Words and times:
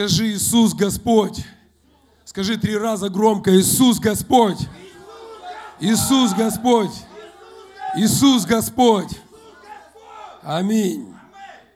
Скажи, 0.00 0.32
Иисус 0.32 0.72
Господь. 0.72 1.44
Скажи 2.24 2.56
три 2.56 2.74
раза 2.74 3.10
громко, 3.10 3.54
Иисус 3.54 3.98
Господь. 3.98 4.56
Иисус 5.78 6.32
Господь. 6.32 6.94
Иисус 7.98 8.46
Господь. 8.46 9.10
Аминь. 10.40 11.14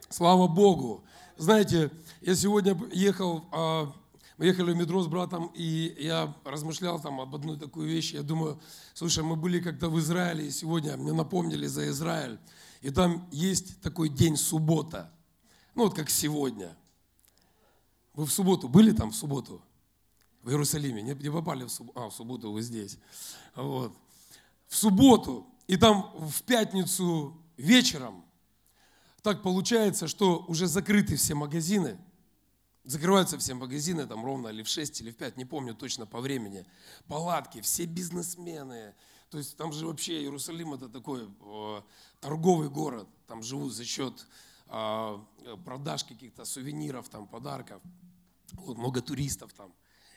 Слава 0.08 0.48
Богу. 0.48 1.04
Знаете, 1.36 1.90
я 2.22 2.34
сегодня 2.34 2.74
ехал, 2.94 3.44
а, 3.52 3.92
мы 4.38 4.46
ехали 4.46 4.72
в 4.72 4.76
метро 4.76 5.02
с 5.02 5.06
братом, 5.06 5.50
и 5.54 5.94
я 5.98 6.34
размышлял 6.46 6.98
там 6.98 7.20
об 7.20 7.34
одной 7.34 7.58
такой 7.58 7.84
вещи. 7.84 8.14
Я 8.14 8.22
думаю, 8.22 8.58
слушай, 8.94 9.22
мы 9.22 9.36
были 9.36 9.60
как-то 9.60 9.90
в 9.90 10.00
Израиле, 10.00 10.46
и 10.46 10.50
сегодня 10.50 10.96
мне 10.96 11.12
напомнили 11.12 11.66
за 11.66 11.90
Израиль. 11.90 12.38
И 12.80 12.88
там 12.88 13.28
есть 13.30 13.82
такой 13.82 14.08
день 14.08 14.38
суббота. 14.38 15.12
Ну 15.74 15.82
вот 15.82 15.94
как 15.94 16.08
сегодня. 16.08 16.74
Вы 18.14 18.26
в 18.26 18.32
субботу 18.32 18.68
были 18.68 18.92
там 18.92 19.10
в 19.10 19.16
субботу? 19.16 19.60
В 20.42 20.50
Иерусалиме? 20.50 21.02
Не, 21.02 21.14
не 21.14 21.30
попали 21.30 21.64
в 21.64 21.68
субботу? 21.68 22.00
А, 22.00 22.08
в 22.10 22.14
субботу 22.14 22.52
вы 22.52 22.62
здесь. 22.62 22.98
Вот. 23.54 23.92
В 24.68 24.76
субботу. 24.76 25.46
И 25.66 25.76
там 25.76 26.12
в 26.18 26.42
пятницу 26.42 27.36
вечером 27.56 28.24
так 29.22 29.42
получается, 29.42 30.06
что 30.06 30.44
уже 30.48 30.66
закрыты 30.66 31.16
все 31.16 31.34
магазины. 31.34 31.98
Закрываются 32.84 33.38
все 33.38 33.54
магазины, 33.54 34.06
там 34.06 34.22
ровно 34.22 34.48
или 34.48 34.62
в 34.62 34.68
6, 34.68 35.00
или 35.00 35.10
в 35.10 35.16
5, 35.16 35.38
не 35.38 35.46
помню 35.46 35.74
точно 35.74 36.04
по 36.04 36.20
времени. 36.20 36.66
Палатки, 37.08 37.62
все 37.62 37.86
бизнесмены. 37.86 38.94
То 39.30 39.38
есть 39.38 39.56
там 39.56 39.72
же 39.72 39.86
вообще 39.86 40.20
Иерусалим 40.20 40.74
это 40.74 40.90
такой 40.90 41.22
э, 41.40 41.82
торговый 42.20 42.68
город. 42.68 43.08
Там 43.26 43.42
живут 43.42 43.72
за 43.72 43.86
счет 43.86 44.26
продаж 44.66 46.04
каких-то 46.04 46.44
сувениров, 46.44 47.08
там, 47.08 47.26
подарков. 47.26 47.82
Вот, 48.52 48.78
много 48.78 49.00
туристов 49.00 49.52
там. 49.52 49.72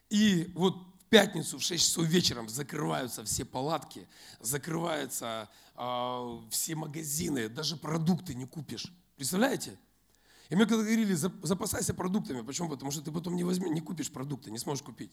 И 0.09 0.51
вот 0.55 0.75
в 0.75 1.09
пятницу 1.09 1.57
в 1.57 1.63
6 1.63 1.83
часов 1.83 2.05
вечером 2.05 2.49
закрываются 2.49 3.23
все 3.23 3.45
палатки, 3.45 4.07
закрываются 4.39 5.49
э, 5.75 6.39
все 6.49 6.75
магазины, 6.75 7.49
даже 7.49 7.77
продукты 7.77 8.33
не 8.33 8.45
купишь. 8.45 8.91
Представляете? 9.15 9.77
И 10.49 10.55
мне 10.55 10.65
когда 10.65 10.83
говорили, 10.83 11.13
запасайся 11.13 11.93
продуктами. 11.93 12.41
Почему? 12.41 12.69
Потому 12.69 12.91
что 12.91 13.01
ты 13.01 13.11
потом 13.11 13.35
не, 13.35 13.43
возьми, 13.43 13.69
не 13.69 13.81
купишь 13.81 14.11
продукты, 14.11 14.51
не 14.51 14.57
сможешь 14.57 14.83
купить. 14.83 15.11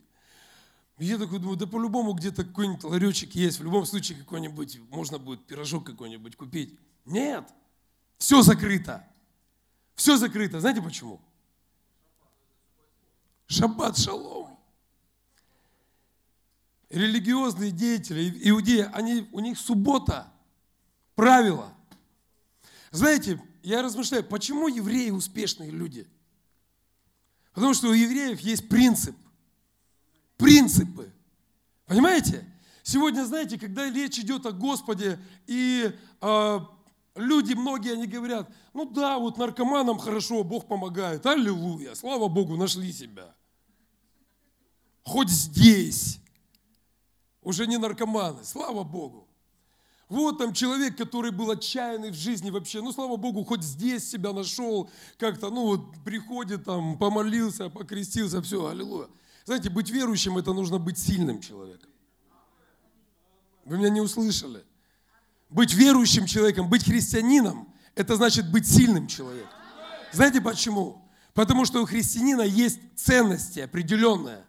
Я 0.99 1.19
такой 1.19 1.41
думаю, 1.41 1.57
да 1.57 1.67
по-любому 1.67 2.13
где-то 2.13 2.45
какой-нибудь 2.45 2.85
ларечек 2.85 3.35
есть, 3.35 3.59
в 3.59 3.65
любом 3.65 3.85
случае 3.85 4.19
какой-нибудь, 4.19 4.79
можно 4.91 5.19
будет 5.19 5.45
пирожок 5.45 5.85
какой-нибудь 5.85 6.37
купить. 6.37 6.79
Нет, 7.05 7.49
все 8.19 8.43
закрыто. 8.43 9.05
Все 9.95 10.17
закрыто. 10.17 10.61
Знаете 10.61 10.83
почему? 10.83 11.21
Шаббат 13.47 13.97
шалом. 13.99 14.59
Религиозные 16.91 17.73
деятели, 17.73 18.31
иудеи, 18.49 18.89
они, 18.93 19.29
у 19.33 19.41
них 19.41 19.59
суббота, 19.59 20.33
правило. 21.17 21.75
Знаете, 22.93 23.43
я 23.65 23.83
размышляю, 23.83 24.23
почему 24.23 24.69
евреи 24.69 25.11
успешные 25.11 25.71
люди? 25.71 26.07
Потому 27.53 27.75
что 27.75 27.89
у 27.89 27.93
евреев 27.93 28.39
есть 28.41 28.69
принцип. 28.69 29.17
Принципы. 30.37 31.13
Понимаете? 31.87 32.45
Сегодня, 32.83 33.25
знаете, 33.25 33.59
когда 33.59 33.91
речь 33.91 34.19
идет 34.19 34.45
о 34.47 34.53
Господе, 34.53 35.19
и 35.47 35.93
э, 36.21 36.61
люди, 37.15 37.55
многие, 37.55 37.93
они 37.93 38.07
говорят, 38.07 38.51
ну 38.73 38.85
да, 38.85 39.19
вот 39.19 39.39
наркоманам 39.39 39.99
хорошо, 39.99 40.43
Бог 40.45 40.67
помогает, 40.67 41.25
аллилуйя, 41.27 41.95
слава 41.95 42.29
Богу, 42.29 42.57
нашли 42.57 42.93
себя. 42.93 43.35
Хоть 45.05 45.31
здесь. 45.31 46.21
Уже 47.43 47.67
не 47.67 47.77
наркоманы, 47.77 48.43
слава 48.43 48.85
Богу. 48.85 49.29
Вот 50.09 50.39
там 50.39 50.53
человек, 50.53 50.97
который 50.97 51.31
был 51.31 51.51
отчаянный 51.51 52.11
в 52.11 52.15
жизни 52.15 52.51
вообще, 52.51 52.81
ну, 52.81 52.93
слава 52.93 53.17
Богу, 53.17 53.45
хоть 53.45 53.63
здесь 53.63 54.09
себя 54.09 54.33
нашел, 54.33 54.91
как-то, 55.19 55.51
ну, 55.51 55.67
вот 55.67 56.05
приходит 56.05 56.65
там, 56.65 56.99
помолился, 56.99 57.69
покрестился, 57.69 58.41
все, 58.43 58.67
аллилуйя. 58.67 59.09
Знаете, 59.45 59.71
быть 59.71 59.91
верующим, 59.91 60.39
это 60.39 60.53
нужно 60.53 60.79
быть 60.79 60.99
сильным 60.99 61.41
человеком. 61.41 61.91
Вы 63.65 63.79
меня 63.79 63.91
не 63.91 64.01
услышали. 64.01 64.65
Быть 65.55 65.73
верующим 65.73 66.27
человеком, 66.27 66.69
быть 66.69 66.85
христианином, 66.85 67.73
это 67.95 68.17
значит 68.17 68.51
быть 68.51 68.67
сильным 68.67 69.07
человеком. 69.07 69.53
Знаете 70.11 70.41
почему? 70.41 71.09
Потому 71.33 71.65
что 71.65 71.81
у 71.81 71.87
христианина 71.87 72.43
есть 72.43 72.81
ценности 72.97 73.61
определенные. 73.61 74.45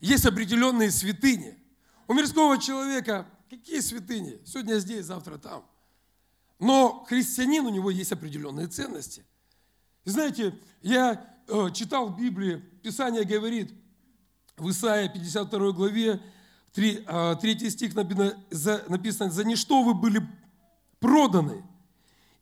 Есть 0.00 0.26
определенные 0.26 0.90
святыни. 0.90 1.56
У 2.06 2.12
мирского 2.12 2.58
человека 2.58 3.26
какие 3.48 3.80
святыни? 3.80 4.38
Сегодня 4.44 4.78
здесь, 4.78 5.06
завтра 5.06 5.38
там. 5.38 5.64
Но 6.58 7.06
христианин, 7.08 7.64
у 7.64 7.70
него 7.70 7.90
есть 7.90 8.12
определенные 8.12 8.66
ценности. 8.66 9.24
Знаете, 10.04 10.54
я 10.82 11.34
э, 11.48 11.70
читал 11.72 12.08
в 12.10 12.18
Библии, 12.18 12.56
Писание 12.82 13.24
говорит 13.24 13.72
в 14.58 14.68
Исаии 14.68 15.08
52 15.08 15.72
главе, 15.72 16.20
3, 16.74 17.06
3 17.40 17.70
стих 17.70 17.94
написано, 17.94 19.30
«За 19.30 19.44
ничто 19.44 19.82
вы 19.82 19.94
были 19.94 20.26
проданы, 20.98 21.64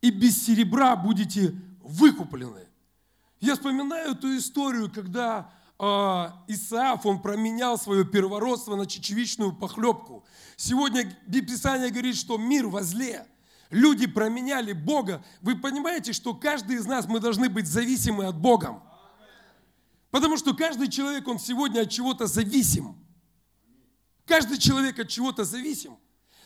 и 0.01 0.09
без 0.09 0.43
серебра 0.43 0.95
будете 0.95 1.53
выкуплены». 1.81 2.67
Я 3.39 3.53
вспоминаю 3.55 4.11
эту 4.11 4.35
историю, 4.37 4.91
когда 4.91 5.51
а, 5.77 6.43
Исаав, 6.47 7.05
он 7.05 7.21
променял 7.21 7.77
свое 7.77 8.05
первородство 8.05 8.75
на 8.75 8.85
чечевичную 8.85 9.53
похлебку. 9.53 10.23
Сегодня 10.55 11.13
Писание 11.29 11.89
говорит, 11.89 12.15
что 12.15 12.37
мир 12.37 12.67
возле. 12.67 13.27
Люди 13.69 14.07
променяли 14.07 14.71
Бога. 14.71 15.25
Вы 15.41 15.57
понимаете, 15.57 16.13
что 16.13 16.33
каждый 16.33 16.77
из 16.77 16.85
нас, 16.85 17.05
мы 17.07 17.19
должны 17.19 17.49
быть 17.49 17.67
зависимы 17.67 18.25
от 18.25 18.37
Бога. 18.37 18.81
Потому 20.09 20.37
что 20.37 20.53
каждый 20.53 20.87
человек, 20.87 21.27
он 21.27 21.37
сегодня 21.37 21.81
от 21.81 21.89
чего-то 21.89 22.27
зависим. 22.27 22.95
Каждый 24.25 24.57
человек 24.57 24.99
от 24.99 25.09
чего-то 25.09 25.43
зависим. 25.43 25.97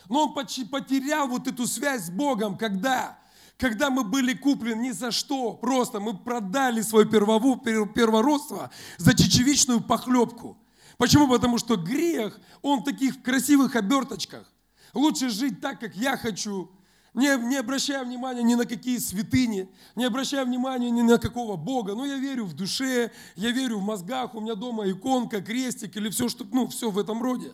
Но 0.10 0.28
он 0.28 0.34
потерял 0.34 1.28
вот 1.28 1.48
эту 1.48 1.68
связь 1.68 2.06
с 2.06 2.10
Богом, 2.10 2.58
когда? 2.58 3.20
Когда 3.58 3.90
мы 3.90 4.04
были 4.04 4.34
куплены 4.34 4.88
ни 4.88 4.92
за 4.92 5.12
что, 5.12 5.54
просто 5.54 6.00
мы 6.00 6.16
продали 6.16 6.82
свое 6.82 7.06
первородство 7.06 8.70
за 8.98 9.16
чечевичную 9.16 9.82
похлебку. 9.82 10.58
Почему? 10.98 11.28
Потому 11.28 11.58
что 11.58 11.76
грех, 11.76 12.40
он 12.62 12.82
в 12.82 12.84
таких 12.84 13.22
красивых 13.22 13.76
оберточках. 13.76 14.52
Лучше 14.94 15.30
жить 15.30 15.59
так, 15.59 15.80
как 15.80 15.96
я 15.96 16.18
хочу, 16.18 16.72
не, 17.14 17.36
не 17.48 17.58
обращая 17.58 18.04
внимания 18.04 18.44
ни 18.44 18.56
на 18.56 18.66
какие 18.66 18.98
святыни, 19.00 19.70
не 19.96 20.06
обращая 20.06 20.46
внимания 20.46 20.90
ни 20.90 21.02
на 21.02 21.18
какого 21.18 21.56
Бога. 21.56 21.94
Ну, 21.94 22.06
я 22.06 22.18
верю 22.18 22.46
в 22.46 22.54
душе, 22.54 23.12
я 23.36 23.52
верю 23.52 23.80
в 23.80 23.84
мозгах, 23.84 24.34
у 24.36 24.42
меня 24.42 24.56
дома 24.56 24.90
иконка, 24.90 25.42
крестик 25.42 25.98
или 25.98 26.09
все, 26.09 26.30
что, 26.30 26.46
ну, 26.52 26.68
все 26.68 26.90
в 26.90 26.98
этом 26.98 27.22
роде. 27.22 27.54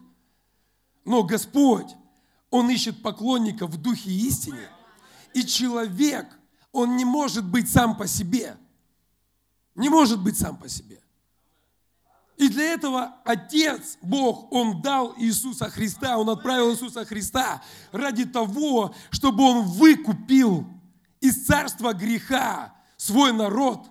Но 1.06 1.24
Господь, 1.24 1.96
Он 2.50 2.69
ищет 2.69 3.02
поклонников 3.02 3.72
в 3.72 3.81
духе 3.81 4.12
истине. 4.12 4.69
И 5.34 5.44
человек, 5.44 6.28
он 6.72 6.97
не 6.97 7.06
может 7.06 7.46
быть 7.46 7.69
сам 7.69 7.96
по 7.96 8.08
себе. 8.08 8.58
Не 9.75 9.90
может 9.90 10.22
быть 10.22 10.38
сам 10.38 10.58
по 10.58 10.68
себе. 10.68 11.00
И 12.38 12.50
для 12.50 12.74
этого 12.74 13.16
Отец, 13.24 13.97
Бог, 14.02 14.52
Он 14.52 14.81
дал 14.81 15.13
Иисуса 15.18 15.69
Христа, 15.69 16.18
Он 16.18 16.30
отправил 16.30 16.72
Иисуса 16.72 17.06
Христа 17.06 17.62
ради 17.92 18.25
того, 18.25 18.94
чтобы 19.12 19.44
Он 19.44 19.62
выкупил 19.66 20.68
из 21.22 21.45
царства 21.45 21.94
греха 21.94 22.74
свой 22.98 23.31
народ. 23.33 23.88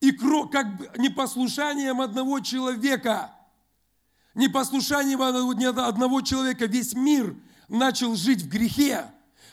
И 0.00 0.12
как 0.12 0.76
бы 0.76 0.90
непослушанием 0.98 2.00
одного 2.00 2.40
человека, 2.40 3.34
непослушанием 4.34 5.20
одного 5.22 6.20
человека 6.20 6.66
весь 6.66 6.94
мир 6.94 7.36
начал 7.68 8.14
жить 8.16 8.42
в 8.42 8.48
грехе 8.48 9.10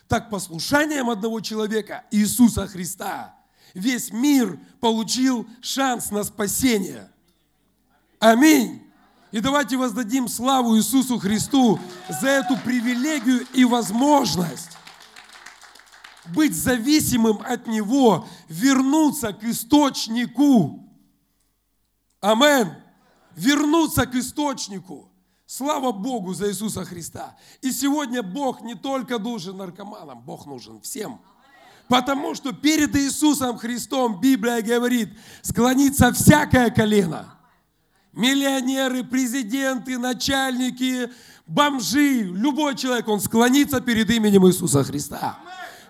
так 0.07 0.29
послушанием 0.29 1.09
одного 1.09 1.41
человека, 1.41 2.05
Иисуса 2.11 2.67
Христа, 2.67 3.35
весь 3.73 4.11
мир 4.11 4.59
получил 4.79 5.47
шанс 5.61 6.11
на 6.11 6.23
спасение. 6.23 7.11
Аминь. 8.19 8.83
И 9.31 9.41
давайте 9.41 9.75
воздадим 9.75 10.27
славу 10.29 10.77
Иисусу 10.77 11.19
Христу 11.19 11.79
за 12.09 12.29
эту 12.29 12.57
привилегию 12.57 13.45
и 13.53 13.65
возможность 13.65 14.77
быть 16.33 16.55
зависимым 16.55 17.41
от 17.45 17.67
Него, 17.67 18.27
вернуться 18.47 19.33
к 19.33 19.43
источнику. 19.43 20.83
Амен. 22.19 22.73
Вернуться 23.37 24.07
к 24.07 24.15
источнику. 24.15 25.11
Слава 25.45 25.91
Богу 25.91 26.33
за 26.33 26.49
Иисуса 26.49 26.83
Христа. 26.83 27.37
И 27.61 27.71
сегодня 27.71 28.23
Бог 28.23 28.61
не 28.61 28.73
только 28.73 29.19
нужен 29.19 29.57
наркоманам, 29.57 30.19
Бог 30.21 30.47
нужен 30.47 30.81
всем. 30.81 31.21
Потому 31.87 32.33
что 32.33 32.51
перед 32.51 32.95
Иисусом 32.95 33.59
Христом 33.59 34.19
Библия 34.19 34.61
говорит, 34.63 35.09
склонится 35.43 36.11
всякое 36.11 36.71
колено. 36.71 37.35
Миллионеры, 38.11 39.03
президенты, 39.03 39.99
начальники, 39.99 41.11
бомжи, 41.45 42.23
любой 42.23 42.75
человек, 42.75 43.07
он 43.07 43.21
склонится 43.21 43.79
перед 43.81 44.09
именем 44.09 44.47
Иисуса 44.47 44.83
Христа. 44.83 45.37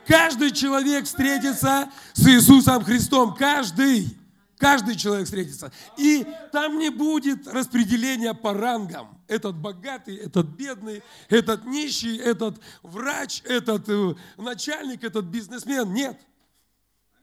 Каждый 0.05 0.51
человек 0.51 1.05
встретится 1.05 1.89
с 2.11 2.27
Иисусом 2.27 2.83
Христом. 2.83 3.33
Каждый. 3.33 4.17
Каждый 4.57 4.95
человек 4.95 5.25
встретится. 5.25 5.71
И 5.97 6.25
там 6.51 6.79
не 6.79 6.89
будет 6.89 7.47
распределения 7.47 8.33
по 8.33 8.53
рангам. 8.53 9.21
Этот 9.27 9.55
богатый, 9.55 10.15
этот 10.15 10.47
бедный, 10.47 11.03
этот 11.29 11.65
нищий, 11.65 12.17
этот 12.17 12.59
врач, 12.81 13.43
этот 13.45 13.87
э, 13.87 14.15
начальник, 14.37 15.03
этот 15.03 15.25
бизнесмен. 15.25 15.93
Нет. 15.93 16.19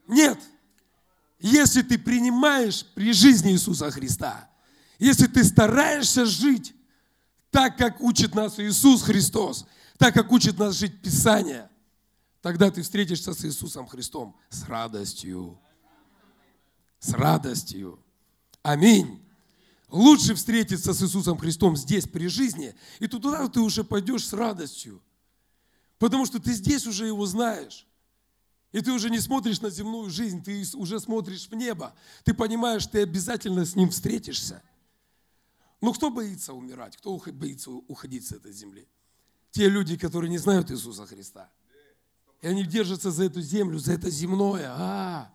Нет. 0.06 0.38
Если 1.40 1.82
ты 1.82 1.98
принимаешь 1.98 2.86
при 2.94 3.12
жизни 3.12 3.52
Иисуса 3.52 3.90
Христа, 3.90 4.48
если 4.98 5.26
ты 5.26 5.42
стараешься 5.42 6.26
жить 6.26 6.72
так, 7.50 7.76
как 7.76 8.00
учит 8.00 8.34
нас 8.34 8.60
Иисус 8.60 9.02
Христос, 9.02 9.66
так, 9.98 10.14
как 10.14 10.30
учит 10.30 10.58
нас 10.58 10.76
жить 10.76 11.02
Писание, 11.02 11.68
тогда 12.42 12.70
ты 12.70 12.82
встретишься 12.82 13.34
с 13.34 13.44
Иисусом 13.44 13.86
Христом 13.88 14.36
с 14.50 14.64
радостью 14.68 15.58
с 17.04 17.12
радостью. 17.12 17.98
Аминь. 18.62 19.20
Лучше 19.90 20.34
встретиться 20.34 20.94
с 20.94 21.02
Иисусом 21.02 21.38
Христом 21.38 21.76
здесь 21.76 22.06
при 22.08 22.28
жизни, 22.28 22.74
и 22.98 23.06
туда 23.06 23.46
ты 23.48 23.60
уже 23.60 23.84
пойдешь 23.84 24.26
с 24.26 24.32
радостью. 24.32 25.02
Потому 25.98 26.26
что 26.26 26.40
ты 26.40 26.52
здесь 26.54 26.86
уже 26.86 27.06
его 27.06 27.26
знаешь. 27.26 27.86
И 28.72 28.80
ты 28.80 28.90
уже 28.90 29.10
не 29.10 29.20
смотришь 29.20 29.60
на 29.60 29.70
земную 29.70 30.10
жизнь, 30.10 30.42
ты 30.42 30.64
уже 30.74 30.98
смотришь 30.98 31.48
в 31.48 31.54
небо. 31.54 31.94
Ты 32.24 32.34
понимаешь, 32.34 32.86
ты 32.86 33.02
обязательно 33.02 33.64
с 33.64 33.76
ним 33.76 33.90
встретишься. 33.90 34.62
Но 35.80 35.92
кто 35.92 36.10
боится 36.10 36.54
умирать? 36.54 36.96
Кто 36.96 37.16
боится 37.32 37.70
уходить 37.70 38.26
с 38.26 38.32
этой 38.32 38.52
земли? 38.52 38.88
Те 39.50 39.68
люди, 39.68 39.96
которые 39.96 40.30
не 40.30 40.38
знают 40.38 40.72
Иисуса 40.72 41.06
Христа. 41.06 41.50
И 42.40 42.48
они 42.48 42.64
держатся 42.64 43.10
за 43.10 43.24
эту 43.24 43.40
землю, 43.42 43.78
за 43.78 43.92
это 43.92 44.10
земное. 44.10 44.70
А, 44.70 45.34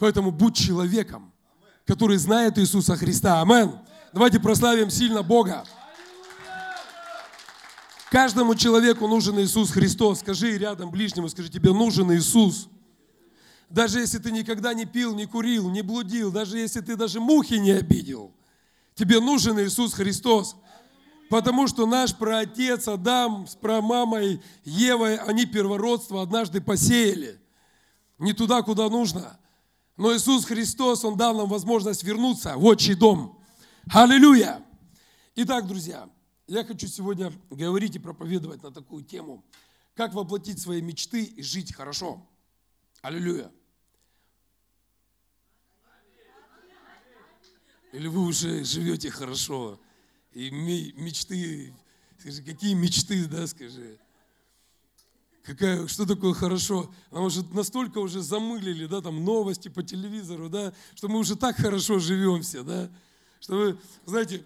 Поэтому 0.00 0.30
будь 0.32 0.56
человеком, 0.56 1.30
который 1.84 2.16
знает 2.16 2.58
Иисуса 2.58 2.96
Христа. 2.96 3.42
Амен. 3.42 3.78
Давайте 4.14 4.40
прославим 4.40 4.90
сильно 4.90 5.22
Бога. 5.22 5.64
Каждому 8.10 8.54
человеку 8.54 9.06
нужен 9.06 9.38
Иисус 9.38 9.70
Христос. 9.70 10.20
Скажи 10.20 10.56
рядом 10.56 10.90
ближнему, 10.90 11.28
скажи, 11.28 11.50
тебе 11.50 11.72
нужен 11.72 12.10
Иисус. 12.12 12.68
Даже 13.68 14.00
если 14.00 14.18
ты 14.18 14.32
никогда 14.32 14.72
не 14.72 14.86
пил, 14.86 15.14
не 15.14 15.26
курил, 15.26 15.70
не 15.70 15.82
блудил, 15.82 16.32
даже 16.32 16.58
если 16.58 16.80
ты 16.80 16.96
даже 16.96 17.20
мухи 17.20 17.54
не 17.54 17.70
обидел, 17.70 18.32
тебе 18.94 19.20
нужен 19.20 19.60
Иисус 19.60 19.92
Христос. 19.92 20.56
Потому 21.28 21.68
что 21.68 21.86
наш 21.86 22.16
праотец 22.16 22.88
Адам 22.88 23.46
с 23.46 23.54
прамамой 23.54 24.42
Евой, 24.64 25.18
они 25.18 25.44
первородство 25.44 26.22
однажды 26.22 26.60
посеяли. 26.60 27.38
Не 28.18 28.32
туда, 28.32 28.62
куда 28.62 28.88
нужно. 28.88 29.38
Но 30.00 30.16
Иисус 30.16 30.46
Христос, 30.46 31.04
Он 31.04 31.14
дал 31.14 31.36
нам 31.36 31.46
возможность 31.46 32.02
вернуться 32.04 32.56
в 32.56 32.64
отчий 32.64 32.94
дом. 32.94 33.38
Аллилуйя! 33.92 34.64
Итак, 35.34 35.66
друзья, 35.66 36.08
я 36.46 36.64
хочу 36.64 36.86
сегодня 36.86 37.30
говорить 37.50 37.96
и 37.96 37.98
проповедовать 37.98 38.62
на 38.62 38.70
такую 38.70 39.04
тему, 39.04 39.44
как 39.94 40.14
воплотить 40.14 40.58
свои 40.58 40.80
мечты 40.80 41.24
и 41.24 41.42
жить 41.42 41.74
хорошо. 41.74 42.26
Аллилуйя! 43.02 43.52
Или 47.92 48.06
вы 48.06 48.22
уже 48.22 48.64
живете 48.64 49.10
хорошо, 49.10 49.78
и 50.32 50.50
мечты, 50.50 51.74
скажи, 52.18 52.42
какие 52.42 52.72
мечты, 52.72 53.26
да, 53.26 53.46
скажи 53.46 53.98
какая, 55.42 55.86
что 55.86 56.06
такое 56.06 56.32
хорошо. 56.34 56.92
Нам 57.10 57.24
уже 57.24 57.44
настолько 57.52 57.98
уже 57.98 58.20
замылили, 58.20 58.86
да, 58.86 59.00
там 59.00 59.24
новости 59.24 59.68
по 59.68 59.82
телевизору, 59.82 60.48
да, 60.48 60.72
что 60.94 61.08
мы 61.08 61.18
уже 61.18 61.36
так 61.36 61.56
хорошо 61.56 61.98
живем 61.98 62.42
все, 62.42 62.62
да. 62.62 62.90
Что 63.40 63.56
вы, 63.56 63.78
знаете, 64.04 64.44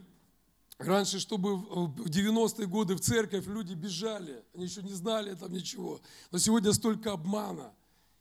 раньше, 0.79 1.19
чтобы 1.19 1.57
в 1.57 2.09
90-е 2.09 2.67
годы 2.67 2.95
в 2.95 3.01
церковь 3.01 3.47
люди 3.47 3.75
бежали, 3.75 4.43
они 4.55 4.65
еще 4.65 4.83
не 4.83 4.93
знали 4.93 5.35
там 5.35 5.53
ничего. 5.53 6.01
Но 6.31 6.39
сегодня 6.39 6.73
столько 6.73 7.13
обмана. 7.13 7.73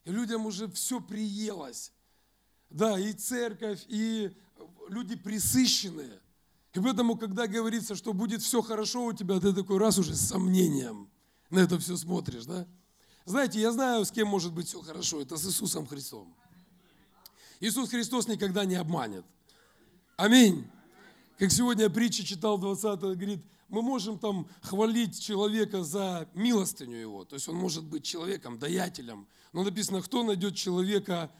И 0.06 0.12
людям 0.12 0.46
уже 0.46 0.68
все 0.70 1.00
приелось. 1.00 1.92
Да, 2.70 3.00
и 3.00 3.14
церковь, 3.14 3.86
и 3.88 4.36
люди 4.90 5.16
присыщенные. 5.16 6.20
И 6.74 6.80
поэтому, 6.80 7.16
когда 7.16 7.46
говорится, 7.46 7.96
что 7.96 8.14
будет 8.14 8.42
все 8.42 8.64
хорошо 8.64 9.06
у 9.06 9.14
тебя, 9.14 9.40
ты 9.40 9.54
такой 9.54 9.78
раз 9.78 10.00
уже 10.00 10.16
с 10.16 10.22
сомнением– 10.22 11.08
на 11.54 11.60
это 11.60 11.78
все 11.78 11.96
смотришь, 11.96 12.46
да? 12.46 12.68
Знаете, 13.26 13.62
я 13.62 13.72
знаю, 13.72 14.04
с 14.04 14.12
кем 14.12 14.28
может 14.28 14.52
быть 14.54 14.68
все 14.68 14.82
хорошо. 14.82 15.22
Это 15.22 15.38
с 15.38 15.46
Иисусом 15.46 15.86
Христом. 15.86 16.36
Иисус 17.60 17.92
Христос 17.92 18.28
никогда 18.28 18.66
не 18.66 18.76
обманет. 18.76 19.24
Аминь. 20.18 20.68
Как 21.38 21.52
сегодня 21.52 21.90
притча 21.90 22.26
читал 22.26 22.58
20 22.58 23.00
говорит, 23.00 23.40
мы 23.70 23.84
можем 23.84 24.18
там 24.18 24.48
хвалить 24.62 25.22
человека 25.22 25.84
за 25.84 26.28
милостыню 26.34 26.98
его. 26.98 27.24
То 27.24 27.36
есть 27.36 27.48
он 27.48 27.56
может 27.56 27.84
быть 27.84 28.04
человеком, 28.04 28.58
даятелем. 28.58 29.28
Но 29.52 29.64
написано, 29.64 30.02
кто 30.02 30.24
найдет 30.24 30.56
человека 30.56 31.32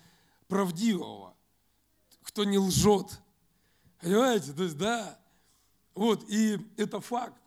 правдивого, 0.48 1.36
кто 2.22 2.44
не 2.44 2.60
лжет. 2.60 3.20
Понимаете? 4.00 4.54
То 4.54 4.64
есть, 4.64 4.78
да. 4.78 5.20
Вот, 5.96 6.24
и 6.30 6.60
это 6.78 7.02
факт. 7.02 7.43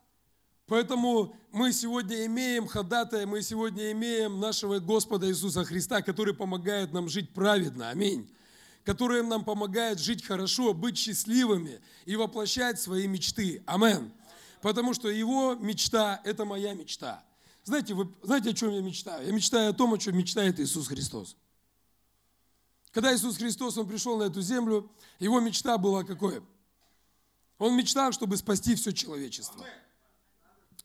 Поэтому 0.66 1.36
мы 1.52 1.72
сегодня 1.72 2.26
имеем 2.26 2.66
ходатая, 2.66 3.24
мы 3.24 3.40
сегодня 3.40 3.92
имеем 3.92 4.40
нашего 4.40 4.80
Господа 4.80 5.28
Иисуса 5.28 5.64
Христа, 5.64 6.02
который 6.02 6.34
помогает 6.34 6.92
нам 6.92 7.08
жить 7.08 7.32
праведно. 7.32 7.90
Аминь. 7.90 8.28
Который 8.84 9.22
нам 9.22 9.44
помогает 9.44 10.00
жить 10.00 10.24
хорошо, 10.24 10.74
быть 10.74 10.98
счастливыми 10.98 11.80
и 12.04 12.16
воплощать 12.16 12.80
свои 12.80 13.06
мечты. 13.06 13.62
Амен. 13.66 14.12
Потому 14.60 14.93
что 14.93 15.08
его 15.08 15.55
мечта– 15.55 16.20
это 16.24 16.44
моя 16.44 16.74
мечта. 16.74 17.22
Знаете, 17.62 17.94
вы 17.94 18.12
знаете, 18.22 18.50
о 18.50 18.52
чем 18.52 18.70
я 18.70 18.81
мечтаю? 18.81 19.24
Я 19.26 19.32
мечтаю 19.32 19.70
о 19.70 19.72
том, 19.72 19.94
о 19.94 19.98
чем 19.98 20.17
мечтает 20.17 20.58
Иисус 20.58 20.88
Христос. 20.88 21.36
Когда 22.91 23.14
Иисус 23.14 23.36
Христос, 23.36 23.76
Он 23.76 23.86
пришел 23.86 24.17
на 24.19 24.24
эту 24.24 24.41
землю, 24.41 24.91
его 25.20 25.38
мечта 25.38 25.79
была 25.79 26.02
какой? 26.02 26.43
Он 27.58 27.76
мечтал, 27.76 28.12
чтобы 28.12 28.36
спасти 28.36 28.74
все 28.74 28.93
человечество. 28.93 29.62
Аминь. 29.62 29.85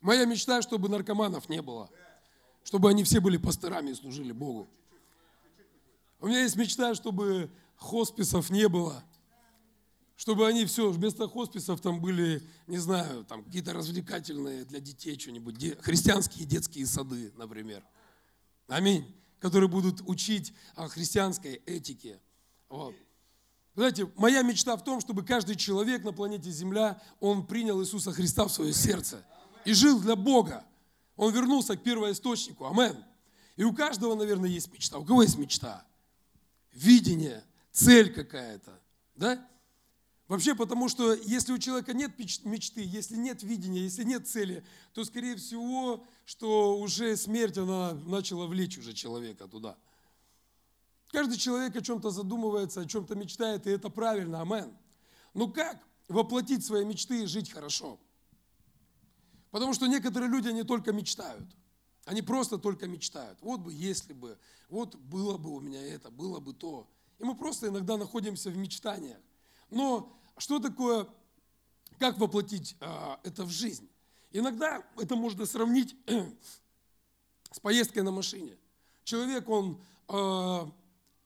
Моя 0.02 0.26
мечта, 0.26 0.64
чтобы 0.64 0.90
наркоманов 0.90 1.48
не 1.48 1.62
было. 1.62 1.90
Чтобы 2.64 2.90
они 2.90 3.04
все 3.04 3.20
были 3.20 3.38
пасторами 3.38 3.92
и 3.92 3.96
служили 3.96 4.32
Богу. 4.32 4.68
У 6.20 6.28
меня 6.28 6.42
есть 6.42 6.56
мечта, 6.56 6.94
чтобы 6.96 7.50
хосписов 7.76 8.50
не 8.50 8.68
было. 8.68 9.04
Чтобы 10.16 10.48
они 10.48 10.66
все, 10.66 10.92
вместо 10.92 11.28
хосписов 11.28 11.82
там 11.82 12.00
были, 12.00 12.44
не 12.68 12.78
знаю, 12.78 13.26
там 13.26 13.44
какие-то 13.44 13.74
развлекательные 13.74 14.66
для 14.66 14.80
детей 14.80 15.18
что-нибудь, 15.18 15.80
христианские 15.82 16.46
детские 16.46 16.86
сады, 16.86 17.32
например. 17.38 17.84
Аминь. 18.68 19.16
Которые 19.40 19.70
будут 19.70 20.02
учить 20.08 20.54
о 20.76 20.88
христианской 20.88 21.56
этике. 21.66 22.20
Вот. 22.70 22.94
Знаете, 23.76 24.12
моя 24.16 24.44
мечта 24.44 24.78
в 24.78 24.84
том, 24.84 25.00
чтобы 25.02 25.24
каждый 25.24 25.56
человек 25.56 26.04
на 26.04 26.14
планете 26.14 26.52
Земля, 26.52 27.02
он 27.20 27.48
принял 27.48 27.82
Иисуса 27.82 28.12
Христа 28.12 28.46
в 28.46 28.52
свое 28.52 28.74
сердце 28.74 29.26
и 29.66 29.74
жил 29.74 30.00
для 30.00 30.16
Бога. 30.16 30.66
Он 31.16 31.34
вернулся 31.34 31.78
к 31.78 31.84
первоисточнику. 31.84 32.66
Амен. 32.66 33.04
И 33.58 33.64
у 33.64 33.74
каждого, 33.74 34.16
наверное, 34.16 34.50
есть 34.50 34.72
мечта. 34.74 34.98
У 34.98 35.06
кого 35.06 35.22
есть 35.22 35.38
мечта? 35.38 35.86
Видение, 36.74 37.44
цель 37.72 38.14
какая-то. 38.14 38.80
Да? 39.16 39.48
Вообще, 40.28 40.56
потому 40.56 40.88
что 40.88 41.14
если 41.14 41.52
у 41.52 41.58
человека 41.58 41.94
нет 41.94 42.18
мечты, 42.18 42.82
если 42.82 43.18
нет 43.18 43.44
видения, 43.44 43.82
если 43.82 44.06
нет 44.06 44.28
цели, 44.28 44.64
то, 44.94 45.04
скорее 45.04 45.36
всего, 45.36 46.06
что 46.24 46.80
уже 46.80 47.18
смерть, 47.18 47.58
она 47.58 47.94
начала 48.06 48.48
влечь 48.48 48.78
уже 48.78 48.94
человека 48.94 49.48
туда. 49.48 49.78
Каждый 51.12 51.38
человек 51.38 51.76
о 51.76 51.82
чем-то 51.82 52.12
задумывается, 52.12 52.80
о 52.80 52.86
чем-то 52.86 53.16
мечтает, 53.16 53.68
и 53.68 53.72
это 53.72 53.90
правильно, 53.90 54.42
амен. 54.42 54.74
Но 55.34 55.50
как 55.50 55.78
воплотить 56.08 56.66
свои 56.66 56.86
мечты 56.86 57.24
и 57.24 57.26
жить 57.26 57.52
хорошо? 57.52 58.00
Потому 59.52 59.74
что 59.74 59.86
некоторые 59.86 60.30
люди, 60.30 60.48
они 60.48 60.64
только 60.64 60.94
мечтают. 60.94 61.48
Они 62.06 62.22
просто 62.22 62.58
только 62.58 62.88
мечтают. 62.88 63.38
Вот 63.42 63.60
бы, 63.60 63.72
если 63.72 64.14
бы, 64.14 64.38
вот 64.70 64.96
было 64.96 65.38
бы 65.38 65.54
у 65.54 65.60
меня 65.60 65.82
это, 65.86 66.10
было 66.10 66.40
бы 66.40 66.54
то. 66.54 66.90
И 67.20 67.24
мы 67.24 67.36
просто 67.36 67.68
иногда 67.68 67.98
находимся 67.98 68.50
в 68.50 68.58
мечтаниях. 68.58 69.20
Но 69.70 70.18
что 70.38 70.60
такое, 70.60 71.08
как 72.00 72.18
воплотить 72.18 72.76
а, 72.80 73.20
это 73.24 73.44
в 73.44 73.50
жизнь? 73.50 73.88
Иногда 74.32 74.84
это 74.98 75.16
можно 75.16 75.46
сравнить 75.46 75.96
с 77.52 77.60
поездкой 77.60 78.04
на 78.04 78.12
машине. 78.12 78.58
человек, 79.04 79.48
он 79.50 79.80
э, 80.08 80.72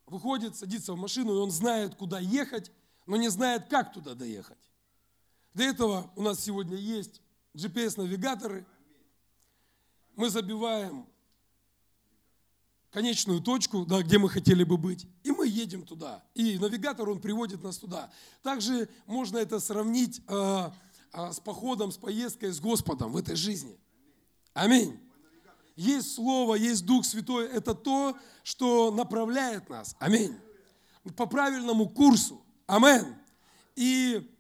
выходит, 0.08 0.56
садится 0.56 0.94
в 0.94 0.98
машину, 0.98 1.36
и 1.36 1.38
он 1.38 1.52
знает, 1.52 1.96
куда 1.96 2.20
ехать, 2.20 2.72
но 3.06 3.16
не 3.16 3.30
знает, 3.30 3.68
как 3.70 3.94
туда 3.94 4.16
доехать. 4.16 4.58
Для 5.54 5.68
этого 5.68 6.12
у 6.16 6.24
нас 6.24 6.40
сегодня 6.40 6.76
есть 6.76 7.22
GPS-навигаторы. 7.56 8.66
Мы 10.16 10.30
забиваем 10.30 11.08
конечную 12.92 13.42
точку, 13.42 13.86
да, 13.86 14.02
где 14.02 14.18
мы 14.18 14.30
хотели 14.30 14.64
бы 14.64 14.78
быть, 14.78 15.06
и 15.24 15.32
мы 15.32 15.48
едем 15.48 15.86
туда. 15.86 16.24
И 16.34 16.58
навигатор, 16.58 17.10
он 17.10 17.20
приводит 17.20 17.62
нас 17.62 17.78
туда. 17.78 18.10
Также 18.42 18.88
можно 19.06 19.38
это 19.38 19.60
сравнить 19.60 20.22
э, 20.28 20.70
э, 21.12 21.32
с 21.34 21.42
походом, 21.42 21.92
с 21.92 21.98
поездкой 21.98 22.52
с 22.52 22.62
Господом 22.62 23.12
в 23.12 23.18
этой 23.18 23.36
жизни. 23.36 23.78
Аминь. 24.54 24.98
Есть 25.76 26.14
Слово, 26.14 26.56
есть 26.56 26.86
Дух 26.86 27.04
Святой. 27.04 27.48
Это 27.48 27.76
то, 27.76 28.18
что 28.44 28.92
направляет 28.92 29.70
нас. 29.70 29.96
Аминь. 30.00 30.34
По 31.18 31.26
правильному 31.26 31.90
курсу. 31.90 32.42
Аминь. 32.66 33.14
И 33.76 34.35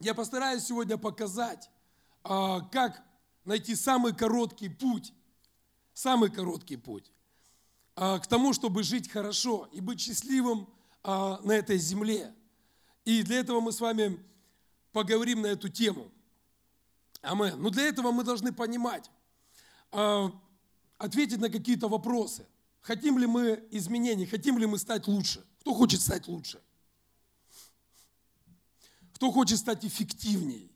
я 0.00 0.14
постараюсь 0.14 0.64
сегодня 0.64 0.96
показать, 0.96 1.70
а, 2.24 2.60
как 2.60 3.02
найти 3.44 3.74
самый 3.76 4.14
короткий 4.14 4.68
путь 4.68 5.12
самый 5.92 6.30
короткий 6.30 6.76
путь 6.76 7.12
а, 7.94 8.18
к 8.18 8.26
тому, 8.26 8.54
чтобы 8.54 8.82
жить 8.82 9.10
хорошо 9.10 9.68
и 9.72 9.80
быть 9.80 10.00
счастливым 10.00 10.66
а, 11.02 11.38
на 11.42 11.52
этой 11.52 11.76
земле. 11.76 12.34
И 13.04 13.22
для 13.22 13.40
этого 13.40 13.60
мы 13.60 13.72
с 13.72 13.80
вами 13.80 14.18
поговорим 14.92 15.42
на 15.42 15.48
эту 15.48 15.68
тему. 15.68 16.10
Амен. 17.20 17.60
Но 17.60 17.68
для 17.68 17.82
этого 17.84 18.12
мы 18.12 18.24
должны 18.24 18.52
понимать, 18.52 19.10
ответить 20.96 21.38
на 21.38 21.50
какие-то 21.50 21.88
вопросы. 21.88 22.46
Хотим 22.80 23.18
ли 23.18 23.26
мы 23.26 23.62
изменений, 23.70 24.24
хотим 24.24 24.58
ли 24.58 24.64
мы 24.64 24.78
стать 24.78 25.06
лучше? 25.06 25.44
Кто 25.60 25.74
хочет 25.74 26.00
стать 26.00 26.28
лучше? 26.28 26.62
Кто 29.20 29.30
хочет 29.32 29.58
стать 29.58 29.84
эффективнее 29.84 30.70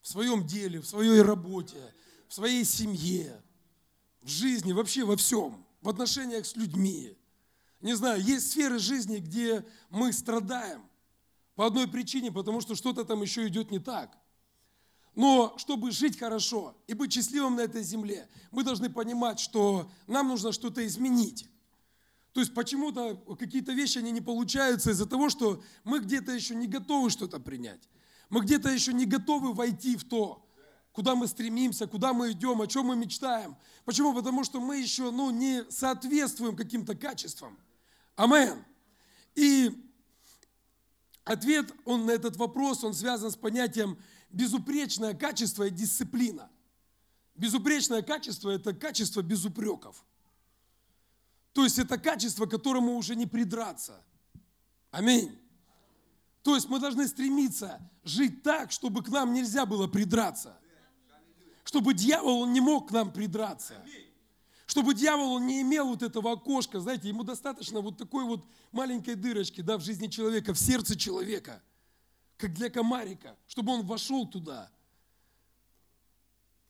в 0.00 0.06
своем 0.06 0.46
деле, 0.46 0.80
в 0.80 0.86
своей 0.86 1.20
работе, 1.20 1.92
в 2.28 2.32
своей 2.32 2.64
семье, 2.64 3.42
в 4.22 4.28
жизни, 4.28 4.72
вообще 4.72 5.02
во 5.02 5.16
всем, 5.16 5.66
в 5.80 5.88
отношениях 5.88 6.46
с 6.46 6.54
людьми. 6.54 7.18
Не 7.80 7.96
знаю, 7.96 8.22
есть 8.22 8.52
сферы 8.52 8.78
жизни, 8.78 9.18
где 9.18 9.66
мы 9.90 10.12
страдаем 10.12 10.80
по 11.56 11.66
одной 11.66 11.88
причине, 11.88 12.30
потому 12.30 12.60
что 12.60 12.76
что-то 12.76 13.04
там 13.04 13.20
еще 13.20 13.48
идет 13.48 13.72
не 13.72 13.80
так. 13.80 14.16
Но 15.16 15.52
чтобы 15.58 15.90
жить 15.90 16.20
хорошо 16.20 16.76
и 16.86 16.94
быть 16.94 17.12
счастливым 17.12 17.56
на 17.56 17.62
этой 17.62 17.82
земле, 17.82 18.28
мы 18.52 18.62
должны 18.62 18.90
понимать, 18.90 19.40
что 19.40 19.90
нам 20.06 20.28
нужно 20.28 20.52
что-то 20.52 20.86
изменить. 20.86 21.48
То 22.36 22.40
есть 22.40 22.52
почему-то 22.52 23.16
какие-то 23.38 23.72
вещи 23.72 23.96
они 23.96 24.10
не 24.10 24.20
получаются 24.20 24.90
из-за 24.90 25.06
того, 25.06 25.30
что 25.30 25.62
мы 25.84 26.00
где-то 26.00 26.32
еще 26.32 26.54
не 26.54 26.66
готовы 26.66 27.08
что-то 27.08 27.40
принять. 27.40 27.88
Мы 28.28 28.42
где-то 28.42 28.68
еще 28.68 28.92
не 28.92 29.06
готовы 29.06 29.54
войти 29.54 29.96
в 29.96 30.04
то, 30.04 30.46
куда 30.92 31.14
мы 31.14 31.28
стремимся, 31.28 31.86
куда 31.86 32.12
мы 32.12 32.32
идем, 32.32 32.60
о 32.60 32.66
чем 32.66 32.88
мы 32.88 32.96
мечтаем. 32.96 33.56
Почему? 33.86 34.12
Потому 34.12 34.44
что 34.44 34.60
мы 34.60 34.76
еще 34.76 35.10
ну, 35.10 35.30
не 35.30 35.64
соответствуем 35.70 36.56
каким-то 36.56 36.94
качествам. 36.94 37.58
Амен. 38.16 38.62
И 39.34 39.70
ответ 41.24 41.72
он 41.86 42.04
на 42.04 42.10
этот 42.10 42.36
вопрос, 42.36 42.84
он 42.84 42.92
связан 42.92 43.30
с 43.30 43.36
понятием 43.36 43.96
безупречное 44.28 45.14
качество 45.14 45.62
и 45.62 45.70
дисциплина. 45.70 46.50
Безупречное 47.34 48.02
качество– 48.02 48.50
это 48.50 48.74
качество 48.74 49.22
без 49.22 49.42
упреков. 49.46 50.04
То 51.56 51.64
есть 51.64 51.80
это 51.80 51.96
качество, 51.98 52.46
которому 52.46 52.96
уже 52.96 53.16
не 53.16 53.26
придраться. 53.26 54.00
Аминь. 54.92 55.36
То 56.42 56.54
есть 56.54 56.68
мы 56.68 56.78
должны 56.78 57.08
стремиться 57.08 57.80
жить 58.04 58.44
так, 58.44 58.70
чтобы 58.70 59.02
к 59.02 59.08
нам 59.08 59.32
нельзя 59.32 59.66
было 59.66 59.88
придраться 59.88 60.56
чтобы 61.66 61.94
дьявол 61.94 62.42
он 62.42 62.52
не 62.52 62.60
мог 62.60 62.88
к 62.88 62.92
нам 62.92 63.12
придраться. 63.12 63.74
Чтобы 64.66 64.94
дьявол 64.94 65.32
он 65.32 65.46
не 65.46 65.62
имел 65.62 65.88
вот 65.88 66.02
этого 66.02 66.32
окошка, 66.32 66.80
знаете, 66.80 67.08
ему 67.08 67.24
достаточно 67.24 67.80
вот 67.80 67.98
такой 67.98 68.24
вот 68.24 68.46
маленькой 68.72 69.16
дырочки 69.16 69.60
да, 69.60 69.76
в 69.76 69.82
жизни 69.82 70.06
человека, 70.06 70.54
в 70.54 70.58
сердце 70.58 70.96
человека, 70.96 71.62
как 72.36 72.54
для 72.54 72.70
комарика, 72.70 73.36
чтобы 73.48 73.72
он 73.72 73.84
вошел 73.84 74.26
туда. 74.26 74.70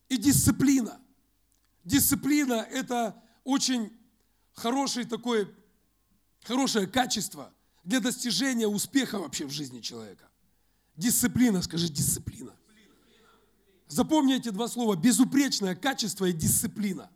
И 0.09 0.17
дисциплина. 0.17 0.99
Дисциплина– 1.83 2.65
это 2.71 3.23
очень 3.43 3.96
хороший 4.57 5.05
такой, 5.05 5.53
хорошее 6.43 6.87
качество 6.87 7.53
для 7.83 7.99
достижения 8.01 8.67
успеха 8.67 9.19
вообще 9.19 9.45
в 9.45 9.51
жизни 9.51 9.79
человека. 9.79 10.27
Дисциплина, 10.97 11.61
скажи, 11.61 11.87
дисциплина. 11.87 12.53
Запомни 13.87 14.35
эти 14.35 14.49
два 14.49 14.67
слова. 14.67 14.95
Безупречное 14.97 15.75
качество 15.75 16.25
и 16.25 16.33
дисциплина. 16.33 17.09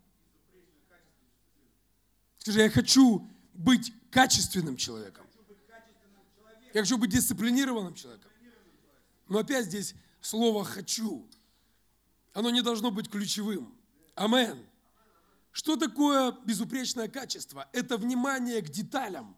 Скажи, 2.37 2.61
я 2.61 2.69
хочу 2.69 3.27
быть 3.53 3.91
качественным 4.09 4.77
человеком. 4.77 5.25
Я 6.73 6.81
хочу 6.81 6.97
быть 6.97 7.09
дисциплинированным 7.09 7.95
человеком. 7.95 8.31
Но 9.27 9.39
опять 9.39 9.65
здесь 9.65 9.93
слово 10.21 10.63
«хочу». 10.63 11.27
Оно 12.33 12.49
не 12.49 12.61
должно 12.61 12.91
быть 12.91 13.09
ключевым. 13.09 13.75
Амен. 14.15 14.65
Что 15.51 15.75
такое 15.75 16.31
безупречное 16.45 17.07
качество? 17.07 17.67
Это 17.73 17.97
внимание 17.97 18.61
к 18.61 18.69
деталям, 18.69 19.35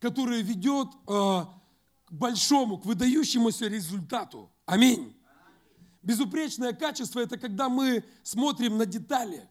которое 0.00 0.42
ведет 0.42 0.88
э, 0.88 1.44
к 2.06 2.12
большому, 2.12 2.78
к 2.78 2.84
выдающемуся 2.84 3.68
результату. 3.68 4.50
Аминь. 4.66 5.16
Безупречное 6.02 6.72
качество– 6.72 7.20
это 7.20 7.38
когда 7.38 7.68
мы 7.68 8.04
смотрим 8.22 8.76
на 8.76 8.84
детали. 8.84 9.48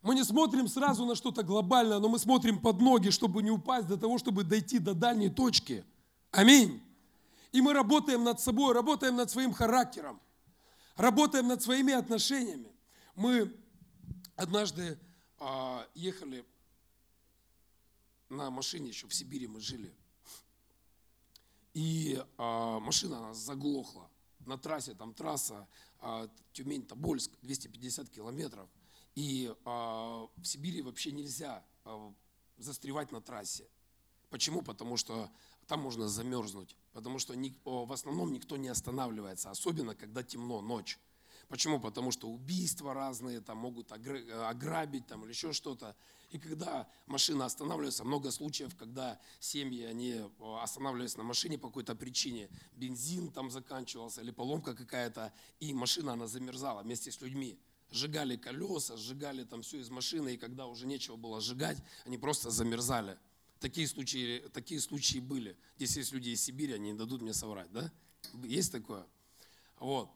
Мы 0.00 0.14
не 0.14 0.24
смотрим 0.24 0.66
сразу 0.66 1.04
на 1.04 1.14
что-то 1.14 1.42
глобальное, 1.42 1.98
но 1.98 2.08
мы 2.08 2.18
смотрим 2.18 2.58
под 2.58 2.80
ноги, 2.80 3.10
чтобы 3.10 3.42
не 3.42 3.50
упасть 3.50 3.86
до 3.86 3.96
того, 3.96 4.18
чтобы 4.18 4.44
дойти 4.44 4.78
до 4.78 4.94
дальней 4.94 5.28
точки. 5.28 5.84
Аминь. 6.30 6.82
И 7.52 7.60
мы 7.60 7.72
работаем 7.72 8.24
над 8.24 8.40
собой, 8.40 8.72
работаем 8.72 9.16
над 9.16 9.30
своим 9.30 9.52
характером, 9.52 10.20
работаем 10.96 11.48
над 11.48 11.62
своими 11.62 11.92
отношениями. 11.92 12.72
Мы 13.14 13.54
однажды 14.42 14.98
а, 15.38 15.88
ехали 15.94 16.44
на 18.28 18.50
машине, 18.50 18.88
еще 18.88 19.06
в 19.06 19.14
Сибири 19.14 19.46
мы 19.46 19.60
жили. 19.60 19.94
И 21.74 22.22
а, 22.36 22.80
машина 22.80 23.20
нас 23.20 23.38
заглохла 23.38 24.10
на 24.46 24.58
трассе, 24.58 24.94
там 24.94 25.14
трасса 25.14 25.68
а, 26.00 26.28
Тюмень-Тобольск, 26.52 27.30
250 27.42 28.10
километров. 28.10 28.68
И 29.14 29.54
а, 29.64 30.28
в 30.36 30.44
Сибири 30.44 30.82
вообще 30.82 31.12
нельзя 31.12 31.64
а, 31.84 32.12
застревать 32.58 33.12
на 33.12 33.20
трассе. 33.20 33.68
Почему? 34.30 34.62
Потому 34.62 34.96
что 34.96 35.30
там 35.66 35.80
можно 35.80 36.08
замерзнуть. 36.08 36.76
Потому 36.92 37.18
что 37.18 37.34
в 37.64 37.92
основном 37.92 38.32
никто 38.32 38.56
не 38.56 38.68
останавливается, 38.68 39.50
особенно 39.50 39.94
когда 39.94 40.22
темно, 40.22 40.60
ночь. 40.60 40.98
Почему? 41.52 41.78
Потому 41.78 42.12
что 42.12 42.30
убийства 42.30 42.94
разные, 42.94 43.42
там 43.42 43.58
могут 43.58 43.92
ограбить 43.92 45.06
там, 45.06 45.22
или 45.24 45.32
еще 45.32 45.52
что-то. 45.52 45.94
И 46.30 46.38
когда 46.38 46.88
машина 47.04 47.44
останавливается, 47.44 48.04
много 48.04 48.30
случаев, 48.30 48.74
когда 48.74 49.20
семьи, 49.38 49.84
они 49.84 50.22
останавливались 50.62 51.18
на 51.18 51.24
машине 51.24 51.58
по 51.58 51.68
какой-то 51.68 51.94
причине, 51.94 52.48
бензин 52.72 53.30
там 53.30 53.50
заканчивался 53.50 54.22
или 54.22 54.30
поломка 54.30 54.74
какая-то, 54.74 55.30
и 55.60 55.74
машина, 55.74 56.14
она 56.14 56.26
замерзала 56.26 56.80
вместе 56.84 57.12
с 57.12 57.20
людьми. 57.20 57.58
Сжигали 57.90 58.38
колеса, 58.38 58.96
сжигали 58.96 59.44
там 59.44 59.60
все 59.60 59.80
из 59.80 59.90
машины, 59.90 60.32
и 60.32 60.38
когда 60.38 60.66
уже 60.66 60.86
нечего 60.86 61.16
было 61.16 61.42
сжигать, 61.42 61.76
они 62.06 62.16
просто 62.16 62.48
замерзали. 62.48 63.18
Такие 63.60 63.86
случаи, 63.86 64.42
такие 64.54 64.80
случаи 64.80 65.18
были. 65.18 65.54
Здесь 65.76 65.98
есть 65.98 66.12
люди 66.12 66.30
из 66.30 66.42
Сибири, 66.42 66.72
они 66.72 66.92
не 66.92 66.96
дадут 66.96 67.20
мне 67.20 67.34
соврать, 67.34 67.70
да? 67.72 67.92
Есть 68.42 68.72
такое? 68.72 69.06
Вот. 69.78 70.08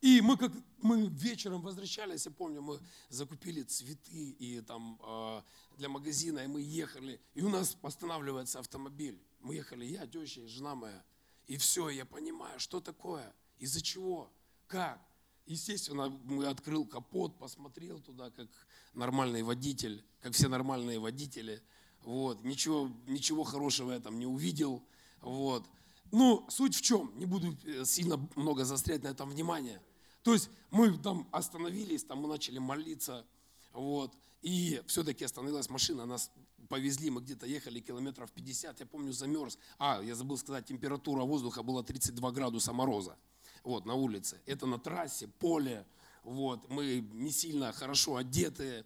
И 0.00 0.20
мы 0.20 0.36
как 0.36 0.52
мы 0.80 1.06
вечером 1.08 1.60
возвращались, 1.62 2.26
я 2.26 2.30
помню, 2.30 2.62
мы 2.62 2.78
закупили 3.08 3.62
цветы 3.62 4.30
и 4.30 4.60
там 4.60 5.00
э, 5.02 5.42
для 5.76 5.88
магазина, 5.88 6.40
и 6.40 6.46
мы 6.46 6.60
ехали, 6.60 7.20
и 7.34 7.42
у 7.42 7.48
нас 7.48 7.76
останавливается 7.82 8.60
автомобиль. 8.60 9.20
Мы 9.40 9.56
ехали, 9.56 9.84
я, 9.84 10.06
теща 10.06 10.42
и 10.42 10.46
жена 10.46 10.74
моя. 10.74 11.04
И 11.46 11.56
все, 11.56 11.88
я 11.88 12.04
понимаю, 12.04 12.60
что 12.60 12.80
такое, 12.80 13.34
из-за 13.58 13.80
чего, 13.80 14.30
как. 14.66 15.00
Естественно, 15.46 16.10
мы 16.24 16.46
открыл 16.46 16.84
капот, 16.86 17.38
посмотрел 17.38 18.00
туда, 18.00 18.30
как 18.30 18.48
нормальный 18.92 19.42
водитель, 19.42 20.04
как 20.20 20.34
все 20.34 20.48
нормальные 20.48 20.98
водители. 20.98 21.62
Вот, 22.02 22.44
ничего, 22.44 22.90
ничего 23.06 23.44
хорошего 23.44 23.92
я 23.92 24.00
там 24.00 24.18
не 24.18 24.26
увидел. 24.26 24.84
Вот. 25.22 25.66
Ну, 26.12 26.46
суть 26.50 26.76
в 26.76 26.82
чем, 26.82 27.12
не 27.18 27.26
буду 27.26 27.56
э, 27.64 27.84
сильно 27.84 28.16
много 28.36 28.64
застрять 28.64 29.02
на 29.02 29.08
этом 29.08 29.30
внимание. 29.30 29.80
То 30.28 30.34
есть 30.34 30.50
мы 30.70 30.94
там 30.98 31.26
остановились, 31.32 32.04
там 32.04 32.18
мы 32.18 32.28
начали 32.28 32.58
молиться, 32.58 33.24
Вот. 33.72 34.14
И 34.42 34.82
все-таки 34.86 35.24
остановилась 35.24 35.70
машина, 35.70 36.04
нас 36.04 36.30
повезли, 36.68 37.08
мы 37.08 37.22
где-то 37.22 37.46
ехали 37.46 37.80
километров 37.80 38.30
50, 38.32 38.78
я 38.78 38.84
помню, 38.84 39.12
замерз. 39.12 39.58
А, 39.78 40.02
я 40.02 40.14
забыл 40.14 40.36
сказать, 40.36 40.66
температура 40.66 41.22
воздуха 41.22 41.62
была 41.62 41.82
32 41.82 42.30
градуса 42.32 42.74
мороза. 42.74 43.16
Вот, 43.64 43.86
на 43.86 43.94
улице. 43.94 44.38
Это 44.44 44.66
на 44.66 44.78
трассе, 44.78 45.28
поле. 45.28 45.86
Вот, 46.24 46.68
мы 46.68 47.00
не 47.14 47.30
сильно 47.30 47.72
хорошо 47.72 48.16
одетые 48.16 48.84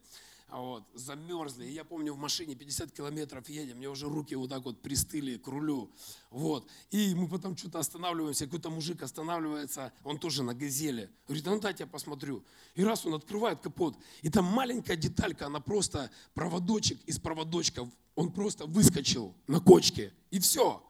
вот, 0.60 0.84
замерзли. 0.94 1.66
И 1.66 1.72
я 1.72 1.84
помню, 1.84 2.12
в 2.12 2.18
машине 2.18 2.54
50 2.54 2.92
километров 2.92 3.48
едем, 3.48 3.78
мне 3.78 3.88
уже 3.88 4.06
руки 4.06 4.34
вот 4.34 4.50
так 4.50 4.64
вот 4.64 4.82
пристыли 4.82 5.38
к 5.38 5.46
рулю. 5.48 5.90
Вот. 6.30 6.68
И 6.90 7.14
мы 7.14 7.28
потом 7.28 7.56
что-то 7.56 7.78
останавливаемся, 7.78 8.44
какой-то 8.44 8.68
мужик 8.68 9.02
останавливается, 9.02 9.92
он 10.04 10.18
тоже 10.18 10.42
на 10.42 10.54
газеле. 10.54 11.10
Говорит, 11.26 11.46
ну 11.46 11.60
дайте 11.60 11.84
я 11.84 11.86
посмотрю. 11.86 12.44
И 12.74 12.84
раз 12.84 13.06
он 13.06 13.14
открывает 13.14 13.60
капот, 13.60 13.96
и 14.20 14.28
там 14.28 14.44
маленькая 14.44 14.96
деталька, 14.96 15.46
она 15.46 15.60
просто 15.60 16.10
проводочек 16.34 17.02
из 17.06 17.18
проводочка, 17.18 17.90
он 18.14 18.32
просто 18.32 18.66
выскочил 18.66 19.34
на 19.46 19.60
кочке. 19.60 20.12
И 20.30 20.38
все. 20.38 20.82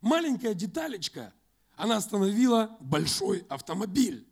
Маленькая 0.00 0.54
деталечка, 0.54 1.32
она 1.76 1.96
остановила 1.96 2.76
большой 2.80 3.44
автомобиль. 3.48 4.26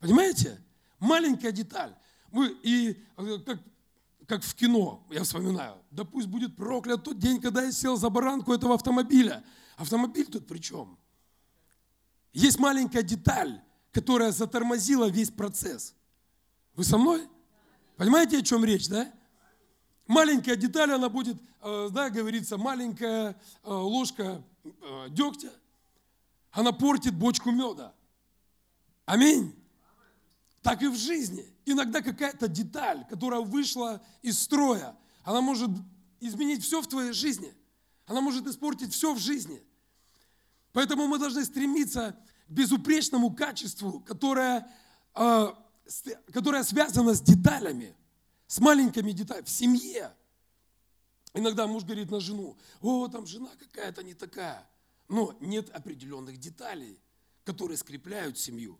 Понимаете? 0.00 0.60
Маленькая 0.98 1.52
деталь. 1.52 1.94
Мы, 2.30 2.56
и 2.62 3.02
э, 3.16 3.38
как 3.46 3.60
как 4.28 4.42
в 4.42 4.54
кино, 4.54 5.06
я 5.10 5.22
вспоминаю, 5.22 5.82
да 5.90 6.04
пусть 6.04 6.26
будет 6.26 6.54
проклят 6.54 7.02
тот 7.02 7.18
день, 7.18 7.40
когда 7.40 7.62
я 7.62 7.72
сел 7.72 7.96
за 7.96 8.10
баранку 8.10 8.52
этого 8.52 8.74
автомобиля. 8.74 9.42
Автомобиль 9.76 10.26
тут 10.26 10.46
при 10.46 10.58
чем? 10.58 10.98
Есть 12.34 12.58
маленькая 12.58 13.02
деталь, 13.02 13.62
которая 13.90 14.30
затормозила 14.30 15.08
весь 15.08 15.30
процесс. 15.30 15.94
Вы 16.74 16.84
со 16.84 16.98
мной? 16.98 17.26
Понимаете, 17.96 18.38
о 18.38 18.42
чем 18.42 18.66
речь, 18.66 18.86
да? 18.88 19.10
Маленькая 20.06 20.56
деталь, 20.56 20.92
она 20.92 21.08
будет, 21.08 21.40
э, 21.62 21.88
да, 21.90 22.10
говорится, 22.10 22.58
маленькая 22.58 23.30
э, 23.30 23.34
ложка 23.70 24.44
э, 24.62 25.06
дегтя, 25.08 25.50
она 26.50 26.72
портит 26.72 27.14
бочку 27.14 27.50
меда. 27.50 27.94
Аминь. 29.06 29.57
Так 30.62 30.82
и 30.82 30.88
в 30.88 30.96
жизни– 30.96 31.46
иногда 31.72 32.00
какая-то 32.00 32.48
деталь, 32.48 33.06
которая 33.08 33.40
вышла 33.40 34.02
из 34.22 34.38
строя, 34.38 34.96
она 35.22 35.40
может 35.40 35.70
изменить 36.20 36.64
все 36.64 36.80
в 36.80 36.86
твоей 36.86 37.12
жизни. 37.12 37.54
Она 38.06 38.20
может 38.20 38.46
испортить 38.46 38.92
все 38.92 39.14
в 39.14 39.18
жизни. 39.18 39.62
Поэтому 40.72 41.06
мы 41.06 41.18
должны 41.18 41.44
стремиться 41.44 42.16
к 42.46 42.50
безупречному 42.50 43.34
качеству, 43.34 44.00
которое, 44.00 44.66
э, 45.14 45.48
которое 46.32 46.62
связано 46.62 47.14
с 47.14 47.20
деталями, 47.20 47.94
с 48.46 48.58
маленькими 48.60 49.12
деталями, 49.12 49.44
в 49.44 49.50
семье. 49.50 50.14
Иногда 51.34 51.66
муж 51.66 51.84
говорит 51.84 52.10
на 52.10 52.20
жену, 52.20 52.56
о, 52.80 53.08
там 53.08 53.26
жена 53.26 53.50
какая-то 53.58 54.02
не 54.02 54.14
такая. 54.14 54.66
Но 55.08 55.36
нет 55.40 55.68
определенных 55.70 56.38
деталей, 56.38 56.98
которые 57.44 57.76
скрепляют 57.76 58.38
семью. 58.38 58.78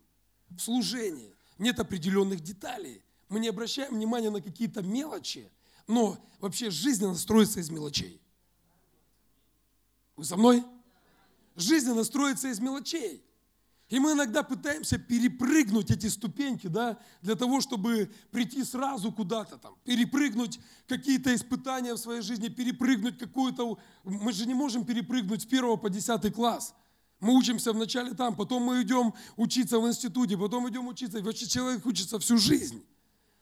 В 0.49 0.59
служении, 0.59 1.35
нет 1.59 1.79
определенных 1.79 2.41
деталей. 2.41 3.03
Мы 3.27 3.39
не 3.39 3.49
обращаем 3.49 3.93
внимания 3.93 4.29
на 4.29 4.41
какие-то 4.41 4.81
мелочи, 4.81 5.51
но 5.87 6.17
вообще 6.39 6.71
жизнь 6.71 7.05
она 7.05 7.15
строится 7.15 7.59
из 7.59 7.69
мелочей. 7.69 8.21
Вы 10.15 10.25
со 10.25 10.35
мной? 10.35 10.65
Жизнь 11.55 11.89
она 11.89 12.03
строится 12.03 12.47
из 12.47 12.59
мелочей. 12.59 13.23
И 13.89 13.99
мы 13.99 14.11
иногда 14.11 14.43
пытаемся 14.43 14.99
перепрыгнуть 14.99 15.89
эти 15.89 16.07
ступеньки, 16.07 16.67
да, 16.67 16.99
для 17.21 17.35
того, 17.35 17.59
чтобы 17.59 18.11
прийти 18.29 18.63
сразу 18.63 19.11
куда-то 19.11 19.57
там, 19.57 19.75
перепрыгнуть 19.83 20.59
какие-то 20.87 21.33
испытания 21.33 21.93
в 21.95 21.97
своей 21.97 22.21
жизни, 22.21 22.49
перепрыгнуть 22.49 23.17
какую-то... 23.17 23.79
Мы 24.03 24.31
же 24.31 24.45
не 24.45 24.53
можем 24.53 24.85
перепрыгнуть 24.85 25.41
с 25.41 25.45
первого 25.45 25.75
по 25.75 25.89
десятый 25.89 26.31
класс. 26.31 26.75
Мы 27.19 27.35
учимся 27.35 27.73
вначале 27.73 28.13
там, 28.13 28.35
потом 28.35 28.63
мы 28.63 28.81
идем 28.81 29.13
учиться 29.35 29.79
в 29.79 29.87
институте, 29.87 30.37
потом 30.37 30.69
идем 30.69 30.87
учиться. 30.87 31.17
И 31.17 31.21
вообще 31.21 31.47
человек 31.47 31.85
учится 31.85 32.17
всю 32.19 32.37
жизнь. 32.37 32.83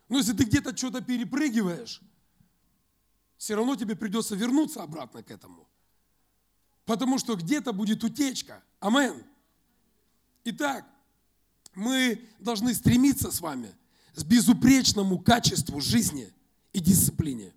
Но 0.09 0.17
если 0.17 0.33
ты 0.33 0.45
где-то 0.45 0.75
что-то 0.75 1.01
перепрыгиваешь, 1.01 2.01
все 3.37 3.55
равно 3.55 3.75
тебе 3.75 3.95
придется 3.95 4.35
вернуться 4.35 4.81
обратно 4.81 5.21
к 5.21 5.29
этому. 5.29 5.67
Потому 6.85 7.19
что 7.19 7.35
где-то 7.35 7.71
будет 7.71 8.03
утечка. 8.03 8.63
Амен. 8.79 9.23
Итак, 10.45 10.87
мы 11.75 12.27
должны 12.39 12.73
стремиться 12.73 13.31
с 13.31 13.41
вами 13.41 13.75
с 14.15 14.23
безупречному 14.23 15.19
качеству 15.19 15.79
жизни 15.81 16.33
и 16.73 16.79
дисциплине. 16.79 17.53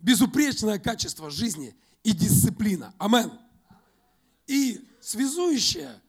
Безупречное 0.00 0.80
качество 0.80 1.30
жизни 1.30 1.76
и 2.02 2.12
дисциплина. 2.12 2.92
Амен. 2.98 3.30
И 4.48 4.89
связующее 5.00 6.00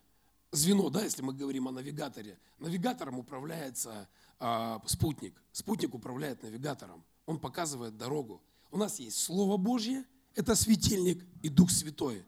звено, 0.51 0.89
да, 0.89 1.04
если 1.04 1.21
мы 1.21 1.34
говорим 1.34 1.67
о 1.67 1.71
навигаторе, 1.71 2.38
навигатором 2.60 3.19
управляется 3.19 4.08
э, 4.39 4.80
спутник. 4.86 5.41
Спутник 5.51 5.93
управляет 5.93 6.43
навигатором. 6.43 7.04
Он 7.25 7.39
показывает 7.39 7.97
дорогу. 7.97 8.41
У 8.71 8.77
нас 8.77 8.99
есть 8.99 9.17
Слово 9.17 9.58
Божье, 9.58 10.06
это 10.36 10.56
светильник 10.56 11.23
и 11.41 11.49
Дух 11.49 11.71
Святой, 11.71 12.25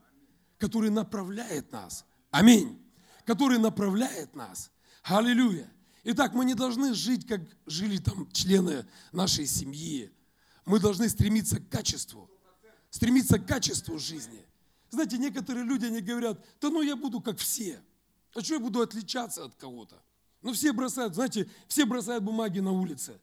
который 0.57 0.89
направляет 0.89 1.71
нас. 1.71 2.05
Аминь. 2.31 2.79
Который 3.25 3.59
направляет 3.59 4.35
нас. 4.35 4.71
Аллилуйя. 5.03 5.71
Итак, 6.03 6.33
мы 6.33 6.43
не 6.43 6.53
должны 6.53 6.93
жить, 6.93 7.25
как 7.25 7.41
жили 7.65 7.97
там 7.97 8.29
члены 8.31 8.85
нашей 9.11 9.45
семьи. 9.45 10.11
Мы 10.65 10.79
должны 10.79 11.07
стремиться 11.07 11.59
к 11.59 11.69
качеству. 11.69 12.29
Стремиться 12.89 13.39
к 13.39 13.47
качеству 13.47 13.97
жизни. 13.97 14.45
Знаете, 14.93 15.17
некоторые 15.17 15.65
люди, 15.65 15.85
они 15.85 16.01
говорят, 16.01 16.39
да 16.61 16.69
ну 16.69 16.83
я 16.83 16.95
буду 16.95 17.19
как 17.19 17.39
все. 17.39 17.81
А 18.35 18.41
что 18.41 18.53
я 18.53 18.59
буду 18.59 18.79
отличаться 18.79 19.43
от 19.43 19.55
кого-то? 19.55 19.99
Ну 20.43 20.53
все 20.53 20.71
бросают, 20.71 21.15
знаете, 21.15 21.49
все 21.67 21.87
бросают 21.87 22.23
бумаги 22.23 22.59
на 22.59 22.71
улице. 22.71 23.19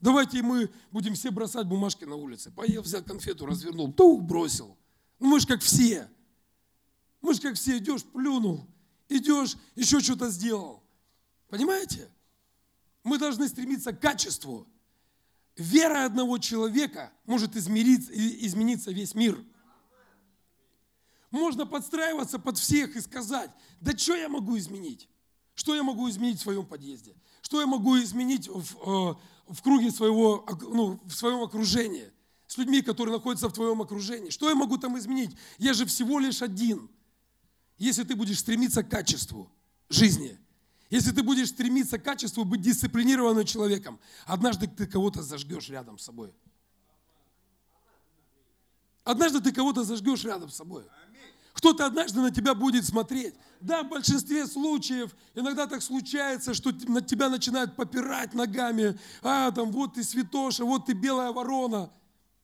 Давайте 0.00 0.42
мы 0.42 0.68
будем 0.90 1.14
все 1.14 1.30
бросать 1.30 1.68
бумажки 1.68 2.02
на 2.02 2.16
улице. 2.16 2.50
Поел, 2.50 2.82
взял 2.82 3.04
конфету, 3.04 3.46
развернул, 3.46 3.92
тух, 3.92 4.20
бросил. 4.20 4.76
Ну 5.20 5.28
мы 5.28 5.38
же 5.38 5.46
как 5.46 5.60
все. 5.60 6.10
Мы 7.20 7.34
же 7.34 7.40
как 7.40 7.54
все, 7.54 7.78
идешь, 7.78 8.02
плюнул, 8.02 8.66
идешь, 9.08 9.56
еще 9.76 10.00
что-то 10.00 10.28
сделал. 10.28 10.82
Понимаете? 11.48 12.08
Мы 13.04 13.16
должны 13.16 13.46
стремиться 13.46 13.92
к 13.92 14.00
качеству. 14.00 14.66
Вера 15.54 16.04
одного 16.04 16.38
человека 16.38 17.12
может 17.26 17.54
измениться 17.54 18.90
весь 18.90 19.14
мир– 19.14 19.40
можно 21.32 21.66
подстраиваться 21.66 22.38
под 22.38 22.58
всех 22.58 22.94
и 22.94 23.00
сказать, 23.00 23.50
да 23.80 23.96
что 23.96 24.14
я 24.14 24.28
могу 24.28 24.56
изменить? 24.58 25.08
Что 25.54 25.74
я 25.74 25.82
могу 25.82 26.08
изменить 26.08 26.38
в 26.38 26.42
своем 26.42 26.64
подъезде? 26.64 27.14
Что 27.40 27.60
я 27.60 27.66
могу 27.66 27.98
изменить 27.98 28.48
в, 28.48 28.76
э, 28.76 29.14
в 29.48 29.62
круге 29.62 29.90
своего, 29.90 30.46
ну, 30.60 31.00
в 31.04 31.12
своем 31.12 31.42
окружении? 31.42 32.10
С 32.46 32.56
людьми, 32.58 32.82
которые 32.82 33.16
находятся 33.16 33.48
в 33.48 33.52
твоем 33.52 33.80
окружении. 33.80 34.30
Что 34.30 34.48
я 34.48 34.54
могу 34.54 34.76
там 34.76 34.98
изменить? 34.98 35.34
Я 35.58 35.72
же 35.72 35.86
всего 35.86 36.18
лишь 36.18 36.42
один. 36.42 36.90
Если 37.78 38.04
ты 38.04 38.14
будешь 38.14 38.38
стремиться 38.38 38.82
к 38.82 38.90
качеству 38.90 39.50
жизни, 39.88 40.38
если 40.90 41.10
ты 41.12 41.22
будешь 41.22 41.48
стремиться 41.48 41.98
к 41.98 42.04
качеству 42.04 42.44
быть 42.44 42.60
дисциплинированным 42.60 43.46
человеком, 43.46 43.98
однажды 44.26 44.66
ты 44.66 44.86
кого-то 44.86 45.22
зажгешь 45.22 45.70
рядом 45.70 45.98
с 45.98 46.04
собой. 46.04 46.34
Однажды 49.04 49.40
ты 49.40 49.52
кого-то 49.52 49.84
зажгешь 49.84 50.24
рядом 50.24 50.50
с 50.50 50.56
собой. 50.56 50.84
Кто-то 51.54 51.86
однажды 51.86 52.20
на 52.20 52.30
тебя 52.30 52.54
будет 52.54 52.84
смотреть. 52.84 53.34
Да, 53.60 53.82
в 53.82 53.88
большинстве 53.88 54.46
случаев 54.46 55.14
иногда 55.34 55.66
так 55.66 55.82
случается, 55.82 56.54
что 56.54 56.72
на 56.88 57.02
тебя 57.02 57.28
начинают 57.28 57.76
попирать 57.76 58.34
ногами. 58.34 58.98
А, 59.22 59.50
там, 59.50 59.70
вот 59.70 59.94
ты 59.94 60.02
святоша, 60.02 60.64
вот 60.64 60.86
ты 60.86 60.92
белая 60.94 61.30
ворона. 61.30 61.90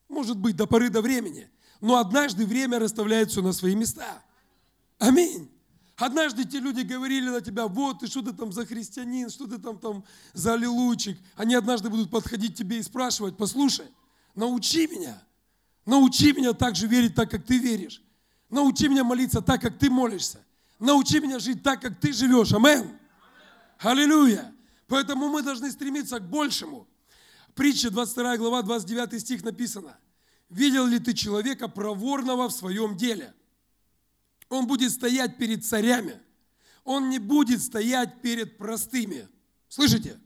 Может 0.09 0.37
быть, 0.37 0.57
до 0.57 0.67
поры 0.67 0.91
до 0.91 1.01
времени. 1.01 1.51
Но 1.81 1.97
однажды 1.97 2.45
время 2.45 2.79
расставляет 2.79 3.31
все 3.31 3.41
на 3.41 3.53
свои 3.53 3.75
места. 3.75 4.23
Аминь. 4.99 5.51
Однажды 5.97 6.45
те 6.45 6.61
люди 6.61 6.83
говорили 6.83 7.29
на 7.29 7.41
тебя, 7.41 7.67
вот 7.67 8.01
ты 8.01 8.07
что 8.07 8.23
ты 8.23 8.33
там 8.33 8.53
за 8.53 8.65
христианин, 8.65 9.31
что 9.31 9.49
ты 9.49 9.59
там, 9.59 9.79
там 9.79 10.05
за 10.33 10.55
аллилуйчик. 10.55 11.19
Они 11.35 11.57
однажды 11.57 11.91
будут 11.91 12.11
подходить 12.11 12.57
тебе 12.57 12.79
и 12.79 12.83
спрашивать, 12.83 13.37
послушай, 13.37 13.87
научи 14.37 14.87
меня, 14.87 15.21
научи 15.89 16.33
меня 16.33 16.53
так 16.53 16.77
же 16.77 16.87
верить, 16.87 17.15
так 17.15 17.31
как 17.31 17.45
ты 17.45 17.59
веришь. 17.59 18.03
Научи 18.51 18.89
меня 18.89 19.05
молиться 19.05 19.41
так, 19.41 19.63
как 19.63 19.79
ты 19.79 19.89
молишься. 19.91 20.45
Научи 20.79 21.19
меня 21.19 21.39
жить 21.39 21.63
так, 21.63 21.81
как 21.81 21.99
ты 21.99 22.13
живешь. 22.13 22.53
Амен. 22.53 22.99
Аллилуйя. 23.79 24.55
Поэтому 24.87 25.29
мы 25.29 25.43
должны 25.43 25.71
стремиться 25.73 26.19
к 26.19 26.29
большему. 26.29 26.87
Притча 27.55 27.91
22 27.91 28.37
глава 28.37 28.63
29 28.63 29.21
стих 29.21 29.43
написано. 29.43 29.99
Видел 30.51 30.87
ли 30.87 30.99
ты 30.99 31.15
человека 31.15 31.69
проворного 31.69 32.49
в 32.49 32.53
своем 32.53 32.97
деле? 32.97 33.35
Он 34.51 34.67
будет 34.67 34.93
стоять 34.93 35.39
перед 35.39 35.65
царями. 35.65 36.21
Он 36.85 37.09
не 37.09 37.19
будет 37.19 37.63
стоять 37.63 38.21
перед 38.21 38.59
простыми. 38.59 39.27
Слышите? 39.69 40.21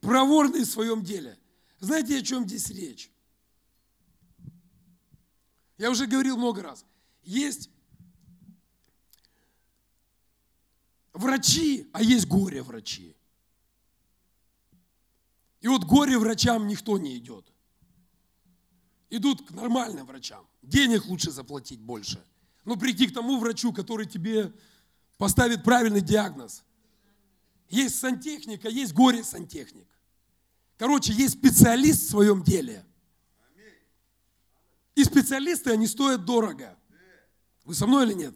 Проворный 0.00 0.64
в 0.64 0.70
своем 0.70 1.02
деле. 1.02 1.38
Знаете, 1.80 2.18
о 2.18 2.22
чем 2.22 2.46
здесь 2.46 2.68
речь? 2.70 3.10
Я 5.78 5.90
уже 5.90 6.06
говорил 6.06 6.36
много 6.36 6.62
раз. 6.62 6.84
Есть 7.22 7.70
врачи, 11.12 11.88
а 11.92 12.02
есть 12.02 12.26
горе-врачи. 12.26 13.14
И 15.60 15.68
вот 15.68 15.84
горе-врачам 15.84 16.66
никто 16.66 16.98
не 16.98 17.16
идет. 17.16 17.46
Идут 19.10 19.46
к 19.46 19.50
нормальным 19.52 20.06
врачам. 20.06 20.46
Денег 20.62 21.06
лучше 21.06 21.30
заплатить 21.30 21.80
больше. 21.80 22.22
Но 22.64 22.76
прийти 22.76 23.06
к 23.06 23.14
тому 23.14 23.38
врачу, 23.38 23.72
который 23.72 24.06
тебе 24.06 24.52
поставит 25.16 25.64
правильный 25.64 26.00
диагноз. 26.00 26.64
Есть 27.68 27.98
сантехника, 27.98 28.68
есть 28.68 28.92
горе-сантехник. 28.94 29.88
Короче, 30.76 31.12
есть 31.12 31.38
специалист 31.38 32.02
в 32.02 32.10
своем 32.10 32.42
деле. 32.42 32.84
И 34.98 35.04
специалисты, 35.04 35.70
они 35.70 35.86
стоят 35.86 36.24
дорого. 36.24 36.76
Вы 37.64 37.76
со 37.76 37.86
мной 37.86 38.04
или 38.04 38.14
нет? 38.14 38.34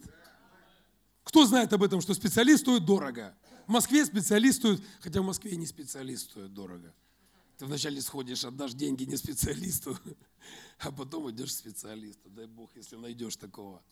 Кто 1.25 1.45
знает 1.45 1.73
об 1.73 1.83
этом, 1.83 1.99
что 1.99 2.13
специалист 2.13 2.61
стоит 2.61 2.85
дорого? 2.85 3.35
В 3.67 3.71
Москве 3.71 4.05
специалист 4.05 4.59
стоит, 4.59 4.81
хотя 5.01 5.21
в 5.21 5.25
Москве 5.25 5.57
не 5.57 5.65
специалист 5.65 6.31
стоит 6.31 6.53
дорого. 6.53 6.93
Ты 7.57 7.65
вначале 7.65 7.99
сходишь, 8.01 8.45
отдашь 8.45 8.75
деньги 8.75 9.03
не 9.03 9.17
специалисту, 9.17 9.99
а 10.79 10.93
потом 10.93 11.29
идешь 11.31 11.49
к 11.49 11.57
специалисту. 11.57 12.29
Дай 12.29 12.45
Бог, 12.45 12.69
если 12.77 12.95
найдешь 12.95 13.35
такого. 13.35 13.83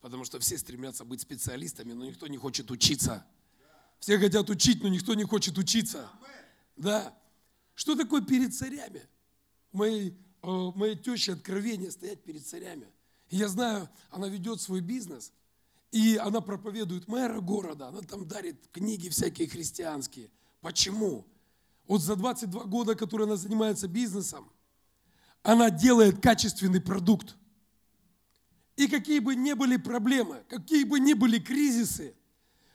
Потому 0.00 0.24
что 0.24 0.40
все 0.40 0.58
стремятся 0.58 1.04
быть 1.04 1.20
специалистами, 1.20 1.92
но 1.92 2.06
никто 2.06 2.26
не 2.26 2.38
хочет 2.38 2.72
учиться. 2.72 3.24
Все 4.00 4.18
хотят 4.18 4.50
учить, 4.50 4.82
но 4.82 4.88
никто 4.88 5.14
не 5.14 5.22
хочет 5.22 5.56
учиться. 5.58 6.10
Да. 6.76 7.16
Что 7.76 7.94
такое 7.94 8.20
перед 8.20 8.52
царями? 8.52 9.06
У 9.70 9.76
моей, 9.76 10.18
моей 10.46 10.96
тещи 10.96 11.30
откровение 11.30 11.90
стоять 11.90 12.22
перед 12.22 12.46
царями. 12.46 12.86
Я 13.30 13.48
знаю, 13.48 13.88
она 14.10 14.28
ведет 14.28 14.60
свой 14.60 14.80
бизнес, 14.80 15.32
и 15.90 16.16
она 16.16 16.40
проповедует 16.40 17.08
мэра 17.08 17.40
города, 17.40 17.88
она 17.88 18.00
там 18.02 18.26
дарит 18.26 18.56
книги 18.72 19.08
всякие 19.08 19.48
христианские. 19.48 20.30
Почему? 20.60 21.26
Вот 21.86 22.02
за 22.02 22.16
22 22.16 22.64
года, 22.64 22.94
которые 22.94 23.26
она 23.26 23.36
занимается 23.36 23.88
бизнесом, 23.88 24.50
она 25.42 25.70
делает 25.70 26.20
качественный 26.20 26.80
продукт. 26.80 27.36
И 28.76 28.88
какие 28.88 29.20
бы 29.20 29.34
ни 29.34 29.52
были 29.54 29.76
проблемы, 29.76 30.44
какие 30.48 30.84
бы 30.84 31.00
ни 31.00 31.14
были 31.14 31.38
кризисы, 31.38 32.14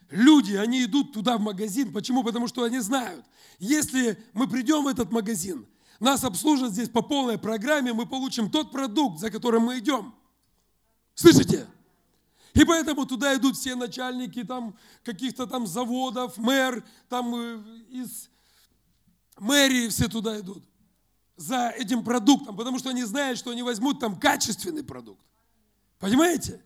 люди, 0.10 0.55
они 0.55 0.84
идут 0.84 1.13
туда 1.13 1.38
в 1.38 1.41
магазин. 1.41 1.93
Почему? 1.93 2.23
Потому 2.23 2.47
что 2.47 2.63
они 2.63 2.79
знают, 2.79 3.25
если 3.60 4.17
мы 4.34 4.47
придем 4.47 4.86
в 4.86 4.88
этот 4.88 5.12
магазин, 5.12 5.67
нас 6.01 6.23
обслужат 6.23 6.73
здесь 6.73 6.89
по 6.89 7.01
полной 7.01 7.37
программе, 7.37 7.93
мы 7.93 8.05
получим 8.05 8.49
тот 8.49 8.71
продукт, 8.71 9.19
за 9.19 9.29
которым 9.29 9.63
мы 9.63 9.79
идем. 9.79 10.13
Слышите? 11.13 11.67
И 12.53 12.65
поэтому 12.65 13.05
туда 13.05 13.35
идут 13.35 13.55
все 13.55 13.75
начальники 13.75 14.43
там 14.43 14.75
каких-то 15.03 15.47
там 15.47 15.65
заводов, 15.65 16.37
мэр, 16.37 16.83
там 17.07 17.33
э, 17.35 17.63
из 17.89 18.29
мэрии 19.37 19.87
все 19.87 20.07
туда 20.07 20.39
идут 20.39 20.63
за 21.37 21.69
этим 21.69 22.03
продуктом, 22.03 22.55
потому 22.57 22.77
что 22.79 22.89
они 22.89 23.03
знают, 23.03 23.39
что 23.39 23.51
они 23.51 23.63
возьмут 23.63 23.99
там 23.99 24.19
качественный 24.19 24.83
продукт. 24.83 25.25
Понимаете? 25.99 26.61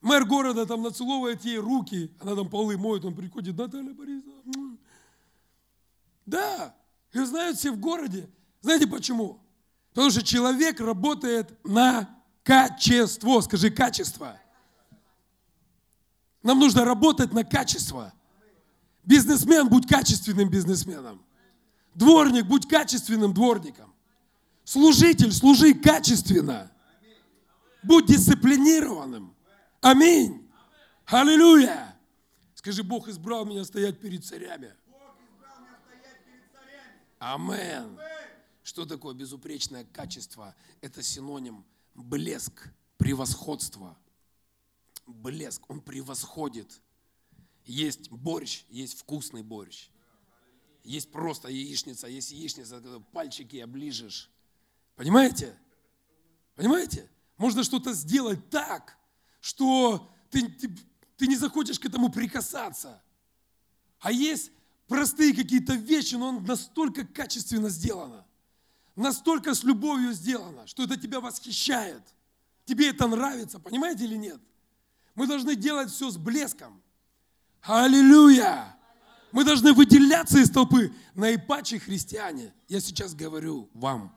Мэр 0.00 0.24
города 0.24 0.66
там 0.66 0.82
нацеловывает 0.82 1.44
ей 1.44 1.58
руки, 1.58 2.12
она 2.18 2.34
там 2.34 2.50
полы 2.50 2.76
моет, 2.76 3.04
он 3.04 3.14
приходит, 3.14 3.56
Наталья 3.56 3.94
Борисовна. 3.94 4.76
Да, 6.26 6.74
ее 7.12 7.26
знают 7.26 7.58
все 7.58 7.70
в 7.72 7.78
городе. 7.78 8.28
Знаете 8.60 8.86
почему? 8.86 9.40
Потому 9.90 10.10
что 10.10 10.22
человек 10.22 10.80
работает 10.80 11.52
на 11.64 12.08
качество. 12.42 13.40
Скажи, 13.40 13.70
качество. 13.70 14.38
Нам 16.42 16.58
нужно 16.58 16.84
работать 16.84 17.32
на 17.32 17.44
качество. 17.44 18.12
Бизнесмен, 19.04 19.68
будь 19.68 19.86
качественным 19.86 20.48
бизнесменом. 20.48 21.22
Дворник, 21.94 22.46
будь 22.46 22.66
качественным 22.68 23.34
дворником. 23.34 23.92
Служитель, 24.64 25.32
служи 25.32 25.74
качественно. 25.74 26.70
Будь 27.82 28.06
дисциплинированным. 28.06 29.34
Аминь. 29.80 30.48
Аллилуйя. 31.06 31.96
Скажи, 32.54 32.82
Бог 32.84 33.08
избрал 33.08 33.44
меня 33.44 33.64
стоять 33.64 33.98
перед 33.98 34.24
царями. 34.24 34.72
Амен. 37.22 38.00
Что 38.64 38.84
такое 38.84 39.14
безупречное 39.14 39.84
качество? 39.84 40.56
Это 40.80 41.04
синоним 41.04 41.64
блеск, 41.94 42.68
превосходство. 42.98 43.96
Блеск, 45.06 45.70
он 45.70 45.80
превосходит. 45.80 46.80
Есть 47.64 48.10
борщ, 48.10 48.64
есть 48.70 48.98
вкусный 48.98 49.44
борщ. 49.44 49.88
Есть 50.82 51.12
просто 51.12 51.48
яичница, 51.48 52.08
есть 52.08 52.32
яичница, 52.32 52.80
пальчики 53.12 53.58
оближешь. 53.58 54.28
Понимаете? 54.96 55.56
Понимаете? 56.56 57.08
Можно 57.36 57.62
что-то 57.62 57.92
сделать 57.92 58.50
так, 58.50 58.98
что 59.40 60.12
ты, 60.28 60.48
ты, 60.48 60.76
ты 61.16 61.28
не 61.28 61.36
захочешь 61.36 61.78
к 61.78 61.84
этому 61.84 62.10
прикасаться. 62.10 63.00
А 64.00 64.10
есть 64.10 64.50
простые 64.92 65.34
какие-то 65.34 65.72
вещи, 65.72 66.16
но 66.16 66.28
он 66.28 66.44
настолько 66.44 67.06
качественно 67.06 67.70
сделано, 67.70 68.26
настолько 68.94 69.54
с 69.54 69.64
любовью 69.64 70.12
сделано, 70.12 70.66
что 70.66 70.82
это 70.84 70.98
тебя 70.98 71.20
восхищает. 71.20 72.02
Тебе 72.66 72.90
это 72.90 73.08
нравится, 73.08 73.58
понимаете 73.58 74.04
или 74.04 74.16
нет? 74.16 74.38
Мы 75.14 75.26
должны 75.26 75.56
делать 75.56 75.90
все 75.90 76.10
с 76.10 76.18
блеском. 76.18 76.82
Аллилуйя! 77.62 78.76
Мы 79.32 79.44
должны 79.44 79.72
выделяться 79.72 80.38
из 80.38 80.50
толпы. 80.50 80.92
Наипаче 81.14 81.78
христиане, 81.78 82.52
я 82.68 82.78
сейчас 82.80 83.14
говорю 83.14 83.70
вам, 83.72 84.14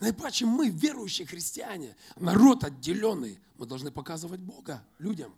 наипаче 0.00 0.46
мы, 0.46 0.70
верующие 0.70 1.26
христиане, 1.26 1.94
народ 2.16 2.64
отделенный, 2.64 3.38
мы 3.58 3.66
должны 3.66 3.90
показывать 3.90 4.40
Бога 4.40 4.82
людям. 4.98 5.34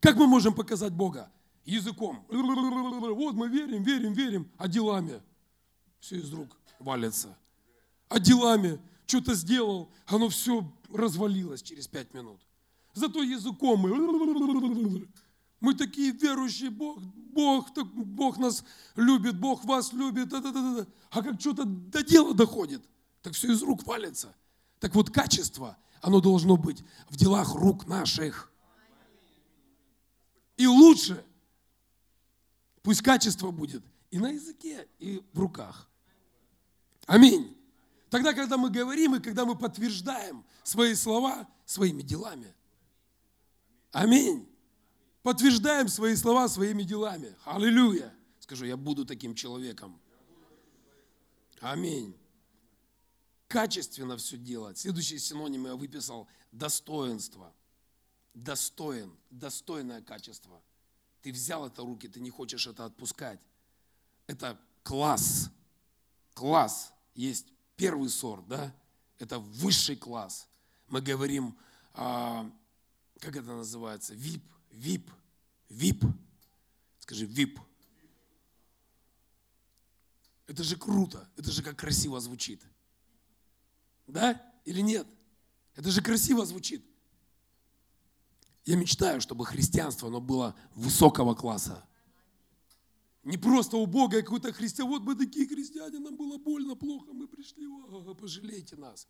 Как 0.00 0.16
мы 0.16 0.26
можем 0.26 0.54
показать 0.54 0.92
Бога? 0.92 1.30
Языком. 1.64 2.24
Вот 2.28 3.34
мы 3.34 3.48
верим, 3.48 3.82
верим, 3.82 4.12
верим, 4.12 4.50
а 4.58 4.68
делами 4.68 5.22
все 5.98 6.16
из 6.16 6.32
рук 6.32 6.56
валится. 6.78 7.36
А 8.08 8.18
делами 8.18 8.80
что-то 9.06 9.34
сделал, 9.34 9.90
оно 10.06 10.28
все 10.28 10.70
развалилось 10.92 11.62
через 11.62 11.88
пять 11.88 12.12
минут. 12.12 12.40
Зато 12.92 13.22
языком 13.22 13.80
мы 13.80 15.08
мы 15.64 15.72
такие 15.72 16.12
верующие, 16.12 16.68
Бог, 16.68 17.00
Бог, 17.00 17.72
так, 17.72 17.86
Бог 17.86 18.36
нас 18.36 18.62
любит, 18.96 19.40
Бог 19.40 19.64
вас 19.64 19.94
любит. 19.94 20.28
Да, 20.28 20.40
да, 20.40 20.52
да, 20.52 20.74
да. 20.76 20.86
А 21.10 21.22
как 21.22 21.40
что-то 21.40 21.64
до 21.64 22.02
дела 22.02 22.34
доходит, 22.34 22.82
так 23.22 23.32
все 23.32 23.50
из 23.50 23.62
рук 23.62 23.86
валится. 23.86 24.34
Так 24.78 24.94
вот, 24.94 25.08
качество, 25.08 25.78
оно 26.02 26.20
должно 26.20 26.58
быть 26.58 26.84
в 27.08 27.16
делах 27.16 27.54
рук 27.54 27.86
наших. 27.86 28.52
И 30.58 30.66
лучше, 30.66 31.24
пусть 32.84 33.02
качество 33.02 33.50
будет 33.50 33.82
и 34.12 34.20
на 34.20 34.28
языке, 34.28 34.86
и 35.00 35.20
в 35.32 35.40
руках. 35.40 35.88
Аминь. 37.06 37.58
Тогда, 38.10 38.32
когда 38.32 38.56
мы 38.56 38.70
говорим 38.70 39.16
и 39.16 39.20
когда 39.20 39.44
мы 39.44 39.58
подтверждаем 39.58 40.44
свои 40.62 40.94
слова 40.94 41.48
своими 41.66 42.02
делами. 42.02 42.54
Аминь 43.90 44.48
подтверждаем 45.24 45.88
свои 45.88 46.14
слова 46.14 46.48
своими 46.48 46.84
делами. 46.84 47.34
Аллилуйя. 47.44 48.14
Скажу, 48.38 48.66
я 48.66 48.76
буду 48.76 49.04
таким 49.06 49.34
человеком. 49.34 49.98
Аминь. 51.60 52.14
Качественно 53.48 54.18
все 54.18 54.36
делать. 54.36 54.78
Следующий 54.78 55.18
синоним 55.18 55.64
я 55.64 55.74
выписал– 55.76 56.28
достоинство. 56.52 57.52
Достоин, 58.34 59.16
достойное 59.30 60.02
качество. 60.02 60.60
Ты 61.24 61.32
взял 61.32 61.66
это 61.66 61.82
в 61.82 61.86
руки, 61.86 62.06
ты 62.06 62.20
не 62.20 62.28
хочешь 62.28 62.66
это 62.66 62.84
отпускать. 62.84 63.40
Это 64.26 64.60
класс. 64.82 65.50
Класс. 66.34 66.92
Есть 67.14 67.46
первый 67.76 68.10
сорт, 68.10 68.46
да? 68.46 68.74
Это 69.18 69.38
высший 69.38 69.96
класс. 69.96 70.46
Мы 70.86 71.00
говорим, 71.00 71.56
а, 71.94 72.46
как 73.20 73.36
это 73.36 73.54
называется, 73.54 74.12
VIP, 74.12 74.42
ВИП. 74.70 75.10
ВИП. 75.70 76.04
Скажи, 76.98 77.24
ВИП. 77.24 77.58
Это 80.46 80.62
же 80.62 80.76
круто. 80.76 81.26
Это 81.38 81.50
же 81.50 81.62
как 81.62 81.78
красиво 81.78 82.20
звучит. 82.20 82.62
Да 84.06 84.38
или 84.66 84.82
нет? 84.82 85.06
Это 85.74 85.90
же 85.90 86.02
красиво 86.02 86.44
звучит. 86.44 86.84
Я 88.64 88.76
мечтаю, 88.76 89.20
чтобы 89.20 89.44
христианство 89.44 90.08
оно 90.08 90.20
было 90.20 90.54
высокого 90.74 91.34
класса. 91.34 91.84
не 93.22 93.36
просто 93.38 93.76
у 93.76 93.86
Бога, 93.86 94.22
какой-то 94.22 94.52
христиан. 94.52 94.88
Вот 94.88 95.02
мы 95.02 95.14
такие 95.14 95.46
христиане, 95.46 95.98
нам 95.98 96.16
было 96.16 96.38
больно, 96.38 96.74
плохо, 96.74 97.12
мы 97.12 97.26
пришли, 97.26 97.66
о, 97.66 98.14
пожалейте 98.14 98.76
нас. 98.76 99.06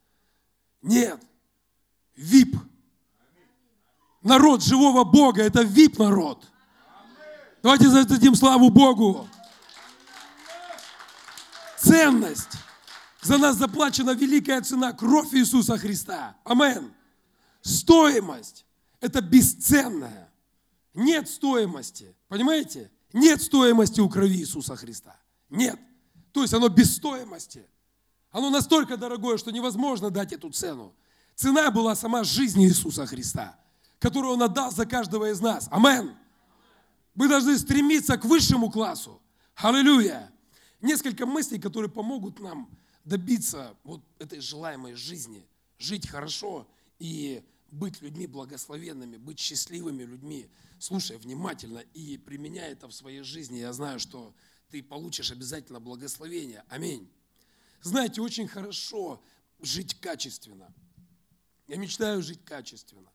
Нет. 0.83 1.21
ВИП. 2.17 2.57
Народ 4.23 4.62
живого 4.62 5.05
Бога– 5.05 5.43
это 5.45 5.62
ВИП-народ. 5.62 6.47
Давайте 7.62 7.88
зададим 7.88 8.35
славу 8.35 8.71
Богу. 8.71 9.29
Ценность. 11.79 12.57
За 13.21 13.38
нас 13.38 13.57
заплачена 13.57 14.14
великая 14.14 14.62
цена, 14.62 14.93
кровь 14.93 15.35
Иисуса 15.35 15.77
Христа. 15.77 16.37
Амен. 16.45 16.93
Стоимость– 17.62 18.63
это 19.05 19.21
бесценная. 19.21 20.33
Нет 20.95 21.29
стоимости. 21.29 22.17
Понимаете? 22.29 22.90
Нет 23.12 23.43
стоимости 23.43 24.01
у 24.01 24.09
крови 24.09 24.38
Иисуса 24.38 24.77
Христа. 24.77 25.21
Нет. 25.51 25.79
То 26.33 26.40
есть 26.40 26.55
оно 26.55 26.69
без 26.69 26.97
стоимости. 26.97 27.67
Оно 28.31 28.49
настолько 28.49 28.97
дорогое, 28.97 29.37
что 29.37 29.53
невозможно 29.53 30.11
дать 30.11 30.33
эту 30.33 30.51
цену. 30.51 30.95
Цена 31.35 31.71
была 31.71 31.95
сама 31.95 32.25
жизнь 32.25 32.62
Иисуса 32.62 33.05
Христа, 33.07 33.59
которую 33.99 34.33
Он 34.33 34.43
отдал 34.43 34.73
за 34.73 34.87
каждого 34.87 35.31
из 35.31 35.40
нас. 35.40 35.69
Амен. 35.71 36.17
Мы 37.14 37.29
должны 37.29 37.59
стремиться 37.59 38.17
к 38.17 38.25
высшему 38.25 38.71
классу. 38.71 39.21
Аллилуйя. 39.55 40.33
Несколько 40.81 41.27
мыслей, 41.27 41.59
которые 41.59 41.90
помогут 41.90 42.40
нам 42.40 42.71
добиться 43.05 43.77
вот 43.85 44.03
этой 44.19 44.40
желаемой 44.40 44.95
жизни, 44.95 45.47
жить 45.79 46.09
хорошо 46.09 46.67
и 46.99 47.45
быть 47.75 48.01
людьми 48.01 48.27
благословенными, 48.27 49.17
быть 49.17 49.39
счастливыми 49.39 50.05
людьми. 50.05 50.49
Слушай 50.79 51.17
внимательно 51.17 51.79
и 51.79 52.17
применяй 52.17 52.73
это 52.73 52.89
в 52.89 52.93
своей 52.93 53.23
жизни. 53.23 53.59
Я 53.59 53.73
знаю, 53.73 53.99
что 53.99 54.35
ты 54.71 54.83
получишь 54.83 55.31
обязательно 55.31 55.81
благословение. 55.81 56.65
Аминь. 56.69 57.11
Знаете, 57.83 58.23
очень 58.23 58.49
хорошо 58.49 59.23
жить 59.61 60.01
качественно. 60.01 60.73
Я 61.67 61.77
мечтаю 61.77 62.23
жить 62.23 62.45
качественно 62.45 63.11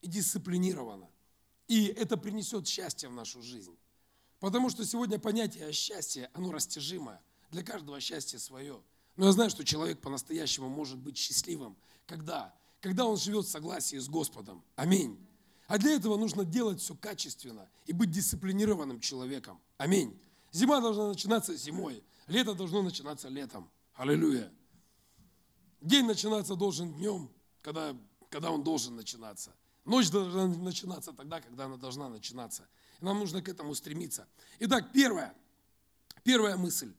и 0.00 0.08
дисциплинированно. 0.08 1.08
И 1.68 1.86
это 1.86 2.16
принесет 2.16 2.66
счастье 2.66 3.08
в 3.08 3.12
нашу 3.12 3.42
жизнь. 3.42 3.76
Потому 4.38 4.70
что 4.70 4.84
сегодня 4.86 5.18
понятие 5.18 5.72
счастья, 5.72 6.30
оно 6.32 6.52
растяжимое. 6.52 7.22
Для 7.50 7.62
каждого 7.62 8.00
счастье 8.00 8.38
свое. 8.38 8.82
Но 9.16 9.26
я 9.26 9.32
знаю, 9.32 9.50
что 9.50 9.64
человек 9.64 10.00
по-настоящему 10.00 10.68
может 10.68 10.98
быть 10.98 11.18
счастливым. 11.18 11.76
Когда? 12.06 12.54
Когда 12.80 13.04
он 13.06 13.16
живет 13.16 13.44
в 13.44 13.50
согласии 13.50 13.96
с 13.96 14.08
Господом. 14.08 14.64
Аминь. 14.76 15.18
А 15.66 15.78
для 15.78 15.92
этого 15.92 16.16
нужно 16.16 16.44
делать 16.44 16.80
все 16.80 16.94
качественно 16.94 17.68
и 17.86 17.92
быть 17.92 18.10
дисциплинированным 18.10 19.00
человеком. 19.00 19.60
Аминь. 19.76 20.18
Зима 20.50 20.80
должна 20.80 21.08
начинаться 21.08 21.54
зимой, 21.54 22.02
лето 22.26 22.54
должно 22.54 22.82
начинаться 22.82 23.28
летом. 23.28 23.70
Аллилуйя. 23.94 24.52
День 25.80 26.06
начинаться 26.06 26.56
должен 26.56 26.92
днем, 26.94 27.30
когда, 27.62 27.96
когда 28.30 28.50
он 28.50 28.64
должен 28.64 28.96
начинаться. 28.96 29.54
Ночь 29.84 30.10
должна 30.10 30.46
начинаться 30.46 31.12
тогда, 31.12 31.40
когда 31.40 31.66
она 31.66 31.76
должна 31.76 32.08
начинаться. 32.08 32.68
Нам 33.00 33.18
нужно 33.18 33.40
к 33.40 33.48
этому 33.48 33.74
стремиться. 33.74 34.26
Итак, 34.58 34.92
первая, 34.92 35.34
первая 36.22 36.56
мысль. 36.56 36.92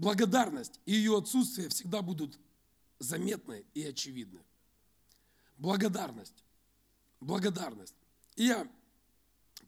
Благодарность 0.00 0.80
и 0.86 0.94
ее 0.94 1.18
отсутствие 1.18 1.68
всегда 1.68 2.00
будут 2.00 2.38
заметны 3.00 3.66
и 3.74 3.84
очевидны. 3.84 4.40
Благодарность. 5.58 6.42
Благодарность. 7.20 7.94
И 8.34 8.46
я 8.46 8.66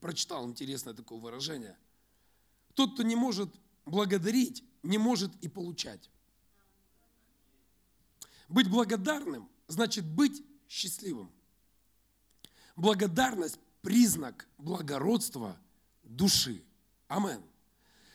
прочитал 0.00 0.48
интересное 0.48 0.94
такое 0.94 1.18
выражение. 1.18 1.76
Тот, 2.72 2.94
кто 2.94 3.02
не 3.02 3.14
может 3.14 3.54
благодарить, 3.84 4.64
не 4.82 4.96
может 4.96 5.30
и 5.44 5.48
получать. 5.48 6.08
Быть 8.48 8.70
благодарным 8.70 9.50
значит 9.68 10.06
быть 10.06 10.42
счастливым. 10.66 11.30
Благодарность– 12.74 13.58
признак 13.82 14.48
благородства 14.56 15.60
души. 16.04 16.64
Амен. 17.08 17.42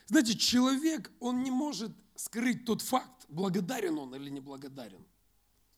Знаете, 0.08 0.36
человек, 0.36 1.12
он 1.20 1.44
не 1.44 1.52
может 1.52 1.92
скрыть 2.18 2.66
тот 2.66 2.82
факт, 2.82 3.26
благодарен 3.30 3.98
он 3.98 4.14
или 4.16 4.30
не 4.30 4.42
благодарен. 4.42 5.06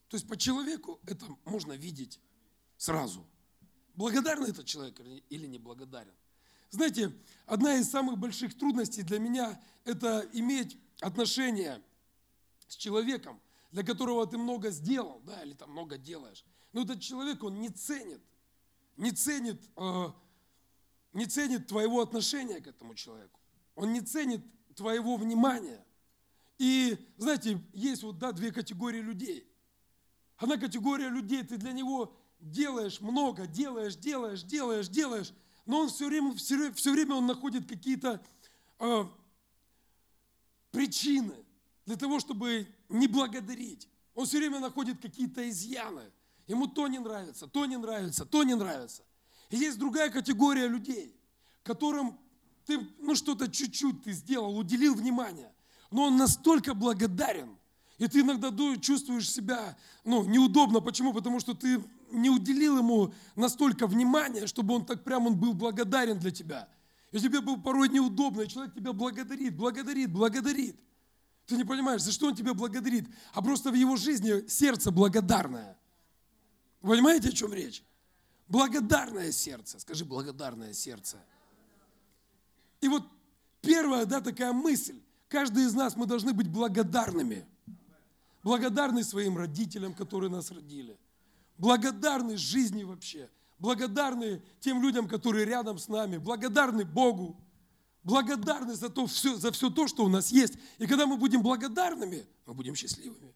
То 0.07 0.15
есть 0.15 0.27
по 0.27 0.37
человеку 0.37 0.99
это 1.05 1.25
можно 1.45 1.73
видеть 1.73 2.19
сразу. 2.77 3.25
Благодарный 3.95 4.49
этот 4.49 4.65
человек 4.65 4.99
или 5.29 5.45
не 5.45 5.59
благодарен. 5.59 6.13
Знаете, 6.71 7.13
одна 7.45 7.75
из 7.75 7.89
самых 7.89 8.17
больших 8.17 8.57
трудностей 8.57 9.03
для 9.03 9.19
меня– 9.19 9.61
это 9.85 10.27
иметь 10.33 10.77
отношения 11.01 11.81
с 12.67 12.75
человеком, 12.75 13.41
для 13.71 13.83
которого 13.83 14.25
ты 14.25 14.37
много 14.37 14.69
сделал, 14.69 15.19
да, 15.25 15.43
или 15.43 15.53
там 15.53 15.71
много 15.71 15.97
делаешь. 15.97 16.45
Но 16.71 16.83
этот 16.83 17.01
человек, 17.01 17.43
он 17.43 17.59
не 17.59 17.69
ценит, 17.69 18.21
не 18.95 19.11
ценит, 19.11 19.61
э, 19.75 20.05
не 21.13 21.25
ценит 21.25 21.67
твоего 21.67 22.01
отношения 22.01 22.61
к 22.61 22.67
этому 22.67 22.95
человеку. 22.95 23.39
Он 23.75 23.91
не 23.91 24.01
ценит 24.01 24.45
твоего 24.75 25.17
внимания. 25.17 25.83
И, 26.59 26.97
знаете, 27.17 27.59
есть 27.73 28.03
вот, 28.03 28.19
да, 28.19 28.31
две 28.33 28.51
категории 28.51 29.01
людей. 29.01 29.49
Одна 30.37 30.57
категория 30.57 31.09
людей, 31.09 31.41
ты 31.43 31.57
для 31.57 31.71
него 31.71 32.15
делаешь 32.39 33.01
много, 33.01 33.47
делаешь, 33.47 33.95
делаешь, 33.95 34.43
делаешь, 34.43 34.89
делаешь, 34.89 35.33
но 35.65 35.81
он 35.81 35.89
все 35.89 36.07
время, 36.07 36.35
все, 36.35 36.71
все 36.73 36.91
время 36.91 37.15
он 37.15 37.25
находит 37.25 37.67
какие-то 37.67 38.21
э, 38.79 39.05
причины 40.71 41.33
для 41.85 41.95
того, 41.95 42.19
чтобы 42.19 42.67
не 42.89 43.07
благодарить. 43.07 43.87
Он 44.13 44.25
все 44.25 44.37
время 44.39 44.59
находит 44.59 45.01
какие-то 45.01 45.49
изъяны. 45.49 46.11
Ему 46.47 46.67
то 46.67 46.87
не 46.87 46.99
нравится, 46.99 47.47
то 47.47 47.65
не 47.65 47.77
нравится, 47.77 48.25
то 48.25 48.43
не 48.43 48.55
нравится. 48.55 49.03
И 49.49 49.57
есть 49.57 49.79
другая 49.79 50.09
категория 50.09 50.67
людей, 50.67 51.15
которым 51.63 52.19
ты, 52.65 52.79
ну 52.99 53.15
что-то 53.15 53.49
чуть-чуть 53.49 54.03
ты 54.03 54.11
сделал, 54.11 54.57
уделил 54.57 54.95
внимание, 54.95 55.53
но 55.91 56.03
он 56.03 56.17
настолько 56.17 56.73
благодарен, 56.73 57.57
и 57.97 58.07
ты 58.07 58.21
иногда 58.21 58.49
чувствуешь 58.77 59.29
себя 59.29 59.77
ну, 60.05 60.23
неудобно. 60.23 60.79
Почему? 60.79 61.13
Потому 61.13 61.39
что 61.39 61.53
ты 61.53 61.83
не 62.11 62.29
уделил 62.29 62.77
ему 62.77 63.13
настолько 63.35 63.87
внимания, 63.87 64.47
чтобы 64.47 64.73
он 64.73 64.85
так 64.85 65.03
прям 65.03 65.27
он 65.27 65.37
был 65.37 65.53
благодарен 65.53 66.17
для 66.17 66.31
тебя. 66.31 66.69
И 67.11 67.19
тебе 67.19 67.41
было 67.41 67.57
порой 67.57 67.89
неудобно, 67.89 68.41
и 68.41 68.47
человек 68.47 68.73
тебя 68.73 68.93
благодарит, 68.93 69.55
благодарит, 69.55 70.11
благодарит. 70.11 70.79
Ты 71.45 71.57
не 71.57 71.63
понимаешь, 71.63 72.01
за 72.01 72.11
что 72.11 72.27
он 72.27 72.35
тебя 72.35 72.53
благодарит, 72.53 73.07
а 73.33 73.41
просто 73.41 73.71
в 73.71 73.73
его 73.73 73.95
жизни 73.95 74.47
сердце 74.47 74.91
благодарное. 74.91 75.77
Вы 76.81 76.95
понимаете, 76.95 77.29
о 77.29 77.31
чем 77.31 77.53
речь? 77.53 77.83
Благодарное 78.47 79.31
сердце. 79.31 79.79
Скажи, 79.79 80.05
благодарное 80.05 80.73
сердце. 80.73 81.17
И 82.81 82.87
вот 82.87 83.03
первая, 83.61 84.05
да, 84.05 84.21
такая 84.21 84.53
мысль. 84.53 85.01
Каждый 85.29 85.63
из 85.63 85.73
нас, 85.73 85.95
мы 85.95 86.05
должны 86.05 86.33
быть 86.33 86.49
благодарными. 86.49 87.45
Благодарны 88.43 89.03
своим 89.03 89.37
родителям, 89.37 89.93
которые 89.93 90.29
нас 90.29 90.51
родили. 90.51 90.97
Благодарны 91.57 92.35
жизни 92.35 92.83
вообще. 92.83 93.29
Благодарны 93.59 94.41
тем 94.59 94.81
людям, 94.81 95.07
которые 95.07 95.45
рядом 95.45 95.77
с 95.77 95.87
нами. 95.87 96.17
Благодарны 96.17 96.83
Богу 96.83 97.37
благодарны 98.03 98.75
за, 98.75 98.89
то, 98.89 99.05
все, 99.07 99.35
за 99.35 99.51
все 99.51 99.69
то, 99.69 99.87
что 99.87 100.03
у 100.03 100.09
нас 100.09 100.31
есть. 100.31 100.53
И 100.77 100.87
когда 100.87 101.05
мы 101.05 101.17
будем 101.17 101.41
благодарными, 101.41 102.25
мы 102.45 102.53
будем 102.53 102.75
счастливыми. 102.75 103.33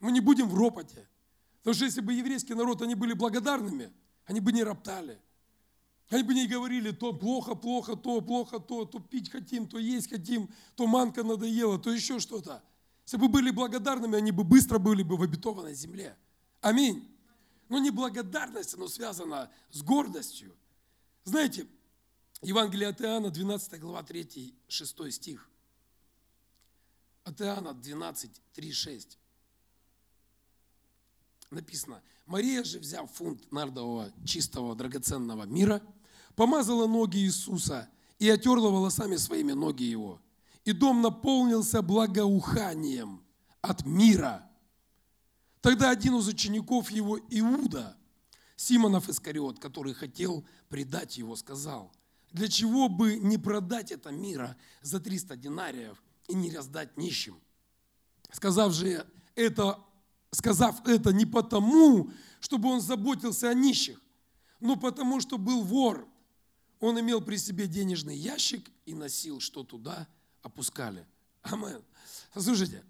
Мы 0.00 0.12
не 0.12 0.20
будем 0.20 0.48
в 0.48 0.54
ропоте. 0.54 1.08
Потому 1.58 1.74
что 1.74 1.84
если 1.84 2.00
бы 2.00 2.12
еврейский 2.12 2.54
народ, 2.54 2.82
они 2.82 2.94
были 2.94 3.12
благодарными, 3.12 3.92
они 4.26 4.40
бы 4.40 4.52
не 4.52 4.62
роптали. 4.62 5.18
Они 6.10 6.24
бы 6.24 6.34
не 6.34 6.48
говорили, 6.48 6.90
то 6.90 7.12
плохо, 7.12 7.54
плохо, 7.54 7.94
то 7.94 8.20
плохо, 8.20 8.58
то, 8.58 8.84
то 8.84 8.98
пить 8.98 9.30
хотим, 9.30 9.68
то 9.68 9.78
есть 9.78 10.10
хотим, 10.10 10.50
то 10.74 10.88
манка 10.88 11.22
надоела, 11.22 11.78
то 11.78 11.92
еще 11.92 12.18
что-то. 12.18 12.64
Если 13.06 13.16
бы 13.16 13.28
были 13.28 13.50
благодарными, 13.50 14.16
они 14.16 14.32
бы 14.32 14.42
быстро 14.42 14.78
были 14.78 15.04
бы 15.04 15.16
в 15.16 15.22
обетованной 15.22 15.74
земле. 15.74 16.16
Аминь. 16.60 17.08
Но 17.68 17.78
не 17.78 17.92
благодарность, 17.92 18.76
но 18.76 18.88
связана 18.88 19.52
с 19.70 19.82
гордостью. 19.82 20.56
Знаете, 21.22 21.68
Евангелие 22.42 22.88
от 22.88 23.00
Иоанна, 23.00 23.30
12 23.30 23.78
глава, 23.78 24.02
3, 24.02 24.54
6 24.66 25.12
стих. 25.12 25.48
От 27.22 27.40
Иоанна 27.40 27.72
12, 27.72 28.30
3, 28.52 28.72
6. 28.72 29.18
Написано, 31.50 32.02
Мария 32.26 32.64
же, 32.64 32.80
взяв 32.80 33.10
фунт 33.12 33.52
нардового 33.52 34.12
чистого 34.24 34.74
драгоценного 34.74 35.44
мира, 35.44 35.80
помазала 36.36 36.86
ноги 36.86 37.18
Иисуса 37.18 37.88
и 38.18 38.28
отерла 38.28 38.70
волосами 38.70 39.16
своими 39.16 39.52
ноги 39.52 39.84
его. 39.84 40.20
И 40.64 40.72
дом 40.72 41.02
наполнился 41.02 41.82
благоуханием 41.82 43.22
от 43.60 43.84
мира. 43.86 44.48
Тогда 45.60 45.90
один 45.90 46.16
из 46.16 46.28
учеников 46.28 46.90
его, 46.90 47.18
Иуда, 47.30 47.96
Симонов 48.56 49.08
Искариот, 49.08 49.58
который 49.58 49.94
хотел 49.94 50.44
предать 50.68 51.18
его, 51.18 51.36
сказал, 51.36 51.92
для 52.32 52.48
чего 52.48 52.88
бы 52.88 53.16
не 53.16 53.38
продать 53.38 53.90
это 53.90 54.10
мира 54.10 54.56
за 54.82 55.00
300 55.00 55.36
динариев 55.36 56.02
и 56.28 56.34
не 56.34 56.54
раздать 56.54 56.96
нищим? 56.96 57.40
Сказав 58.30 58.72
же 58.72 59.06
это, 59.34 59.78
сказав 60.30 60.86
это 60.86 61.12
не 61.12 61.26
потому, 61.26 62.10
чтобы 62.38 62.68
он 62.70 62.80
заботился 62.80 63.48
о 63.48 63.54
нищих, 63.54 64.00
но 64.60 64.76
потому, 64.76 65.20
что 65.20 65.38
был 65.38 65.62
вор. 65.62 66.06
Он 66.80 66.98
имел 66.98 67.20
при 67.20 67.36
себе 67.36 67.66
денежный 67.66 68.16
ящик 68.16 68.70
и 68.86 68.94
носил, 68.94 69.40
что 69.40 69.62
туда 69.62 70.08
опускали. 70.42 71.06
Амен. 71.42 71.84
Слушайте, 72.36 72.82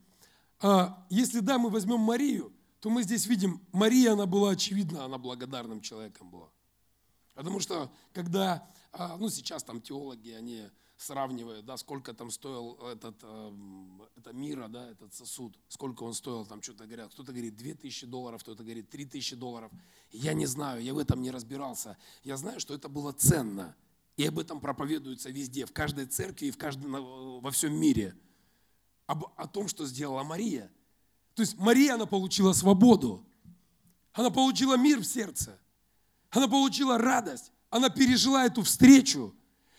а 0.60 1.06
если 1.10 1.40
да, 1.40 1.58
мы 1.58 1.70
возьмем 1.70 2.00
Марию, 2.00 2.52
то 2.80 2.88
мы 2.88 3.02
здесь 3.02 3.26
видим, 3.26 3.60
Мария, 3.72 4.12
она 4.12 4.26
была 4.26 4.50
очевидна, 4.50 5.04
она 5.04 5.18
благодарным 5.18 5.80
человеком 5.80 6.30
была. 6.30 6.48
Потому 7.34 7.60
что 7.60 7.92
когда, 8.12 8.68
ну 8.92 9.28
сейчас 9.28 9.62
там 9.62 9.80
теологи, 9.80 10.30
они 10.30 10.68
сравнивают, 11.00 11.64
да, 11.64 11.76
сколько 11.76 12.12
там 12.12 12.30
стоил 12.30 12.74
этот, 12.86 13.16
эм, 13.22 14.02
это 14.16 14.32
мира, 14.32 14.68
да, 14.68 14.90
этот 14.90 15.14
сосуд, 15.14 15.58
сколько 15.68 16.02
он 16.02 16.12
стоил, 16.12 16.44
там 16.44 16.62
что-то 16.62 16.84
говорят, 16.84 17.10
кто-то 17.12 17.32
говорит 17.32 17.56
2000 17.56 18.06
долларов, 18.06 18.42
кто-то 18.42 18.62
говорит 18.62 18.90
3000 18.90 19.36
долларов. 19.36 19.72
Я 20.10 20.34
не 20.34 20.46
знаю, 20.46 20.82
я 20.82 20.92
в 20.92 20.98
этом 20.98 21.22
не 21.22 21.30
разбирался. 21.30 21.96
Я 22.22 22.36
знаю, 22.36 22.60
что 22.60 22.74
это 22.74 22.88
было 22.88 23.12
ценно. 23.12 23.74
И 24.16 24.26
об 24.26 24.38
этом 24.38 24.60
проповедуется 24.60 25.30
везде, 25.30 25.64
в 25.64 25.72
каждой 25.72 26.04
церкви 26.04 26.46
и 26.46 26.50
в 26.50 26.58
каждом, 26.58 27.40
во 27.40 27.50
всем 27.50 27.72
мире. 27.74 28.14
Об, 29.06 29.24
о 29.36 29.48
том, 29.48 29.68
что 29.68 29.86
сделала 29.86 30.22
Мария. 30.22 30.70
То 31.34 31.40
есть 31.40 31.56
Мария, 31.56 31.94
она 31.94 32.04
получила 32.04 32.52
свободу. 32.52 33.24
Она 34.12 34.28
получила 34.30 34.76
мир 34.76 35.00
в 35.00 35.04
сердце. 35.04 35.58
Она 36.28 36.48
получила 36.48 36.98
радость. 36.98 37.52
Она 37.70 37.88
пережила 37.88 38.44
эту 38.44 38.62
встречу. 38.62 39.34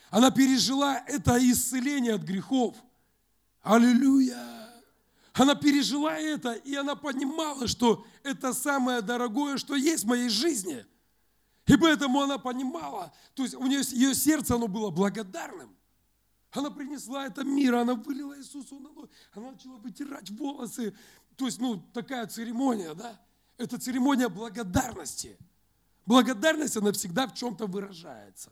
Она 0.09 0.31
пережила 0.31 0.97
это 1.07 1.37
исцеление 1.37 2.15
от 2.15 2.21
грехов. 2.23 2.75
Аллилуйя! 3.61 4.61
Она 5.33 5.55
пережила 5.55 6.17
это, 6.17 6.53
и 6.53 6.75
она 6.75 6.95
понимала, 6.95 7.67
что 7.67 8.05
это 8.23 8.53
самое 8.53 9.01
дорогое, 9.01 9.57
что 9.57 9.75
есть 9.75 10.03
в 10.03 10.07
моей 10.07 10.29
жизни. 10.29 10.85
И 11.67 11.77
поэтому 11.77 12.21
она 12.21 12.37
понимала, 12.37 13.13
то 13.33 13.43
есть 13.43 13.55
у 13.55 13.65
нее 13.65 13.81
ее 13.91 14.13
сердце, 14.13 14.55
оно 14.55 14.67
было 14.67 14.89
благодарным. 14.89 15.73
Она 16.51 16.69
принесла 16.69 17.27
это 17.27 17.45
мир, 17.45 17.75
она 17.75 17.95
вылила 17.95 18.37
Иисусу 18.37 18.77
на 18.79 18.89
ноги, 18.89 19.09
она 19.33 19.51
начала 19.51 19.77
вытирать 19.77 20.29
волосы. 20.31 20.93
То 21.37 21.45
есть, 21.45 21.59
ну, 21.59 21.77
такая 21.93 22.27
церемония, 22.27 22.93
да? 22.93 23.21
Это 23.57 23.77
церемония 23.77 24.27
благодарности. 24.27 25.37
Благодарность, 26.05 26.77
она 26.77 26.91
всегда 26.91 27.27
в 27.27 27.33
чем-то 27.33 27.67
выражается. 27.67 28.51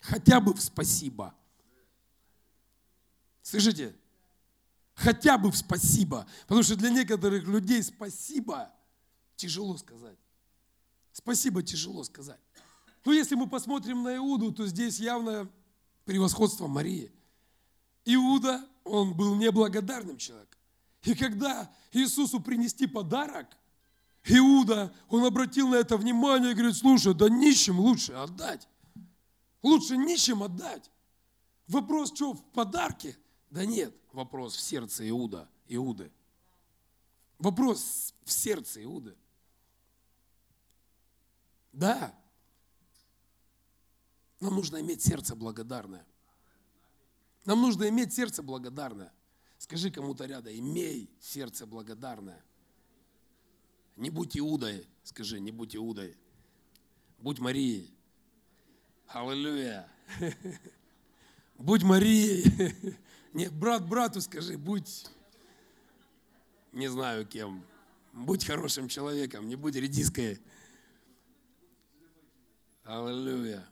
Хотя 0.00 0.40
бы 0.40 0.54
в 0.54 0.60
спасибо. 0.60 1.34
Слышите? 3.42 3.96
Хотя 4.94 5.38
бы 5.38 5.50
в 5.50 5.56
спасибо. 5.56 6.26
Потому 6.42 6.62
что 6.62 6.76
для 6.76 6.90
некоторых 6.90 7.44
людей 7.46 7.82
спасибо 7.82 8.72
тяжело 9.36 9.76
сказать. 9.76 10.18
Спасибо 11.12 11.62
тяжело 11.62 12.04
сказать. 12.04 12.40
Но 13.04 13.12
если 13.12 13.34
мы 13.34 13.48
посмотрим 13.48 14.02
на 14.02 14.16
Иуду, 14.16 14.52
то 14.52 14.66
здесь 14.66 15.00
явно 15.00 15.48
превосходство 16.04 16.66
Марии. 16.66 17.12
Иуда, 18.04 18.66
он 18.84 19.14
был 19.14 19.34
неблагодарным 19.34 20.16
человеком. 20.16 20.58
И 21.02 21.14
когда 21.14 21.70
Иисусу 21.92 22.40
принести 22.40 22.86
подарок, 22.86 23.46
Иуда, 24.30 24.92
он 25.08 25.24
обратил 25.24 25.68
на 25.68 25.76
это 25.76 25.96
внимание 25.96 26.52
и 26.52 26.54
говорит, 26.54 26.76
слушай, 26.76 27.14
да 27.14 27.28
нищим 27.28 27.80
лучше 27.80 28.12
отдать. 28.12 28.68
Лучше 29.62 29.96
нищим 29.96 30.42
отдать. 30.42 30.90
Вопрос, 31.66 32.12
что 32.14 32.32
в 32.32 32.44
подарке? 32.52 33.16
Да 33.50 33.64
нет, 33.64 33.94
вопрос 34.12 34.56
в 34.56 34.60
сердце 34.60 35.08
Иуда, 35.08 35.48
Иуды. 35.68 36.10
Вопрос 37.38 38.14
в 38.24 38.32
сердце 38.32 38.82
Иуды. 38.84 39.16
Да. 41.72 42.14
Нам 44.40 44.54
нужно 44.54 44.80
иметь 44.80 45.02
сердце 45.02 45.34
благодарное. 45.34 46.06
Нам 47.44 47.62
нужно 47.62 47.88
иметь 47.88 48.12
сердце 48.12 48.42
благодарное. 48.42 49.12
Скажи 49.58 49.90
кому-то 49.90 50.24
рядом, 50.26 50.52
имей 50.52 51.10
сердце 51.20 51.66
благодарное. 51.66 52.44
Не 53.98 54.10
будь 54.10 54.38
Иудой, 54.38 54.86
скажи, 55.02 55.40
не 55.40 55.50
будь 55.50 55.74
Иудой. 55.74 56.16
Будь 57.18 57.40
Марией. 57.40 57.92
Аллилуйя. 59.08 59.88
Будь 61.58 61.82
Марией. 61.82 62.96
Не, 63.32 63.48
брат 63.48 63.86
брату 63.86 64.20
скажи, 64.20 64.56
будь, 64.56 65.06
не 66.72 66.88
знаю 66.88 67.26
кем. 67.26 67.64
Будь 68.12 68.44
хорошим 68.44 68.88
человеком, 68.88 69.48
не 69.48 69.56
будь 69.56 69.74
редиской. 69.74 70.40
Аллилуйя. 72.84 73.68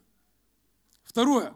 Второе. 1.05 1.55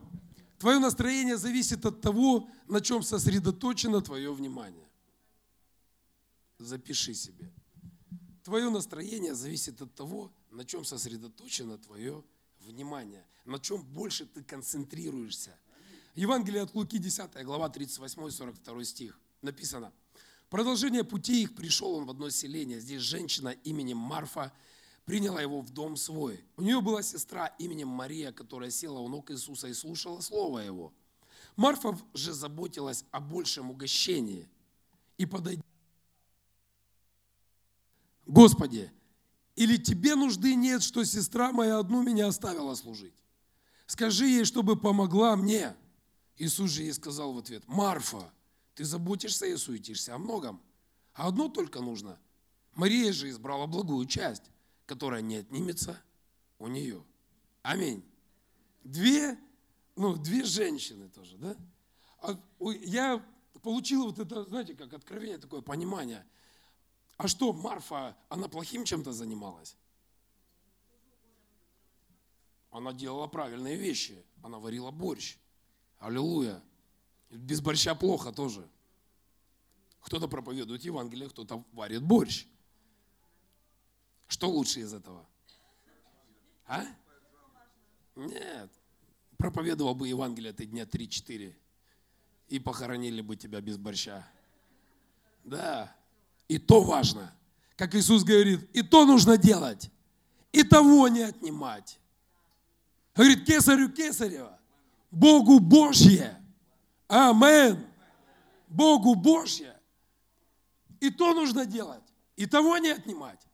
Твое 0.59 0.79
настроение 0.79 1.37
зависит 1.37 1.85
от 1.85 2.01
того, 2.01 2.49
на 2.69 2.81
чем 2.81 3.03
сосредоточено 3.03 4.01
твое 4.01 4.33
внимание. 4.33 4.89
Запиши 6.59 7.15
себе. 7.15 7.53
Твое 8.43 8.71
настроение 8.71 9.35
зависит 9.35 9.81
от 9.83 9.95
того, 9.95 10.33
на 10.51 10.65
чем 10.65 10.85
сосредоточено 10.85 11.79
твое 11.79 12.25
внимание 12.61 13.25
на 13.51 13.59
чем 13.59 13.83
больше 13.83 14.27
ты 14.27 14.43
концентрируешься. 14.43 15.57
Евангелие 16.15 16.63
от 16.63 16.75
Луки, 16.75 16.99
10 16.99 17.45
глава, 17.45 17.69
38-42 17.69 18.85
стих. 18.85 19.19
Написано. 19.43 19.93
Продолжение 20.49 21.05
пути 21.05 21.43
их 21.43 21.55
пришел 21.55 21.95
он 21.95 22.07
в 22.07 22.11
одно 22.11 22.31
селение. 22.31 22.81
Здесь 22.81 23.03
женщина 23.03 23.51
именем 23.65 23.97
Марфа 23.97 24.53
приняла 25.05 25.41
его 25.41 25.61
в 25.61 25.71
дом 25.71 25.97
свой. 25.97 26.45
У 26.57 26.63
нее 26.63 26.81
была 26.81 27.03
сестра 27.03 27.47
именем 27.59 27.89
Мария, 27.89 28.33
которая 28.33 28.71
села 28.71 28.99
у 28.99 29.09
ног 29.09 29.31
Иисуса 29.31 29.69
и 29.69 29.75
слушала 29.75 30.21
слово 30.21 30.61
его. 30.61 30.93
Марфа 31.57 31.99
же 32.15 32.33
заботилась 32.33 33.05
о 33.11 33.21
большем 33.21 33.71
угощении. 33.71 34.49
И 35.19 35.27
подойдя, 35.27 35.63
Господи, 38.31 38.93
или 39.57 39.77
тебе 39.77 40.15
нужды 40.15 40.55
нет, 40.55 40.85
что 40.85 41.05
сестра 41.05 41.51
моя 41.51 41.79
одну 41.79 42.03
меня 42.03 42.29
оставила 42.29 42.77
служить? 42.77 43.15
Скажи 43.87 44.27
ей, 44.27 44.45
чтобы 44.45 44.77
помогла 44.77 45.35
мне. 45.35 45.75
Иисус 46.37 46.71
же 46.71 46.85
ей 46.85 46.93
сказал 46.93 47.33
в 47.33 47.39
ответ, 47.39 47.65
Марфа, 47.67 48.33
ты 48.77 48.85
заботишься 48.85 49.47
и 49.47 49.57
суетишься 49.57 50.15
о 50.15 50.19
многом, 50.19 50.63
а 51.13 51.27
одно 51.27 51.49
только 51.49 51.81
нужно. 51.81 52.21
Мария 52.77 53.13
же 53.13 53.29
избрала 53.29 53.67
благую 53.67 54.07
часть, 54.07 54.45
которая 54.87 55.23
не 55.23 55.37
отнимется 55.37 56.01
у 56.61 56.69
нее. 56.69 57.03
Аминь. 57.63 58.05
Две, 58.85 59.37
ну, 59.97 60.15
две 60.17 60.45
женщины 60.45 61.09
тоже, 61.09 61.37
да? 61.37 61.57
А 62.23 62.39
я 62.83 63.23
получил 63.61 64.05
вот 64.05 64.21
это, 64.21 64.45
знаете, 64.45 64.75
как 64.75 64.95
откровение, 64.95 65.39
такое 65.39 65.63
понимание. 65.63 66.25
А 67.21 67.29
что, 67.29 67.53
Марфа, 67.53 68.17
она 68.31 68.49
плохим 68.49 68.87
чем-то 68.87 69.13
занималась? 69.13 69.77
Она 72.71 72.95
делала 72.95 73.27
правильные 73.27 73.77
вещи. 73.77 74.25
Она 74.43 74.59
варила 74.59 74.91
борщ. 74.91 75.37
Аллилуйя. 75.99 76.63
Без 77.29 77.61
борща 77.61 77.95
плохо 77.95 78.33
тоже. 78.33 78.67
Кто-то 80.01 80.29
проповедует 80.29 80.83
Евангелие, 80.83 81.29
кто-то 81.29 81.63
варит 81.73 82.03
борщ. 82.03 82.47
Что 84.27 84.49
лучше 84.49 84.81
из 84.81 84.95
этого? 84.95 85.29
А? 86.67 86.87
Нет. 88.17 88.73
Проповедовал 89.37 89.95
бы 89.95 90.09
Евангелие 90.09 90.55
ты 90.55 90.65
дня 90.65 90.85
3-4. 90.85 91.55
И 92.49 92.59
похоронили 92.59 93.21
бы 93.21 93.37
тебя 93.37 93.61
без 93.61 93.77
борща. 93.77 94.27
Да. 95.45 95.95
И 96.51 96.59
то 96.59 96.81
важно. 96.81 97.33
Как 97.77 97.95
Иисус 97.95 98.25
говорит, 98.25 98.69
и 98.73 98.83
то 98.83 99.05
нужно 99.05 99.37
делать. 99.37 99.89
И 100.51 100.65
того 100.65 101.07
не 101.07 101.23
отнимать. 101.23 102.01
Говорит, 103.15 103.47
кесарю 103.47 103.89
кесарева, 103.89 104.59
Богу 105.13 105.61
Божье. 105.61 106.37
Амен. 107.07 107.87
Богу 108.67 109.15
Божье. 109.15 109.79
И 110.99 111.11
то 111.11 111.35
нужно 111.35 111.65
делать, 111.67 112.03
и 112.35 112.47
того 112.47 112.79
не 112.79 112.89
отнимать. 112.89 113.47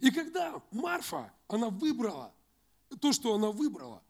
И 0.00 0.10
когда 0.10 0.60
Марфа, 0.72 1.32
она 1.46 1.68
выбрала 1.68 2.34
то, 3.00 3.12
что 3.12 3.32
она 3.36 3.52
выбрала, 3.52 4.02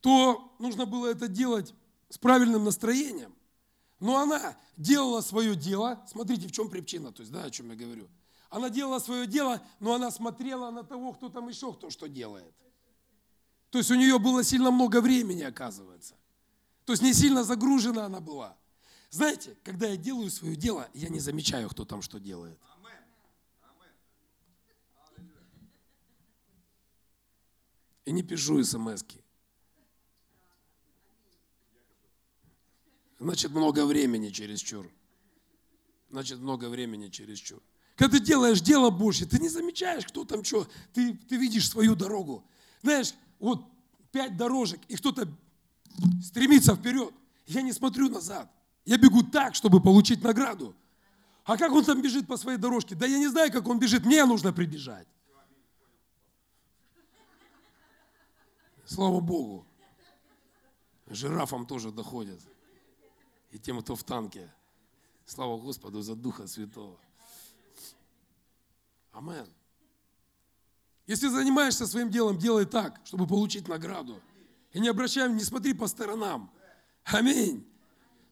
то 0.00 0.54
нужно 0.60 0.86
было 0.86 1.08
это 1.08 1.26
делать 1.26 1.74
с 2.10 2.16
правильным 2.16 2.62
настроением. 2.62 3.34
Но 3.98 4.18
она 4.18 4.56
делала 4.76 5.20
свое 5.20 5.56
дело. 5.56 6.04
Смотрите, 6.06 6.48
в 6.48 6.52
чем 6.52 6.68
причина, 6.68 7.12
то 7.12 7.22
есть, 7.22 7.32
да, 7.32 7.44
о 7.44 7.50
чем 7.50 7.70
я 7.70 7.76
говорю. 7.76 8.08
Она 8.50 8.70
делала 8.70 8.98
свое 8.98 9.26
дело, 9.26 9.62
но 9.80 9.94
она 9.94 10.10
смотрела 10.10 10.70
на 10.70 10.84
того, 10.84 11.12
кто 11.12 11.28
там 11.28 11.48
еще 11.48 11.72
кто 11.72 11.90
что 11.90 12.08
делает. 12.08 12.54
То 13.70 13.78
есть 13.78 13.90
у 13.90 13.94
нее 13.94 14.18
было 14.18 14.44
сильно 14.44 14.70
много 14.70 15.00
времени, 15.00 15.42
оказывается. 15.42 16.14
То 16.84 16.92
есть 16.92 17.02
не 17.02 17.12
сильно 17.12 17.42
загружена 17.42 18.06
она 18.06 18.20
была. 18.20 18.56
Знаете, 19.10 19.56
когда 19.64 19.88
я 19.88 19.96
делаю 19.96 20.30
свое 20.30 20.56
дело, 20.56 20.88
я 20.94 21.08
не 21.08 21.20
замечаю, 21.20 21.68
кто 21.68 21.84
там 21.84 22.02
что 22.02 22.20
делает. 22.20 22.58
И 28.04 28.12
не 28.12 28.22
пишу 28.22 28.62
смс 28.62 29.02
-ки. 29.02 29.20
Значит, 33.18 33.50
много 33.50 33.86
времени 33.86 34.28
через 34.30 34.60
чур. 34.60 34.90
Значит, 36.10 36.38
много 36.38 36.68
времени 36.68 37.08
через 37.08 37.38
чур. 37.38 37.62
Когда 37.96 38.18
ты 38.18 38.24
делаешь 38.24 38.60
дело 38.60 38.90
Божье, 38.90 39.26
ты 39.26 39.38
не 39.38 39.48
замечаешь, 39.48 40.04
кто 40.04 40.24
там 40.24 40.44
что. 40.44 40.68
Ты, 40.92 41.14
ты 41.14 41.36
видишь 41.36 41.68
свою 41.68 41.96
дорогу. 41.96 42.44
Знаешь, 42.82 43.14
вот 43.38 43.64
пять 44.12 44.36
дорожек, 44.36 44.80
и 44.88 44.96
кто-то 44.96 45.28
стремится 46.22 46.76
вперед. 46.76 47.12
Я 47.46 47.62
не 47.62 47.72
смотрю 47.72 48.10
назад. 48.10 48.50
Я 48.84 48.98
бегу 48.98 49.22
так, 49.22 49.54
чтобы 49.54 49.80
получить 49.80 50.22
награду. 50.22 50.76
А 51.44 51.56
как 51.56 51.72
он 51.72 51.84
там 51.84 52.02
бежит 52.02 52.26
по 52.26 52.36
своей 52.36 52.58
дорожке? 52.58 52.94
Да 52.94 53.06
я 53.06 53.18
не 53.18 53.28
знаю, 53.28 53.50
как 53.50 53.66
он 53.66 53.78
бежит. 53.78 54.04
Мне 54.04 54.24
нужно 54.26 54.52
прибежать. 54.52 55.06
Слава 58.84 59.20
Богу. 59.20 59.66
Жирафам 61.08 61.66
тоже 61.66 61.92
доходят. 61.92 62.40
И 63.56 63.58
тем, 63.58 63.80
кто 63.80 63.96
в 63.96 64.04
танке. 64.04 64.52
Слава 65.24 65.56
Господу 65.56 66.02
за 66.02 66.14
Духа 66.14 66.46
Святого. 66.46 67.00
Амен. 69.12 69.48
Если 71.06 71.28
занимаешься 71.28 71.86
своим 71.86 72.10
делом, 72.10 72.36
делай 72.36 72.66
так, 72.66 73.00
чтобы 73.06 73.26
получить 73.26 73.66
награду. 73.66 74.20
И 74.74 74.78
не 74.78 74.88
обращай, 74.88 75.32
не 75.32 75.40
смотри 75.40 75.72
по 75.72 75.86
сторонам. 75.86 76.52
Аминь. 77.04 77.66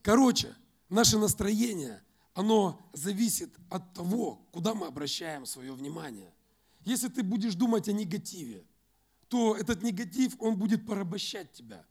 Короче, 0.02 0.54
наше 0.90 1.16
настроение, 1.16 2.04
оно 2.34 2.78
зависит 2.92 3.50
от 3.70 3.94
того, 3.94 4.46
куда 4.52 4.74
мы 4.74 4.88
обращаем 4.88 5.46
свое 5.46 5.72
внимание. 5.72 6.34
Если 6.82 7.08
ты 7.08 7.22
будешь 7.22 7.54
думать 7.54 7.88
о 7.88 7.92
негативе, 7.92 8.66
то 9.28 9.56
этот 9.56 9.82
негатив, 9.82 10.36
он 10.38 10.58
будет 10.58 10.86
порабощать 10.86 11.50
тебя. 11.50 11.82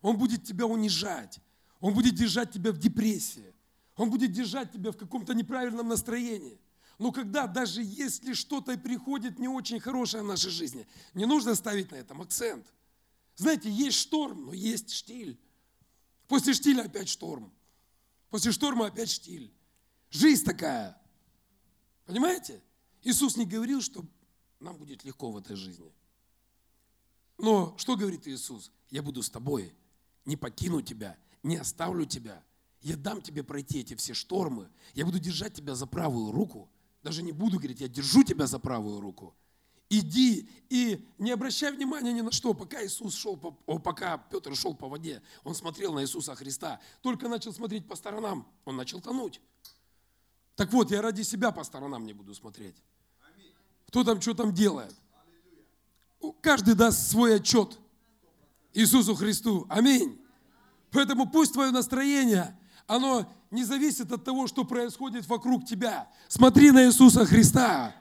Он 0.00 0.16
будет 0.16 0.44
тебя 0.44 0.64
унижать. 0.64 1.40
Он 1.80 1.94
будет 1.94 2.14
держать 2.14 2.52
тебя 2.52 2.72
в 2.72 2.78
депрессии. 2.78 3.54
Он 3.96 4.10
будет 4.10 4.32
держать 4.32 4.72
тебя 4.72 4.92
в 4.92 4.96
каком-то 4.96 5.34
неправильном 5.34 5.88
настроении. 5.88 6.58
Но 6.98 7.12
когда 7.12 7.46
даже 7.46 7.82
если 7.82 8.34
что-то 8.34 8.76
приходит 8.78 9.38
не 9.38 9.48
очень 9.48 9.80
хорошее 9.80 10.22
в 10.22 10.26
нашей 10.26 10.50
жизни, 10.50 10.86
не 11.14 11.24
нужно 11.24 11.54
ставить 11.54 11.90
на 11.90 11.96
этом 11.96 12.20
акцент. 12.20 12.66
Знаете, 13.36 13.70
есть 13.70 13.98
шторм, 13.98 14.46
но 14.46 14.52
есть 14.52 14.90
штиль. 14.90 15.40
После 16.28 16.52
штиля 16.52 16.82
опять 16.82 17.08
шторм. 17.08 17.50
После 18.28 18.52
шторма 18.52 18.86
опять 18.86 19.10
штиль. 19.10 19.52
Жизнь 20.10 20.44
такая. 20.44 21.00
Понимаете? 22.04 22.62
Иисус 23.02 23.36
не 23.36 23.46
говорил, 23.46 23.80
что 23.80 24.04
нам 24.60 24.76
будет 24.76 25.04
легко 25.04 25.30
в 25.30 25.38
этой 25.38 25.56
жизни. 25.56 25.90
Но 27.38 27.74
что 27.78 27.96
говорит 27.96 28.28
Иисус? 28.28 28.70
Я 28.90 29.02
буду 29.02 29.22
с 29.22 29.30
тобой, 29.30 29.74
не 30.26 30.36
покину 30.36 30.82
тебя, 30.82 31.16
не 31.42 31.56
оставлю 31.56 32.04
тебя. 32.04 32.42
Я 32.80 32.96
дам 32.96 33.20
тебе 33.20 33.42
пройти 33.42 33.80
эти 33.80 33.94
все 33.94 34.14
штормы. 34.14 34.68
Я 34.94 35.04
буду 35.04 35.18
держать 35.18 35.54
тебя 35.54 35.74
за 35.74 35.86
правую 35.86 36.32
руку. 36.32 36.70
Даже 37.02 37.22
не 37.22 37.32
буду 37.32 37.58
говорить, 37.58 37.80
я 37.80 37.88
держу 37.88 38.22
тебя 38.22 38.46
за 38.46 38.58
правую 38.58 39.00
руку 39.00 39.34
иди 39.90 40.48
и 40.70 41.04
не 41.18 41.32
обращай 41.32 41.72
внимания 41.72 42.12
ни 42.12 42.20
на 42.20 42.30
что. 42.30 42.54
Пока 42.54 42.84
Иисус 42.86 43.14
шел, 43.14 43.36
по, 43.36 43.50
пока 43.50 44.16
Петр 44.16 44.54
шел 44.56 44.74
по 44.74 44.88
воде, 44.88 45.20
он 45.42 45.54
смотрел 45.54 45.92
на 45.92 46.02
Иисуса 46.02 46.34
Христа. 46.36 46.80
Только 47.02 47.28
начал 47.28 47.52
смотреть 47.52 47.86
по 47.86 47.96
сторонам, 47.96 48.46
он 48.64 48.76
начал 48.76 49.00
тонуть. 49.00 49.40
Так 50.54 50.72
вот, 50.72 50.90
я 50.90 51.02
ради 51.02 51.22
себя 51.22 51.50
по 51.50 51.64
сторонам 51.64 52.06
не 52.06 52.12
буду 52.12 52.34
смотреть. 52.34 52.76
Кто 53.88 54.04
там 54.04 54.20
что 54.20 54.34
там 54.34 54.54
делает? 54.54 54.94
Каждый 56.40 56.74
даст 56.74 57.10
свой 57.10 57.36
отчет 57.36 57.78
Иисусу 58.72 59.16
Христу. 59.16 59.66
Аминь. 59.68 60.19
Поэтому 60.92 61.26
пусть 61.26 61.52
твое 61.52 61.70
настроение, 61.70 62.56
оно 62.86 63.26
не 63.50 63.64
зависит 63.64 64.10
от 64.12 64.24
того, 64.24 64.46
что 64.46 64.64
происходит 64.64 65.26
вокруг 65.28 65.64
тебя. 65.64 66.08
Смотри 66.28 66.70
на 66.70 66.86
Иисуса 66.86 67.24
Христа. 67.24 67.94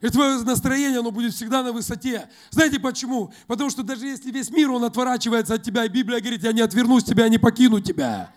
И 0.00 0.08
твое 0.08 0.38
настроение, 0.42 1.00
оно 1.00 1.10
будет 1.10 1.34
всегда 1.34 1.62
на 1.62 1.72
высоте. 1.72 2.30
Знаете 2.50 2.80
почему? 2.80 3.32
Потому 3.46 3.68
что 3.68 3.82
даже 3.82 4.06
если 4.06 4.30
весь 4.30 4.50
мир, 4.50 4.70
он 4.70 4.82
отворачивается 4.84 5.54
от 5.54 5.62
тебя, 5.62 5.84
и 5.84 5.88
Библия 5.88 6.20
говорит, 6.20 6.42
я 6.42 6.52
не 6.52 6.62
отвернусь 6.62 7.04
тебя, 7.04 7.24
я 7.24 7.28
не 7.28 7.38
покину 7.38 7.80
тебя. 7.80 8.32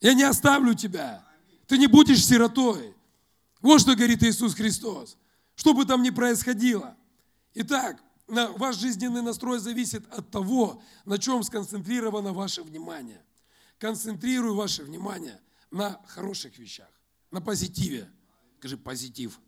Я 0.00 0.14
не 0.14 0.22
оставлю 0.22 0.74
тебя. 0.74 1.22
Ты 1.66 1.76
не 1.76 1.86
будешь 1.86 2.24
сиротой. 2.24 2.94
Вот 3.60 3.80
что 3.80 3.94
говорит 3.94 4.22
Иисус 4.22 4.54
Христос. 4.54 5.16
Что 5.54 5.74
бы 5.74 5.84
там 5.84 6.02
ни 6.02 6.10
происходило. 6.10 6.96
Итак, 7.54 8.02
ваш 8.32 8.76
жизненный 8.76 9.22
настрой 9.22 9.58
зависит 9.58 10.10
от 10.12 10.30
того, 10.30 10.82
на 11.04 11.18
чем 11.18 11.42
сконцентрировано 11.42 12.32
ваше 12.32 12.62
внимание. 12.62 13.22
Концентрируй 13.78 14.54
ваше 14.54 14.84
внимание 14.84 15.40
на 15.70 16.00
хороших 16.06 16.58
вещах, 16.58 16.88
на 17.30 17.40
позитиве. 17.40 18.10
Скажи 18.58 18.78
позитив. 18.78 19.38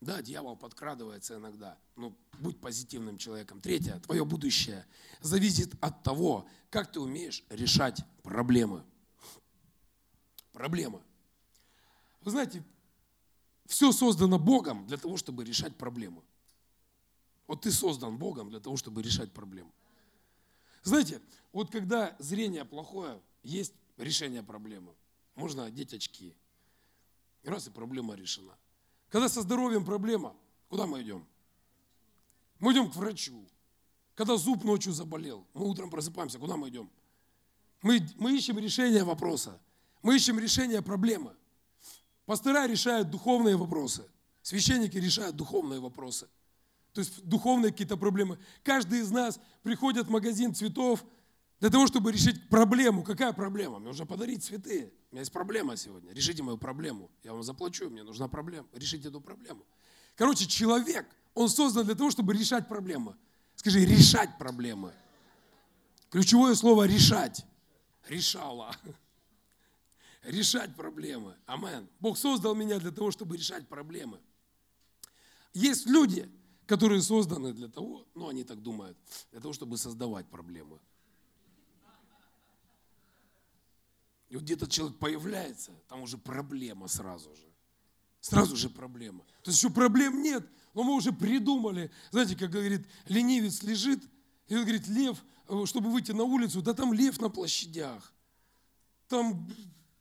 Да, 0.00 0.20
дьявол 0.20 0.56
подкрадывается 0.56 1.36
иногда. 1.36 1.78
Ну, 1.96 2.16
будь 2.40 2.60
позитивным 2.60 3.18
человеком. 3.18 3.60
Третье, 3.60 3.98
твое 4.00 4.24
будущее 4.24 4.84
зависит 5.20 5.74
от 5.80 6.02
того, 6.02 6.46
как 6.70 6.92
ты 6.92 7.00
умеешь 7.00 7.44
решать 7.50 8.04
проблемы. 8.22 8.84
Проблема. 10.52 11.00
Вы 12.20 12.30
знаете, 12.30 12.64
все 13.66 13.92
создано 13.92 14.38
Богом 14.38 14.86
для 14.86 14.98
того, 14.98 15.16
чтобы 15.16 15.44
решать 15.44 15.76
проблемы. 15.76 16.22
Вот 17.52 17.60
ты 17.60 17.70
создан 17.70 18.16
Богом 18.16 18.48
для 18.48 18.60
того, 18.60 18.78
чтобы 18.78 19.02
решать 19.02 19.30
проблемы. 19.30 19.70
Знаете, 20.84 21.20
вот 21.52 21.70
когда 21.70 22.16
зрение 22.18 22.64
плохое, 22.64 23.20
есть 23.42 23.74
решение 23.98 24.42
проблемы. 24.42 24.94
Можно 25.34 25.66
одеть 25.66 25.92
очки. 25.92 26.34
Раз 27.44 27.66
и 27.66 27.70
проблема 27.70 28.14
решена. 28.14 28.56
Когда 29.10 29.28
со 29.28 29.42
здоровьем 29.42 29.84
проблема, 29.84 30.34
куда 30.70 30.86
мы 30.86 31.02
идем? 31.02 31.26
Мы 32.58 32.72
идем 32.72 32.90
к 32.90 32.96
врачу. 32.96 33.46
Когда 34.14 34.38
зуб 34.38 34.64
ночью 34.64 34.94
заболел, 34.94 35.46
мы 35.52 35.68
утром 35.68 35.90
просыпаемся, 35.90 36.38
куда 36.38 36.56
мы 36.56 36.70
идем? 36.70 36.90
Мы, 37.82 38.00
мы 38.16 38.34
ищем 38.34 38.58
решение 38.58 39.04
вопроса. 39.04 39.60
Мы 40.00 40.16
ищем 40.16 40.38
решение 40.38 40.80
проблемы. 40.80 41.36
Пастыра 42.24 42.66
решают 42.66 43.10
духовные 43.10 43.56
вопросы. 43.58 44.08
Священники 44.40 44.96
решают 44.96 45.36
духовные 45.36 45.80
вопросы. 45.80 46.30
То 46.92 47.00
есть 47.00 47.24
духовные 47.24 47.72
какие-то 47.72 47.96
проблемы. 47.96 48.38
Каждый 48.62 49.00
из 49.00 49.10
нас 49.10 49.40
приходит 49.62 50.06
в 50.06 50.10
магазин 50.10 50.54
цветов, 50.54 51.04
для 51.62 51.70
того, 51.70 51.86
чтобы 51.86 52.10
решить 52.10 52.48
проблему. 52.48 53.04
Какая 53.04 53.32
проблема? 53.32 53.78
Мне 53.78 53.90
нужно 53.90 54.04
подарить 54.04 54.42
цветы. 54.42 54.92
У 55.10 55.14
меня 55.14 55.20
есть 55.20 55.30
проблема 55.30 55.76
сегодня. 55.76 56.12
Решите 56.12 56.42
мою 56.42 56.58
проблему. 56.58 57.08
Я 57.22 57.32
вам 57.32 57.44
заплачу, 57.44 57.88
мне 57.88 58.02
нужна 58.02 58.26
проблема. 58.26 58.66
Решите 58.72 59.06
эту 59.06 59.20
проблему. 59.20 59.64
Короче, 60.16 60.48
человек, 60.48 61.06
он 61.34 61.48
создан 61.48 61.86
для 61.86 61.94
того, 61.94 62.10
чтобы 62.10 62.34
решать 62.34 62.66
проблемы. 62.66 63.14
Скажи, 63.54 63.84
решать 63.84 64.36
проблемы. 64.38 64.92
Ключевое 66.10 66.56
слово 66.56 66.88
решать. 66.88 67.46
Решала. 68.08 68.74
Решать 70.24 70.74
проблемы. 70.74 71.36
Амен. 71.46 71.88
Бог 72.00 72.18
создал 72.18 72.56
меня 72.56 72.80
для 72.80 72.90
того, 72.90 73.12
чтобы 73.12 73.36
решать 73.36 73.68
проблемы. 73.68 74.18
Есть 75.54 75.86
люди, 75.86 76.28
которые 76.72 77.02
созданы 77.02 77.52
для 77.52 77.68
того, 77.68 78.06
ну 78.14 78.28
они 78.28 78.44
так 78.44 78.62
думают, 78.62 78.96
для 79.30 79.40
того, 79.40 79.52
чтобы 79.52 79.76
создавать 79.76 80.26
проблемы. 80.30 80.80
И 84.30 84.36
вот 84.36 84.44
где-то 84.44 84.66
человек 84.66 84.96
появляется, 84.98 85.72
там 85.86 86.00
уже 86.00 86.16
проблема 86.16 86.88
сразу 86.88 87.36
же. 87.36 87.46
Сразу 88.20 88.56
же 88.56 88.70
проблема. 88.70 89.22
То 89.42 89.50
есть 89.50 89.62
еще 89.62 89.68
проблем 89.68 90.22
нет, 90.22 90.48
но 90.72 90.82
мы 90.82 90.94
уже 90.94 91.12
придумали. 91.12 91.90
Знаете, 92.10 92.36
как 92.36 92.50
говорит, 92.50 92.88
ленивец 93.06 93.62
лежит, 93.62 94.02
и 94.46 94.56
он 94.56 94.62
говорит, 94.62 94.88
лев, 94.88 95.22
э, 95.48 95.66
чтобы 95.66 95.90
выйти 95.90 96.12
на 96.12 96.24
улицу, 96.24 96.62
да 96.62 96.72
там 96.72 96.94
лев 96.94 97.20
на 97.20 97.28
площадях. 97.28 98.14
Там, 99.08 99.46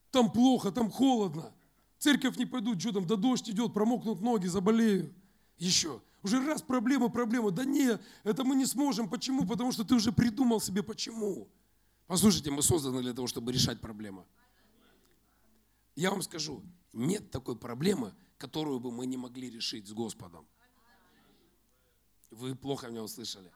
там 0.10 0.32
плохо, 0.32 0.72
там 0.72 0.90
холодно. 0.90 1.54
церковь 1.98 2.38
не 2.38 2.46
пойдут, 2.46 2.80
что 2.80 2.94
там, 2.94 3.06
да 3.06 3.18
дождь 3.18 3.50
идет, 3.50 3.74
промокнут 3.74 4.22
ноги, 4.22 4.48
заболею. 4.48 5.14
Еще. 5.58 6.02
Уже 6.24 6.46
раз 6.46 6.62
проблема, 6.62 7.10
проблема. 7.10 7.52
Да 7.52 7.66
нет, 7.66 8.02
это 8.24 8.44
мы 8.44 8.56
не 8.56 8.66
сможем. 8.66 9.10
Почему? 9.10 9.46
Потому 9.46 9.72
что 9.72 9.84
ты 9.84 9.96
уже 9.96 10.12
придумал 10.12 10.62
себе 10.62 10.84
почему. 10.84 11.48
Послушайте, 12.08 12.52
мы 12.52 12.62
созданы 12.62 13.02
для 13.02 13.14
того, 13.14 13.28
чтобы 13.28 13.52
решать 13.52 13.82
проблемы. 13.82 14.26
Я 15.96 16.12
вам 16.12 16.22
скажу, 16.22 16.64
нет 16.94 17.32
такой 17.32 17.56
проблемы, 17.56 18.14
которую 18.38 18.80
бы 18.80 18.92
мы 18.92 19.06
не 19.06 19.18
могли 19.18 19.50
решить 19.50 19.88
с 19.88 19.94
Господом. 19.94 20.46
Вы 22.30 22.56
плохо 22.56 22.88
меня 22.88 23.04
услышали. 23.04 23.52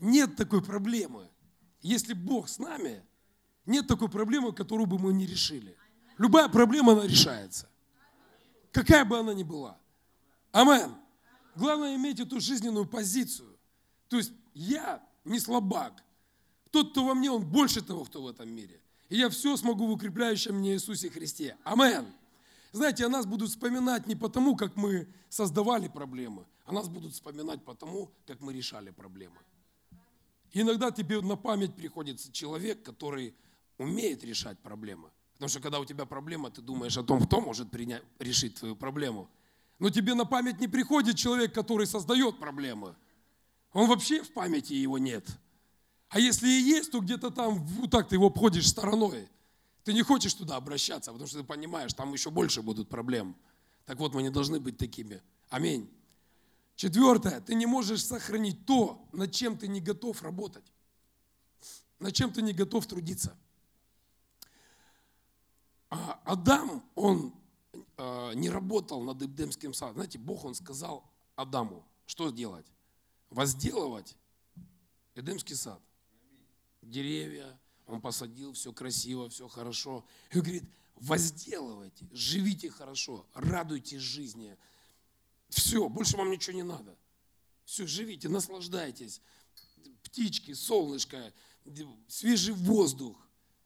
Нет 0.00 0.36
такой 0.36 0.62
проблемы. 0.62 1.28
Если 1.80 2.12
Бог 2.12 2.48
с 2.48 2.58
нами, 2.58 3.04
нет 3.66 3.86
такой 3.86 4.08
проблемы, 4.08 4.52
которую 4.52 4.86
бы 4.86 4.98
мы 4.98 5.12
не 5.12 5.26
решили. 5.26 5.76
Любая 6.16 6.48
проблема, 6.48 6.92
она 6.92 7.06
решается. 7.06 7.68
Какая 8.72 9.04
бы 9.04 9.18
она 9.18 9.34
ни 9.34 9.44
была. 9.44 9.78
Амен. 10.52 10.94
Главное 11.58 11.96
иметь 11.96 12.20
эту 12.20 12.38
жизненную 12.38 12.86
позицию. 12.86 13.58
То 14.08 14.16
есть 14.16 14.32
я 14.54 15.04
не 15.24 15.40
слабак. 15.40 16.04
Тот, 16.70 16.92
кто 16.92 17.04
во 17.04 17.14
мне, 17.14 17.32
он 17.32 17.44
больше 17.44 17.82
того, 17.82 18.04
кто 18.04 18.22
в 18.22 18.28
этом 18.28 18.48
мире. 18.48 18.80
И 19.08 19.16
я 19.16 19.28
все 19.28 19.56
смогу 19.56 19.88
в 19.88 19.90
укрепляющем 19.90 20.54
мне 20.54 20.74
Иисусе 20.74 21.10
Христе. 21.10 21.56
Амен. 21.64 22.06
Знаете, 22.70 23.04
о 23.06 23.08
нас 23.08 23.26
будут 23.26 23.50
вспоминать 23.50 24.06
не 24.06 24.14
потому, 24.14 24.54
как 24.54 24.76
мы 24.76 25.08
создавали 25.28 25.88
проблемы, 25.88 26.46
а 26.64 26.72
нас 26.72 26.88
будут 26.88 27.14
вспоминать 27.14 27.64
потому, 27.64 28.12
как 28.24 28.40
мы 28.40 28.52
решали 28.52 28.90
проблемы. 28.90 29.38
Иногда 30.52 30.92
тебе 30.92 31.20
на 31.22 31.34
память 31.34 31.74
приходится 31.74 32.30
человек, 32.30 32.84
который 32.84 33.34
умеет 33.78 34.22
решать 34.22 34.60
проблемы. 34.60 35.10
Потому 35.34 35.48
что 35.48 35.60
когда 35.60 35.80
у 35.80 35.84
тебя 35.84 36.06
проблема, 36.06 36.52
ты 36.52 36.62
думаешь 36.62 36.96
о 36.96 37.02
том, 37.02 37.20
кто 37.26 37.40
может 37.40 37.68
принять, 37.68 38.04
решить 38.20 38.54
твою 38.54 38.76
проблему. 38.76 39.28
Но 39.78 39.90
тебе 39.90 40.14
на 40.14 40.24
память 40.24 40.60
не 40.60 40.68
приходит 40.68 41.16
человек, 41.16 41.54
который 41.54 41.86
создает 41.86 42.38
проблемы. 42.38 42.96
Он 43.72 43.88
вообще 43.88 44.22
в 44.22 44.32
памяти 44.32 44.72
его 44.72 44.98
нет. 44.98 45.26
А 46.08 46.18
если 46.18 46.48
и 46.48 46.60
есть, 46.60 46.90
то 46.90 47.00
где-то 47.00 47.30
там, 47.30 47.64
вот 47.64 47.90
так 47.90 48.08
ты 48.08 48.16
его 48.16 48.26
обходишь 48.26 48.68
стороной. 48.68 49.28
Ты 49.84 49.92
не 49.92 50.02
хочешь 50.02 50.34
туда 50.34 50.56
обращаться, 50.56 51.12
потому 51.12 51.28
что 51.28 51.38
ты 51.38 51.44
понимаешь, 51.44 51.92
там 51.92 52.12
еще 52.12 52.30
больше 52.30 52.62
будут 52.62 52.88
проблем. 52.88 53.36
Так 53.84 53.98
вот, 53.98 54.14
мы 54.14 54.22
не 54.22 54.30
должны 54.30 54.58
быть 54.58 54.76
такими. 54.78 55.22
Аминь. 55.48 55.90
Четвертое, 56.76 57.40
ты 57.40 57.54
не 57.54 57.66
можешь 57.66 58.04
сохранить 58.04 58.64
то, 58.64 59.08
над 59.12 59.32
чем 59.32 59.58
ты 59.58 59.66
не 59.66 59.80
готов 59.80 60.22
работать, 60.22 60.64
над 61.98 62.14
чем 62.14 62.32
ты 62.32 62.40
не 62.40 62.52
готов 62.52 62.86
трудиться. 62.86 63.36
А 65.90 66.20
Адам, 66.24 66.84
он 66.94 67.34
не 67.98 68.48
работал 68.48 69.02
над 69.02 69.20
Эдемским 69.22 69.74
садом. 69.74 69.96
Знаете, 69.96 70.18
Бог, 70.18 70.44
он 70.44 70.54
сказал 70.54 71.04
Адаму, 71.36 71.84
что 72.06 72.30
делать? 72.30 72.66
Возделывать 73.30 74.16
Эдемский 75.14 75.56
сад. 75.56 75.80
Деревья, 76.80 77.58
он 77.86 78.00
посадил, 78.00 78.52
все 78.52 78.72
красиво, 78.72 79.28
все 79.28 79.48
хорошо. 79.48 80.04
И 80.30 80.36
он 80.36 80.42
говорит, 80.42 80.64
возделывайте, 80.94 82.06
живите 82.12 82.70
хорошо, 82.70 83.26
радуйтесь 83.34 84.00
жизни. 84.00 84.56
Все, 85.48 85.88
больше 85.88 86.16
вам 86.16 86.30
ничего 86.30 86.56
не 86.56 86.62
надо. 86.62 86.96
Все, 87.64 87.86
живите, 87.86 88.28
наслаждайтесь. 88.28 89.20
Птички, 90.02 90.54
солнышко, 90.54 91.32
свежий 92.06 92.54
воздух. 92.54 93.16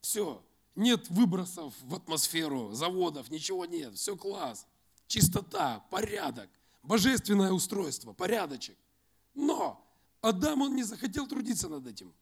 Все, 0.00 0.44
нет 0.74 1.08
выбросов 1.10 1.74
в 1.82 1.94
атмосферу, 1.94 2.72
заводов, 2.72 3.30
ничего 3.30 3.64
нет. 3.66 3.94
Все 3.94 4.16
класс. 4.16 4.66
Чистота, 5.06 5.80
порядок, 5.90 6.48
божественное 6.82 7.52
устройство, 7.52 8.12
порядочек. 8.12 8.76
Но 9.34 9.84
Адам, 10.22 10.62
он 10.62 10.74
не 10.74 10.82
захотел 10.82 11.26
трудиться 11.26 11.68
над 11.68 11.86
этим. 11.86 12.14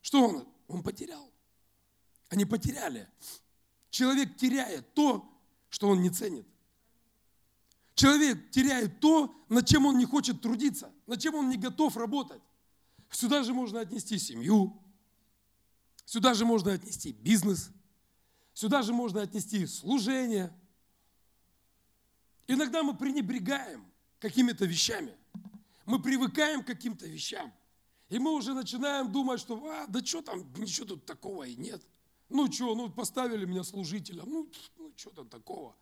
Что 0.00 0.26
он? 0.26 0.48
Он 0.68 0.82
потерял. 0.82 1.30
Они 2.28 2.44
потеряли. 2.44 3.08
Человек 3.90 4.36
теряет 4.36 4.94
то, 4.94 5.28
что 5.68 5.88
он 5.88 6.00
не 6.02 6.10
ценит. 6.10 6.46
Человек 7.94 8.50
теряет 8.50 9.00
то, 9.00 9.34
над 9.48 9.66
чем 9.66 9.86
он 9.86 9.96
не 9.96 10.04
хочет 10.04 10.42
трудиться, 10.42 10.92
над 11.06 11.20
чем 11.20 11.34
он 11.34 11.48
не 11.48 11.56
готов 11.56 11.96
работать. 11.96 12.42
Сюда 13.10 13.42
же 13.42 13.54
можно 13.54 13.80
отнести 13.80 14.18
семью, 14.18 14.82
сюда 16.04 16.34
же 16.34 16.44
можно 16.44 16.72
отнести 16.72 17.12
бизнес, 17.12 17.70
сюда 18.56 18.80
же 18.80 18.94
можно 18.94 19.20
отнести 19.20 19.66
служение. 19.66 20.50
Иногда 22.48 22.82
мы 22.82 22.96
пренебрегаем 22.96 23.84
какими-то 24.18 24.64
вещами. 24.64 25.14
Мы 25.84 26.00
привыкаем 26.00 26.64
к 26.64 26.66
каким-то 26.66 27.06
вещам. 27.06 27.52
И 28.08 28.18
мы 28.18 28.32
уже 28.32 28.54
начинаем 28.54 29.12
думать, 29.12 29.40
что 29.40 29.62
а, 29.66 29.86
да 29.88 30.02
что 30.04 30.22
там, 30.22 30.50
ничего 30.56 30.86
тут 30.86 31.04
такого 31.04 31.42
и 31.42 31.54
нет. 31.54 31.86
Ну 32.30 32.50
что, 32.50 32.74
ну 32.74 32.88
поставили 32.88 33.44
меня 33.44 33.62
служителя, 33.62 34.22
ну, 34.24 34.50
ну 34.78 34.92
что 34.96 35.10
там 35.10 35.28
такого. 35.28 35.76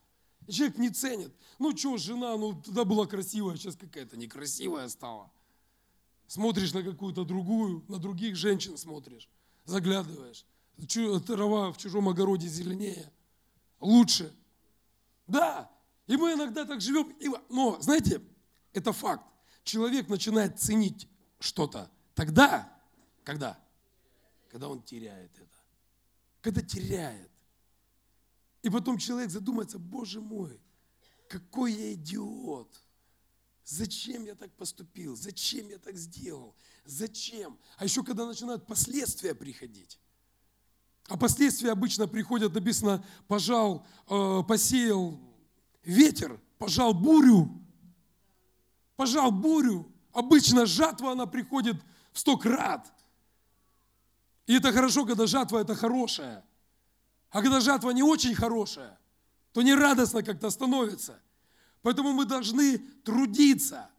Человек 0.51 0.77
не 0.77 0.91
ценит. 0.91 1.33
Ну 1.61 1.77
что, 1.77 1.97
жена, 1.97 2.37
ну 2.37 2.61
тогда 2.61 2.85
была 2.85 3.07
красивая, 3.07 3.57
сейчас 3.57 3.77
какая-то 3.77 4.17
некрасивая 4.17 4.89
стала. 4.89 5.31
Смотришь 6.27 6.73
на 6.73 6.83
какую-то 6.83 7.25
другую, 7.25 7.85
на 7.89 7.99
других 7.99 8.35
женщин 8.35 8.77
смотришь, 8.77 9.29
заглядываешь. 9.65 10.45
Трава 11.27 11.73
в 11.73 11.79
чужом 11.79 12.09
огороде 12.09 12.49
зеленее, 12.49 13.11
лучше. 13.81 14.35
Да, 15.27 15.71
и 16.07 16.17
мы 16.17 16.33
иногда 16.33 16.65
так 16.65 16.81
живем. 16.81 17.15
Но, 17.49 17.81
знаете, 17.81 18.21
это 18.73 18.93
факт. 18.93 19.25
Человек 19.63 20.09
начинает 20.09 20.61
ценить 20.61 21.09
что-то 21.39 21.91
Тогда, 22.15 22.73
когда? 23.25 23.59
Когда 24.49 24.69
он 24.69 24.83
теряет 24.83 25.33
это. 25.37 25.59
Когда 26.41 26.63
теряет. 26.63 27.31
И 28.63 28.71
потом 28.71 28.99
человек 28.99 29.31
задумается, 29.31 29.79
Боже 29.79 30.21
мой, 30.21 30.61
какой 31.29 31.73
я 31.73 31.93
идиот. 31.95 32.81
Зачем 33.65 34.25
я 34.25 34.35
так 34.35 34.53
поступил? 34.53 35.17
Зачем 35.17 35.69
я 35.69 35.79
так 35.79 35.97
сделал? 35.97 36.55
Зачем? 36.85 37.59
А 37.79 37.85
еще 37.85 38.05
когда 38.05 38.27
начинают 38.27 38.67
последствия 38.67 39.35
приходить. 39.35 39.99
А 41.09 41.17
последствия 41.17 41.73
обычно 41.73 42.09
приходят, 42.09 42.55
написано, 42.55 43.05
пожал, 43.29 43.87
э, 44.09 44.43
посеял 44.49 45.21
ветер, 45.83 46.41
пожал 46.59 46.95
бурю. 46.95 47.51
Пожал 48.97 49.31
бурю. 49.31 49.91
Обычно 50.13 50.65
жатва, 50.65 51.13
она 51.13 51.27
приходит 51.27 51.77
в 52.13 52.19
сто 52.19 52.37
крат. 52.39 52.91
И 54.47 54.55
это 54.55 54.73
хорошо, 54.73 55.05
когда 55.05 55.27
жатва 55.27 55.59
это 55.59 55.75
хорошая. 55.75 56.45
А 57.31 57.43
когда 57.43 57.61
жатва 57.61 57.91
не 57.91 58.03
очень 58.03 58.35
хорошая, 58.35 58.99
то 59.53 59.63
не 59.63 59.75
радостно 59.75 60.23
как-то 60.23 60.51
становится. 60.51 61.21
Поэтому 61.83 62.13
мы 62.13 62.25
должны 62.25 62.79
трудиться, 62.79 63.91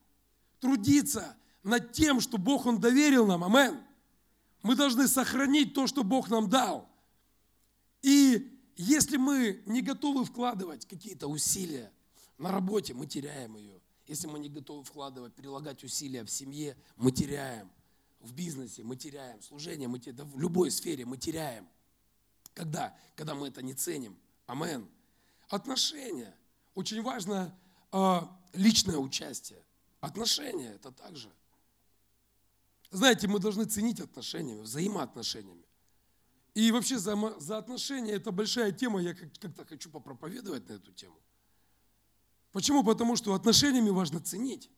трудиться 0.59 1.35
над 1.61 1.91
тем, 1.91 2.19
что 2.19 2.37
Бог 2.37 2.65
Он 2.65 2.79
доверил 2.79 3.27
нам. 3.27 3.43
Амен. 3.43 3.79
Мы 4.63 4.75
должны 4.75 5.07
сохранить 5.07 5.73
то, 5.75 5.85
что 5.85 6.03
Бог 6.03 6.29
нам 6.29 6.49
дал. 6.49 6.89
И 8.05 8.61
если 8.75 9.17
мы 9.17 9.63
не 9.65 9.81
готовы 9.81 10.25
вкладывать 10.25 10.85
какие-то 10.85 11.27
усилия 11.27 11.91
на 12.37 12.51
работе, 12.51 12.93
мы 12.93 13.07
теряем 13.07 13.55
ее. 13.55 13.81
Если 14.05 14.27
мы 14.27 14.37
не 14.37 14.49
готовы 14.49 14.83
вкладывать, 14.83 15.33
прилагать 15.33 15.83
усилия 15.83 16.23
в 16.23 16.29
семье, 16.29 16.77
мы 16.95 17.11
теряем 17.11 17.71
в 18.25 18.33
бизнесе 18.33 18.83
мы 18.83 18.95
теряем, 18.95 19.41
служение 19.41 19.87
мы 19.87 19.99
теряем, 19.99 20.17
да 20.17 20.23
в 20.25 20.39
любой 20.39 20.71
сфере 20.71 21.05
мы 21.05 21.17
теряем. 21.17 21.67
Когда? 22.53 22.97
Когда 23.15 23.35
мы 23.35 23.47
это 23.47 23.61
не 23.61 23.73
ценим. 23.73 24.17
Амен. 24.45 24.89
Отношения. 25.49 26.35
Очень 26.73 27.01
важно 27.01 27.57
э, 27.91 28.21
личное 28.53 28.97
участие. 28.97 29.63
Отношения 29.99 30.73
это 30.73 30.91
также. 30.91 31.31
Знаете, 32.91 33.27
мы 33.27 33.39
должны 33.39 33.65
ценить 33.65 33.99
отношениями, 33.99 34.61
взаимоотношениями. 34.61 35.64
И 36.55 36.71
вообще 36.71 36.97
за, 36.97 37.15
за 37.37 37.57
отношения 37.57 38.13
это 38.13 38.31
большая 38.31 38.71
тема, 38.71 39.01
я 39.01 39.13
как-то 39.13 39.65
хочу 39.65 39.91
попроповедовать 39.91 40.67
на 40.69 40.73
эту 40.73 40.91
тему. 40.93 41.19
Почему? 42.53 42.81
Потому 42.83 43.17
что 43.17 43.33
отношениями 43.33 43.89
важно 43.89 44.21
ценить. 44.21 44.71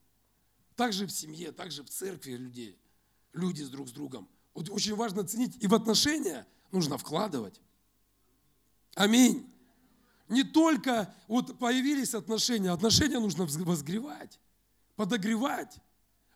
Также 0.74 1.06
в 1.06 1.12
семье, 1.12 1.52
также 1.52 1.84
в 1.84 1.88
церкви 1.88 2.32
людей 2.32 2.76
люди 3.32 3.62
с 3.62 3.70
друг 3.70 3.88
с 3.88 3.92
другом. 3.92 4.28
Вот 4.54 4.68
очень 4.70 4.96
важно 4.96 5.22
ценить. 5.22 5.56
И 5.62 5.68
в 5.68 5.74
отношения 5.74 6.46
нужно 6.72 6.98
вкладывать. 6.98 7.60
Аминь. 8.94 9.48
Не 10.28 10.42
только 10.42 11.14
вот 11.28 11.58
появились 11.60 12.12
отношения, 12.12 12.70
отношения 12.72 13.20
нужно 13.20 13.46
возгревать, 13.46 14.40
подогревать 14.96 15.78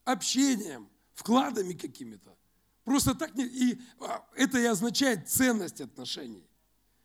общением, 0.05 0.89
вкладами 1.15 1.73
какими-то. 1.73 2.37
Просто 2.85 3.15
так 3.15 3.35
не... 3.35 3.45
И 3.45 3.81
а, 4.01 4.25
это 4.35 4.59
и 4.59 4.65
означает 4.65 5.29
ценность 5.29 5.81
отношений. 5.81 6.47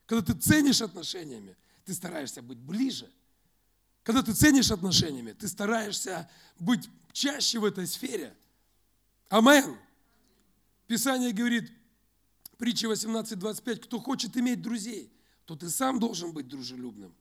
Когда 0.06 0.34
ты 0.34 0.40
ценишь 0.40 0.82
отношениями, 0.82 1.56
ты 1.86 1.94
стараешься 1.94 2.42
быть 2.42 2.58
ближе. 2.58 3.10
Когда 4.04 4.24
ты 4.24 4.34
ценишь 4.34 4.72
отношениями, 4.72 5.34
ты 5.34 5.48
стараешься 5.48 6.30
быть 6.60 6.90
чаще 7.12 7.60
в 7.60 7.66
этой 7.66 7.88
сфере– 7.88 8.36
Амен. 9.30 9.78
Писание 10.88 11.34
говорит, 11.34 11.72
притча 12.58 12.88
18.25, 12.88 13.76
кто 13.78 14.00
хочет 14.00 14.38
иметь 14.38 14.62
друзей, 14.62 15.12
то 15.46 15.56
ты 15.56 15.70
сам 15.70 16.00
должен 16.00 16.32
быть 16.32 16.48
дружелюбным. 16.48 17.14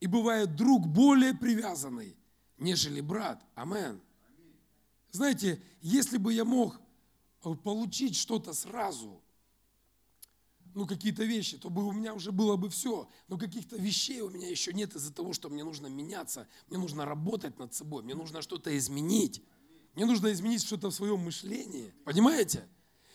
И 0.00 0.06
бывает 0.06 0.56
друг 0.56 0.86
более 0.86 1.34
привязанный, 1.34 2.16
нежели 2.58 3.00
брат. 3.00 3.42
Амен. 3.54 4.00
Знаете, 5.10 5.60
если 5.80 6.18
бы 6.18 6.32
я 6.32 6.44
мог 6.44 6.78
получить 7.40 8.16
что-то 8.16 8.52
сразу, 8.52 9.22
ну, 10.74 10.86
какие-то 10.86 11.24
вещи, 11.24 11.58
то 11.58 11.70
бы 11.70 11.86
у 11.86 11.92
меня 11.92 12.14
уже 12.14 12.30
было 12.30 12.56
бы 12.56 12.68
все. 12.68 13.08
Но 13.28 13.38
каких-то 13.38 13.76
вещей 13.76 14.20
у 14.20 14.30
меня 14.30 14.48
еще 14.48 14.72
нет 14.72 14.94
из-за 14.94 15.12
того, 15.12 15.32
что 15.32 15.48
мне 15.48 15.64
нужно 15.64 15.86
меняться, 15.86 16.46
мне 16.68 16.78
нужно 16.78 17.04
работать 17.04 17.58
над 17.58 17.74
собой, 17.74 18.02
мне 18.02 18.14
нужно 18.14 18.42
что-то 18.42 18.76
изменить. 18.76 19.42
Мне 19.94 20.04
нужно 20.06 20.30
изменить 20.32 20.62
что-то 20.62 20.90
в 20.90 20.94
своем 20.94 21.20
мышлении. 21.20 21.92
Понимаете? 22.04 22.68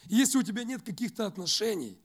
если 0.08 0.38
у 0.38 0.44
тебя 0.44 0.64
нет 0.64 0.82
каких-то 0.84 1.26
отношений, 1.26 1.98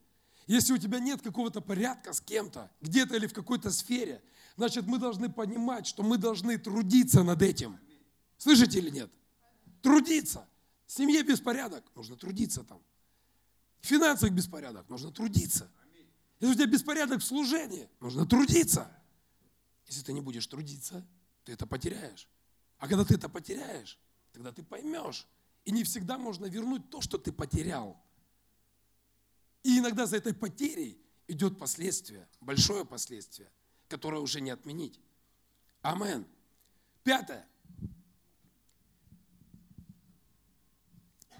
если 0.47 0.73
у 0.73 0.79
тебя 0.79 0.99
нет 0.99 1.21
какого-то 1.21 1.61
порядка 1.61 2.13
с 2.13 2.21
кем-то, 2.21 2.71
где-то 2.81 3.17
или 3.17 3.27
в 3.27 3.35
какой-то 3.35 3.71
сфере, 3.71 4.23
значит, 4.57 4.87
мы 4.87 4.99
должны 4.99 5.29
понимать, 5.29 5.87
что 5.87 6.03
мы 6.03 6.17
должны 6.17 6.57
трудиться 6.59 7.23
над 7.23 7.43
этим. 7.43 7.79
Слышите 8.39 8.79
или 8.79 8.91
нет? 8.91 9.11
Трудиться. 9.83 10.49
Семье 10.89 11.23
беспорядок, 11.23 11.85
нужно 11.95 12.17
трудиться 12.17 12.65
там. 12.65 12.83
В 13.81 13.87
финансах 13.87 14.31
беспорядок, 14.31 14.89
нужно 14.89 15.13
трудиться. 15.13 15.71
Если 16.41 16.55
у 16.55 16.57
тебя 16.57 16.67
беспорядок 16.67 17.21
в 17.21 17.25
служении, 17.25 17.89
нужно 18.01 18.27
трудиться. 18.27 18.91
Если 19.87 20.03
ты 20.03 20.15
не 20.15 20.23
будешь 20.23 20.47
трудиться, 20.47 21.07
ты 21.45 21.53
это 21.53 21.67
потеряешь. 21.67 22.27
А 22.79 22.89
когда 22.89 23.05
ты 23.05 23.15
это 23.15 23.29
потеряешь, 23.29 23.99
тогда 24.33 24.51
ты 24.51 24.63
поймешь. 24.63 25.27
И 25.67 25.73
не 25.73 25.85
всегда 25.85 26.17
можно 26.17 26.47
вернуть 26.47 26.89
то, 26.89 27.03
что 27.03 27.19
ты 27.19 27.33
потерял. 27.33 28.03
И 29.63 29.79
иногда 29.79 30.07
за 30.07 30.17
этой 30.17 30.33
потерей 30.33 30.99
идет 31.27 31.59
последствие, 31.59 32.27
большое 32.41 32.87
последствие, 32.87 33.53
которое 33.89 34.23
уже 34.23 34.41
не 34.41 34.51
отменить. 34.51 34.99
Амен. 35.83 36.27
Пятое. 37.05 37.47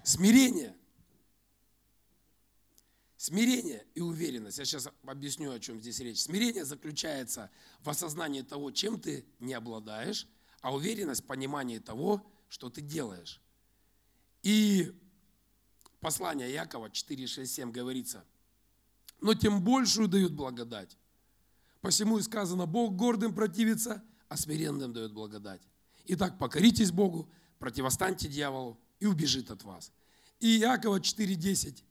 Смирение. 0.09 0.75
Смирение 3.15 3.85
и 3.93 4.01
уверенность. 4.01 4.57
Я 4.57 4.65
сейчас 4.65 4.89
объясню, 5.05 5.51
о 5.51 5.59
чем 5.59 5.79
здесь 5.79 5.99
речь. 5.99 6.19
Смирение 6.19 6.65
заключается 6.65 7.51
в 7.81 7.89
осознании 7.91 8.41
того, 8.41 8.71
чем 8.71 8.99
ты 8.99 9.23
не 9.39 9.53
обладаешь, 9.53 10.27
а 10.61 10.73
уверенность 10.73 11.21
в 11.21 11.27
понимании 11.27 11.77
того, 11.77 12.25
что 12.47 12.71
ты 12.71 12.81
делаешь. 12.81 13.39
И 14.41 14.99
послание 15.99 16.51
Якова 16.51 16.89
4, 16.89 17.27
6, 17.27 17.53
7 17.53 17.71
говорится, 17.71 18.25
но 19.21 19.35
тем 19.35 19.63
большую 19.63 20.07
дают 20.07 20.31
благодать. 20.31 20.97
Посему 21.81 22.17
и 22.17 22.23
сказано, 22.23 22.65
Бог 22.65 22.95
гордым 22.95 23.35
противится, 23.35 24.03
а 24.27 24.37
смиренным 24.37 24.91
дает 24.91 25.13
благодать. 25.13 25.61
Итак, 26.05 26.39
покоритесь 26.39 26.91
Богу, 26.91 27.29
противостаньте 27.59 28.27
дьяволу 28.27 28.79
и 28.99 29.05
убежит 29.05 29.51
от 29.51 29.63
вас. 29.63 29.91
И 30.39 30.59
Иакова 30.59 30.99
4.10. 30.99 31.83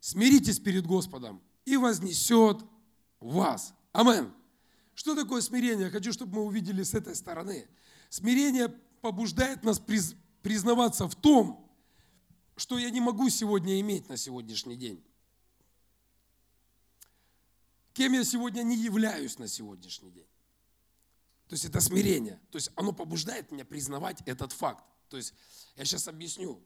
Смиритесь 0.00 0.60
перед 0.60 0.86
Господом 0.86 1.42
и 1.64 1.76
вознесет 1.76 2.62
вас. 3.20 3.74
Амен. 3.92 4.32
Что 4.94 5.14
такое 5.14 5.40
смирение? 5.40 5.90
Хочу, 5.90 6.12
чтобы 6.12 6.36
мы 6.36 6.42
увидели 6.44 6.82
с 6.82 6.94
этой 6.94 7.16
стороны. 7.16 7.66
Смирение 8.10 8.68
побуждает 9.00 9.64
нас 9.64 9.80
признаваться 10.42 11.08
в 11.08 11.14
том, 11.14 11.68
что 12.56 12.78
я 12.78 12.90
не 12.90 13.00
могу 13.00 13.28
сегодня 13.28 13.80
иметь 13.80 14.08
на 14.08 14.16
сегодняшний 14.16 14.76
день. 14.76 15.02
Кем 17.92 18.12
я 18.12 18.24
сегодня 18.24 18.62
не 18.62 18.76
являюсь 18.76 19.38
на 19.38 19.48
сегодняшний 19.48 20.10
день. 20.10 20.28
То 21.48 21.54
есть 21.54 21.64
это 21.64 21.80
смирение. 21.80 22.40
То 22.50 22.56
есть 22.56 22.70
оно 22.76 22.92
побуждает 22.92 23.50
меня 23.50 23.64
признавать 23.64 24.20
этот 24.26 24.52
факт. 24.52 24.84
То 25.08 25.16
есть 25.16 25.34
я 25.76 25.84
сейчас 25.84 26.08
объясню. 26.08 26.62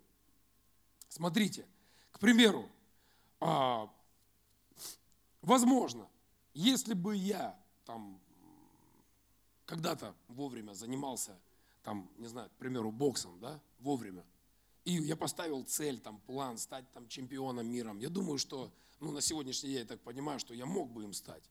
Смотрите, 1.08 1.66
к 2.12 2.18
примеру, 2.18 2.68
а, 3.40 3.90
возможно, 5.42 6.08
если 6.54 6.94
бы 6.94 7.16
я 7.16 7.58
там 7.84 8.20
когда-то 9.64 10.14
вовремя 10.28 10.72
занимался, 10.72 11.38
там, 11.82 12.10
не 12.18 12.26
знаю, 12.26 12.48
к 12.50 12.52
примеру, 12.52 12.90
боксом, 12.90 13.38
да, 13.40 13.60
вовремя, 13.80 14.24
и 14.84 14.92
я 14.92 15.16
поставил 15.16 15.64
цель, 15.64 16.00
там, 16.00 16.18
план 16.20 16.56
стать 16.56 16.90
там, 16.92 17.08
чемпионом 17.08 17.66
мира. 17.66 17.94
Я 17.98 18.08
думаю, 18.08 18.38
что 18.38 18.72
ну, 19.00 19.12
на 19.12 19.20
сегодняшний 19.20 19.70
день 19.70 19.78
я 19.80 19.84
так 19.84 20.00
понимаю, 20.00 20.38
что 20.40 20.54
я 20.54 20.66
мог 20.66 20.90
бы 20.90 21.04
им 21.04 21.12
стать, 21.12 21.44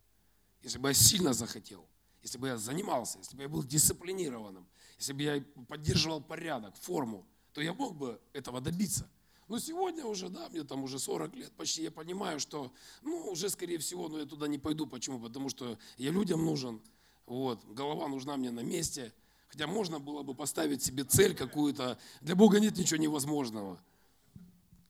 если 0.64 0.80
бы 0.80 0.90
я 0.90 0.94
сильно 0.94 1.34
захотел, 1.34 1.88
если 2.22 2.38
бы 2.38 2.48
я 2.48 2.58
занимался, 2.58 3.20
если 3.20 3.38
бы 3.38 3.44
я 3.44 3.50
был 3.50 3.64
дисциплинированным, 3.64 4.68
если 4.98 5.14
бы 5.14 5.22
я 5.22 5.44
поддерживал 5.68 6.22
порядок, 6.22 6.76
форму, 6.76 7.26
то 7.54 7.62
я 7.62 7.74
мог 7.74 7.96
бы 7.96 8.20
этого 8.34 8.60
добиться. 8.60 9.10
Но 9.48 9.60
сегодня 9.60 10.06
уже, 10.06 10.30
да, 10.30 10.50
мне 10.50 10.64
там 10.64 10.84
уже 10.84 11.00
40 11.00 11.36
лет 11.36 11.52
почти, 11.54 11.84
я 11.84 11.92
понимаю, 11.92 12.40
что, 12.40 12.72
ну, 13.02 13.30
уже, 13.32 13.50
скорее 13.50 13.78
всего, 13.78 14.10
ну, 14.10 14.18
я 14.18 14.26
туда 14.26 14.48
не 14.48 14.58
пойду. 14.58 14.86
Почему? 14.86 15.20
Потому 15.20 15.50
что 15.50 15.78
я 15.98 16.12
людям 16.12 16.46
нужен, 16.46 16.82
вот, 17.26 17.64
голова 17.66 18.08
нужна 18.08 18.38
мне 18.38 18.52
на 18.52 18.62
месте– 18.62 19.14
Хотя 19.50 19.68
можно 19.68 20.00
было 20.00 20.24
бы 20.24 20.34
поставить 20.34 20.84
себе 20.84 21.04
цель 21.04 21.36
какую-то. 21.36 21.98
Для 22.22 22.36
Бога 22.36 22.60
нет 22.60 22.78
ничего 22.78 22.98
невозможного. 22.98 23.80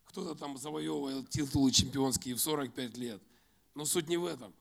Кто-то 0.05 0.35
там 0.35 0.57
завоевывал 0.57 1.23
титулы 1.25 1.71
чемпионские 1.71 2.35
в 2.35 2.39
45 2.41 2.97
лет. 2.97 3.21
Но 3.75 3.85
суть 3.85 4.09
не 4.09 4.17
в 4.17 4.25
этом. 4.25 4.53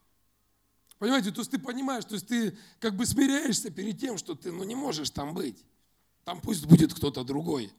Понимаете, 0.99 1.31
то 1.31 1.41
есть 1.41 1.51
ты 1.51 1.59
понимаешь, 1.59 2.05
то 2.05 2.15
есть 2.15 2.27
ты 2.27 2.57
как 2.79 2.95
бы 2.95 3.07
смиряешься 3.07 3.71
перед 3.71 3.99
тем, 3.99 4.19
что 4.19 4.35
ты 4.35 4.53
ну, 4.53 4.65
не 4.65 4.75
можешь 4.75 5.11
там 5.11 5.35
быть. 5.35 5.65
Там 6.25 6.41
пусть 6.41 6.67
будет 6.67 6.93
кто-то 6.93 7.25
другой. 7.25 7.73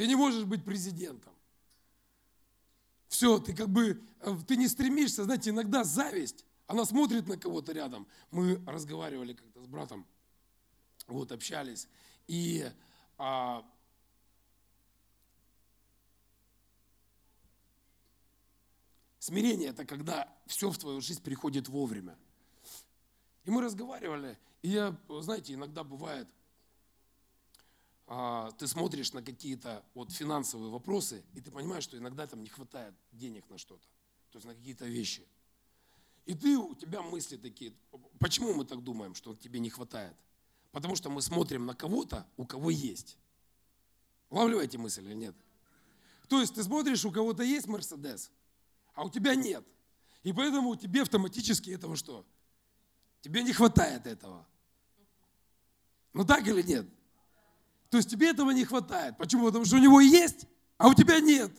Ты 0.00 0.06
не 0.06 0.16
можешь 0.16 0.44
быть 0.46 0.64
президентом. 0.64 1.34
Все, 3.08 3.38
ты 3.38 3.54
как 3.54 3.68
бы, 3.68 4.02
э, 4.20 4.36
ты 4.48 4.56
не 4.56 4.66
стремишься, 4.66 5.24
знаете, 5.24 5.50
иногда 5.50 5.84
зависть, 5.84 6.46
она 6.66 6.86
смотрит 6.86 7.28
на 7.28 7.36
кого-то 7.36 7.72
рядом. 7.72 8.08
Мы 8.30 8.64
разговаривали 8.66 9.34
как-то 9.34 9.62
с 9.62 9.66
братом, 9.66 10.06
вот, 11.06 11.32
общались. 11.32 11.86
И 12.28 12.66
а, 13.18 13.62
смирение– 19.18 19.68
это 19.72 19.84
когда 19.84 20.34
все 20.46 20.70
в 20.70 20.78
твою 20.78 21.02
жизнь 21.02 21.22
приходит 21.22 21.68
вовремя. 21.68 22.16
И 23.44 23.50
мы 23.50 23.60
разговаривали, 23.60 24.38
и 24.62 24.70
я, 24.70 24.98
знаете, 25.20 25.52
иногда 25.52 25.84
бывает, 25.84 26.26
ты 28.58 28.66
смотришь 28.66 29.12
на 29.12 29.22
какие-то 29.22 29.84
вот 29.94 30.10
финансовые 30.10 30.70
вопросы, 30.70 31.22
и 31.32 31.40
ты 31.40 31.52
понимаешь, 31.52 31.84
что 31.84 31.96
иногда 31.96 32.26
там 32.26 32.42
не 32.42 32.48
хватает 32.48 32.92
денег 33.12 33.48
на 33.48 33.56
что-то, 33.56 33.86
то 34.30 34.38
есть 34.38 34.46
на 34.46 34.54
какие-то 34.54 34.84
вещи. 34.84 35.24
И 36.26 36.34
ты, 36.34 36.58
у 36.58 36.74
тебя 36.74 37.02
мысли 37.02 37.36
такие, 37.36 37.72
почему 38.18 38.52
мы 38.52 38.64
так 38.64 38.82
думаем, 38.82 39.14
что 39.14 39.36
тебе 39.36 39.60
не 39.60 39.70
хватает? 39.70 40.16
Потому 40.72 40.96
что 40.96 41.08
мы 41.08 41.22
смотрим 41.22 41.66
на 41.66 41.74
кого-то, 41.74 42.26
у 42.36 42.44
кого 42.44 42.70
есть. 42.70 43.16
Улавливаете 44.28 44.76
мысль 44.78 45.04
или 45.04 45.14
нет? 45.14 45.36
То 46.28 46.40
есть 46.40 46.54
ты 46.54 46.64
смотришь, 46.64 47.04
у 47.04 47.12
кого-то 47.12 47.44
есть 47.44 47.68
Мерседес, 47.68 48.32
а 48.94 49.04
у 49.04 49.10
тебя 49.10 49.36
нет. 49.36 49.64
И 50.24 50.32
поэтому 50.32 50.74
тебе 50.74 51.02
автоматически 51.02 51.70
этого 51.70 51.94
что? 51.94 52.26
Тебе 53.20 53.44
не 53.44 53.52
хватает 53.52 54.06
этого. 54.06 54.46
Ну 56.12 56.24
так 56.24 56.46
или 56.48 56.62
нет? 56.62 56.86
То 57.90 57.98
есть 57.98 58.08
тебе 58.08 58.30
этого 58.30 58.50
не 58.50 58.64
хватает. 58.64 59.18
Почему? 59.18 59.46
Потому 59.46 59.64
что 59.66 59.76
у 59.76 59.80
него 59.80 60.00
есть, 60.00 60.46
а 60.78 60.88
у 60.88 60.94
тебя 60.94 61.20
нет. 61.20 61.52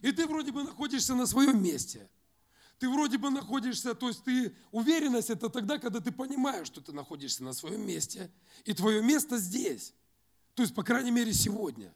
И 0.00 0.10
ты 0.10 0.26
вроде 0.26 0.50
бы 0.50 0.64
находишься 0.64 1.14
на 1.14 1.26
своем 1.26 1.62
месте– 1.62 2.08
ты 2.82 2.90
вроде 2.90 3.16
бы 3.16 3.30
находишься, 3.30 3.94
то 3.94 4.08
есть 4.08 4.24
ты, 4.24 4.52
уверенность 4.72 5.30
это 5.30 5.48
тогда, 5.48 5.78
когда 5.78 6.00
ты 6.00 6.10
понимаешь, 6.10 6.66
что 6.66 6.80
ты 6.80 6.90
находишься 6.92 7.44
на 7.44 7.52
своем 7.52 7.86
месте, 7.86 8.28
и 8.64 8.74
твое 8.74 9.00
место 9.00 9.38
здесь. 9.38 9.94
То 10.56 10.62
есть, 10.64 10.74
по 10.74 10.82
крайней 10.82 11.12
мере, 11.12 11.32
сегодня. 11.32 11.94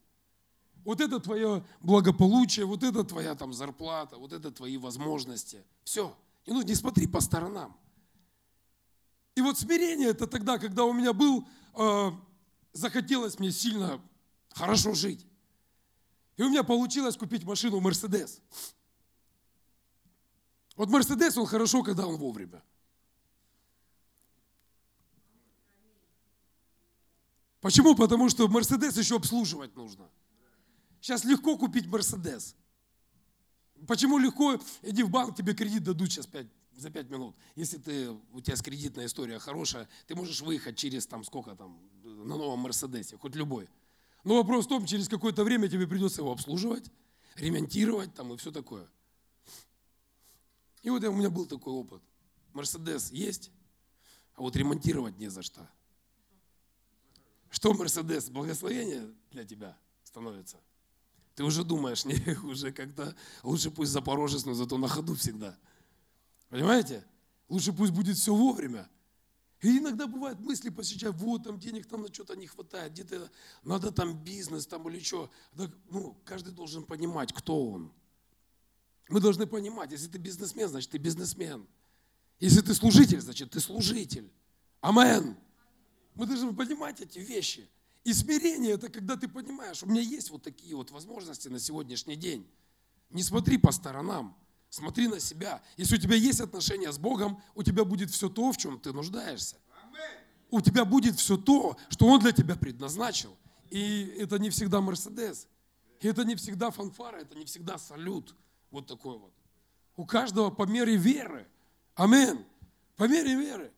Вот 0.85 1.01
это 1.01 1.19
твое 1.19 1.65
благополучие, 1.81 2.67
вот 2.67 2.85
это 2.85 3.03
твоя 3.03 3.35
там 3.35 3.53
зарплата, 3.53 4.17
вот 4.17 4.33
это 4.33 4.53
твои 4.53 4.77
возможности. 4.77 5.65
Все. 5.83 6.17
И 6.45 6.53
ну 6.53 6.63
не 6.63 6.77
смотри 6.77 7.09
по 7.09 7.21
сторонам. 7.21 7.77
И 9.35 9.41
вот 9.41 9.59
смирение 9.59 10.11
это 10.11 10.29
тогда, 10.29 10.57
когда 10.57 10.85
у 10.85 10.93
меня 10.93 11.13
был, 11.13 11.49
э, 11.75 12.13
захотелось 12.77 13.39
мне 13.39 13.51
сильно 13.51 14.01
хорошо 14.51 14.95
жить. 14.95 15.27
И 16.37 16.43
у 16.43 16.49
меня 16.49 16.63
получилось 16.63 17.17
купить 17.17 17.45
машину 17.45 17.81
Мерседес. 17.81 18.41
Вот 20.77 20.91
Мерседес, 20.91 21.37
он 21.39 21.47
хорошо, 21.47 21.83
когда 21.83 22.07
он 22.07 22.17
вовремя. 22.17 22.63
Почему? 27.61 27.97
Потому 27.97 28.29
что 28.29 28.47
Мерседес 28.49 28.97
еще 28.97 29.17
обслуживать 29.17 29.75
нужно. 29.75 30.09
Сейчас 31.01 31.25
легко 31.25 31.57
купить 31.57 31.87
Мерседес. 31.87 32.55
Почему 33.87 34.19
легко? 34.19 34.61
Иди 34.83 35.03
в 35.03 35.11
банк, 35.11 35.37
тебе 35.37 35.55
кредит 35.55 35.83
дадут 35.83 36.13
сейчас 36.13 36.27
5, 36.27 36.47
за 36.77 36.91
пять 36.91 37.09
минут. 37.09 37.35
Если 37.55 37.79
ты, 37.79 38.11
у 38.33 38.41
тебя 38.41 38.57
кредитная 38.57 39.07
история 39.07 39.39
хорошая, 39.39 39.89
ты 40.07 40.15
можешь 40.15 40.41
выехать 40.43 40.77
через 40.77 41.07
там 41.07 41.25
сколько 41.25 41.55
там, 41.57 41.79
на 42.25 42.37
новом 42.37 42.61
Мерседесе, 42.61 43.17
хоть 43.17 43.35
любой. 43.35 43.69
Но 44.25 44.37
вопрос 44.37 44.67
в 44.67 44.69
том, 44.69 44.87
через 44.87 45.09
какое-то 45.09 45.45
время 45.45 45.69
тебе 45.69 45.87
придется 45.87 46.23
его 46.23 46.33
обслуживать, 46.33 46.91
ремонтировать 47.37 48.15
там 48.15 48.33
и 48.33 48.37
все 48.37 48.51
такое. 48.51 48.89
И 50.83 50.91
вот 50.91 51.03
у 51.05 51.13
меня 51.13 51.31
был 51.31 51.47
такой 51.47 51.73
опыт. 51.73 52.03
Мерседес 52.53 53.11
есть, 53.13 53.51
а 54.35 54.43
вот 54.43 54.57
ремонтировать 54.57 55.19
не 55.19 55.29
за 55.29 55.43
что. 55.43 55.69
Что 57.51 57.73
Мерседес? 57.75 58.29
Благословение 58.29 59.13
для 59.31 59.45
тебя 59.45 59.77
становится. 60.05 60.59
Ты 61.35 61.45
уже 61.45 61.65
думаешь, 61.65 62.05
не, 62.07 62.15
уже 62.45 62.73
как-то 62.73 63.15
лучше 63.43 63.71
пусть 63.71 63.93
Запорожец, 63.93 64.45
но 64.45 64.55
зато 64.55 64.79
на 64.79 64.89
ходу 64.89 65.15
всегда. 65.15 65.57
Понимаете? 66.49 67.05
Лучше 67.49 67.73
пусть 67.73 67.93
будет 67.93 68.17
все 68.17 68.35
вовремя. 68.35 68.89
И 69.63 69.79
иногда 69.79 70.07
бывают 70.07 70.39
мысли 70.41 70.69
посещать, 70.69 71.15
вот 71.15 71.45
там 71.45 71.59
денег 71.59 71.87
там 71.87 72.03
на 72.03 72.13
что-то 72.13 72.37
не 72.37 72.47
хватает, 72.47 72.93
где-то 72.93 73.31
надо 73.65 73.91
там 73.91 74.23
бизнес 74.23 74.67
там 74.67 74.89
или 74.89 75.01
что. 75.01 75.31
Так, 75.57 75.71
ну, 75.91 76.17
каждый 76.25 76.53
должен 76.53 76.85
понимать, 76.85 77.33
кто 77.33 77.71
он. 77.71 77.93
Мы 79.09 79.21
должны 79.21 79.47
понимать, 79.47 79.93
если 79.93 80.09
ты 80.09 80.19
бизнесмен, 80.19 80.69
значит 80.69 80.91
ты 80.91 80.99
бизнесмен. 80.99 81.67
Если 82.39 82.61
ты 82.61 82.75
служитель, 82.75 83.21
значит 83.21 83.51
ты 83.51 83.61
служитель. 83.61 84.31
Амен. 84.81 85.37
Мы 86.15 86.27
должны 86.27 86.55
понимать 86.55 87.01
эти 87.01 87.19
вещи. 87.19 87.69
И 88.05 88.13
смирение 88.13 88.75
это 88.75 88.89
когда 88.89 89.17
ты 89.17 89.27
понимаешь, 89.27 89.83
у 89.83 89.87
меня 89.87 90.01
есть 90.01 90.31
вот 90.31 90.43
такие 90.43 90.77
вот 90.77 90.91
возможности 90.91 91.49
на 91.49 91.59
сегодняшний 91.59 92.17
день. 92.17 92.47
Не 93.11 93.23
смотри 93.23 93.59
по 93.59 93.73
сторонам, 93.73 94.37
смотри 94.77 95.09
на 95.09 95.19
себя. 95.21 95.63
Если 95.77 95.97
у 95.97 95.99
тебя 95.99 96.15
есть 96.15 96.41
отношения 96.41 96.93
с 96.93 96.99
Богом, 96.99 97.43
у 97.55 97.63
тебя 97.63 97.85
будет 97.85 98.11
все 98.11 98.29
то, 98.29 98.53
в 98.53 98.57
чем 98.57 98.79
ты 98.79 98.93
нуждаешься. 98.93 99.57
У 100.51 100.61
тебя 100.61 100.85
будет 100.85 101.19
все 101.19 101.37
то, 101.37 101.77
что 101.89 102.07
Он 102.07 102.21
для 102.21 102.33
тебя 102.33 102.55
предназначил. 102.55 103.37
И 103.71 104.15
это 104.19 104.39
не 104.39 104.51
всегда 104.51 104.81
Мерседес. 104.81 105.49
Это 106.01 106.25
не 106.25 106.37
всегда 106.37 106.71
фанфара, 106.71 107.17
это 107.17 107.37
не 107.37 107.45
всегда 107.47 107.79
салют. 107.79 108.35
Вот 108.71 108.87
такой 108.87 109.19
вот. 109.19 109.33
У 109.97 110.05
каждого 110.05 110.51
по 110.51 110.65
мере 110.65 110.97
веры. 110.97 111.49
Амин. 111.95 112.45
По 112.97 113.09
мере 113.09 113.35
веры. 113.35 113.73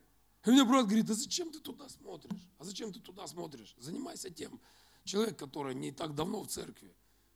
И 0.44 0.50
мне 0.50 0.64
брат 0.64 0.86
говорит, 0.86 1.08
а 1.10 1.14
зачем 1.14 1.50
ты 1.50 1.60
туда 1.60 1.88
смотришь? 1.88 2.40
А 2.58 2.64
зачем 2.64 2.92
ты 2.92 3.00
туда 3.00 3.26
смотришь? 3.26 3.74
Занимайся 3.78 4.30
тем. 4.30 4.60
Человек, 5.04 5.38
который 5.38 5.74
не 5.74 5.92
так 5.92 6.14
давно 6.14 6.42
в 6.42 6.48
церкви. 6.48 6.92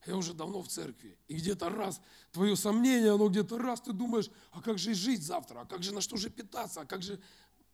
Я 0.06 0.16
уже 0.16 0.34
давно 0.34 0.62
в 0.62 0.68
церкви. 0.68 1.16
И 1.28 1.34
где-то 1.34 1.68
раз 1.68 2.00
твое 2.32 2.56
сомнение, 2.56 3.12
оно 3.12 3.28
где-то 3.28 3.58
раз 3.58 3.80
ты 3.80 3.92
думаешь, 3.92 4.30
а 4.50 4.60
как 4.60 4.78
же 4.78 4.94
жить 4.94 5.22
завтра? 5.22 5.60
А 5.60 5.64
как 5.64 5.82
же 5.82 5.94
на 5.94 6.00
что 6.00 6.16
же 6.16 6.30
питаться? 6.30 6.80
А 6.80 6.84
как 6.84 7.02
же... 7.02 7.20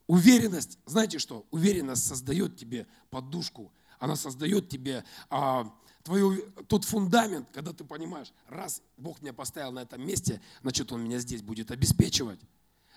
Уверенность, 0.07 0.79
знаете 0.87 1.19
что? 1.19 1.47
Уверенность 1.51 2.07
создает 2.07 2.57
тебе 2.57 2.87
подушку. 3.11 3.73
Она 3.99 4.17
создает 4.17 4.69
тебе 4.69 5.05
а, 5.29 5.71
твою, 6.03 6.51
тот 6.67 6.85
фундамент, 6.85 7.49
когда 7.53 7.73
ты 7.73 7.85
понимаешь, 7.85 8.33
раз 8.49 8.83
Бог 8.97 9.21
меня 9.21 9.35
поставил 9.35 9.73
на 9.73 9.81
этом 9.81 10.07
месте, 10.07 10.41
значит, 10.63 10.93
Он 10.93 11.05
меня 11.05 11.19
здесь 11.19 11.43
будет 11.43 11.71
обеспечивать. 11.71 12.41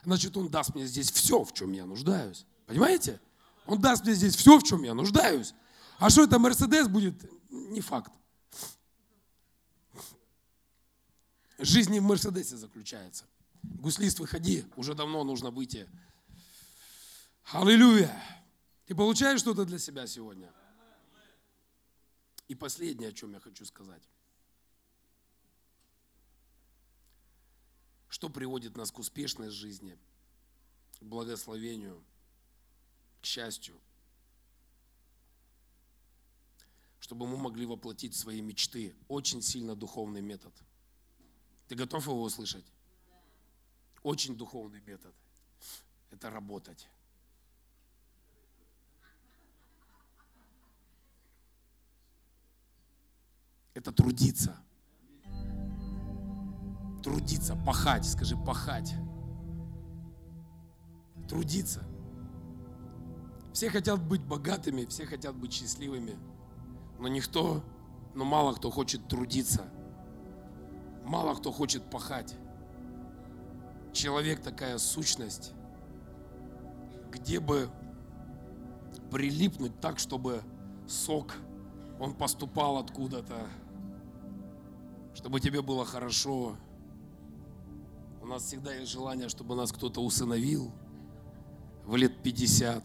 Значит, 0.03 0.38
Он 0.38 0.47
даст 0.47 0.73
мне 0.73 0.86
здесь 0.86 1.11
все, 1.11 1.43
в 1.43 1.53
чем 1.53 1.73
я 1.73 1.86
нуждаюсь. 1.86 2.45
Понимаете? 2.65 3.19
Он 3.65 3.79
даст 3.79 4.05
мне 4.05 4.13
здесь 4.13 4.36
все, 4.36 4.57
в 4.57 4.63
чем 4.63 4.84
я 4.84 4.93
нуждаюсь. 4.93 5.53
А 5.99 6.09
что 6.09 6.23
это 6.23 6.39
Мерседес 6.39 6.88
будет, 6.88 7.29
не 7.49 7.82
факт. 7.82 8.11
Жизнь 11.62 11.91
не 11.91 11.99
в 11.99 12.03
Мерседесе 12.03 12.57
заключается. 12.57 13.26
Гуслист, 13.62 14.20
выходи, 14.20 14.66
уже 14.76 14.95
давно 14.95 15.24
нужно 15.24 15.51
выйти. 15.51 15.88
Аллилуйя. 17.51 18.12
Ты 18.88 18.95
получаешь 18.95 19.39
что-то 19.39 19.64
для 19.64 19.78
себя 19.78 20.07
сегодня? 20.07 20.51
И 22.47 22.55
последнее, 22.55 23.09
о 23.09 23.14
чем 23.14 23.34
я 23.34 23.39
хочу 23.39 23.64
сказать. 23.66 24.01
Что 28.09 28.30
приводит 28.30 28.76
нас 28.76 28.91
к 28.91 28.97
успешной 28.97 29.51
жизни, 29.51 29.95
к 30.99 31.03
благословению, 31.03 32.03
к 33.22 33.26
счастью, 33.26 33.80
чтобы 36.99 37.28
мы 37.28 37.38
могли 37.38 37.68
воплотить 37.68 38.16
свои 38.16 38.41
мечты. 38.41 38.95
Очень 39.07 39.43
сильно 39.43 39.76
духовный 39.76 40.22
метод. 40.22 40.53
Ты 41.72 41.78
готов 41.78 42.05
его 42.05 42.22
услышать? 42.24 42.65
Очень 44.03 44.36
духовный 44.36 44.82
метод. 44.82 45.15
Это 46.09 46.30
работать. 46.30 46.89
Это 53.74 53.93
трудиться. 53.93 54.57
Трудиться, 57.01 57.55
пахать, 57.55 58.05
скажи, 58.05 58.36
пахать. 58.36 58.93
Трудиться. 61.30 61.88
Все 63.53 63.69
хотят 63.69 64.05
быть 64.05 64.22
богатыми, 64.22 64.84
все 64.88 65.05
хотят 65.05 65.38
быть 65.38 65.53
счастливыми, 65.53 66.19
но 66.99 67.07
никто, 67.07 67.63
но 68.13 68.26
мало 68.26 68.55
кто 68.55 68.69
хочет 68.72 69.07
трудиться. 69.07 69.72
Мало 71.04 71.36
кто 71.36 71.52
хочет 71.52 71.84
пахать. 71.89 72.36
Человек 73.93 74.41
такая 74.41 74.78
сущность, 74.78 75.54
где 77.12 77.39
бы 77.39 77.70
прилипнуть 79.12 79.80
так, 79.82 79.99
чтобы 79.99 80.41
сок, 80.88 81.36
он 81.99 82.14
поступал 82.14 82.78
откуда-то, 82.78 83.47
чтобы 85.14 85.39
тебе 85.39 85.62
было 85.62 85.86
хорошо. 85.86 86.56
У 88.22 88.26
нас 88.26 88.43
всегда 88.43 88.74
есть 88.74 88.91
желание, 88.91 89.28
чтобы 89.28 89.56
нас 89.56 89.72
кто-то 89.72 90.02
усыновил 90.02 90.72
в 91.86 91.95
лет 91.95 92.24
50, 92.24 92.84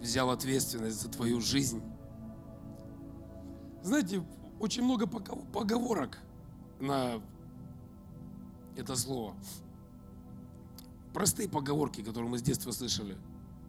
взял 0.00 0.30
ответственность 0.30 1.02
за 1.02 1.08
твою 1.08 1.40
жизнь. 1.40 1.82
Знаете, 3.82 4.22
очень 4.60 4.82
много 4.82 5.06
поговорок 5.06 6.18
на 6.80 7.20
это 8.76 8.96
слово. 8.96 9.34
Простые 11.12 11.48
поговорки, 11.48 12.02
которые 12.02 12.30
мы 12.30 12.38
с 12.38 12.42
детства 12.42 12.70
слышали. 12.70 13.16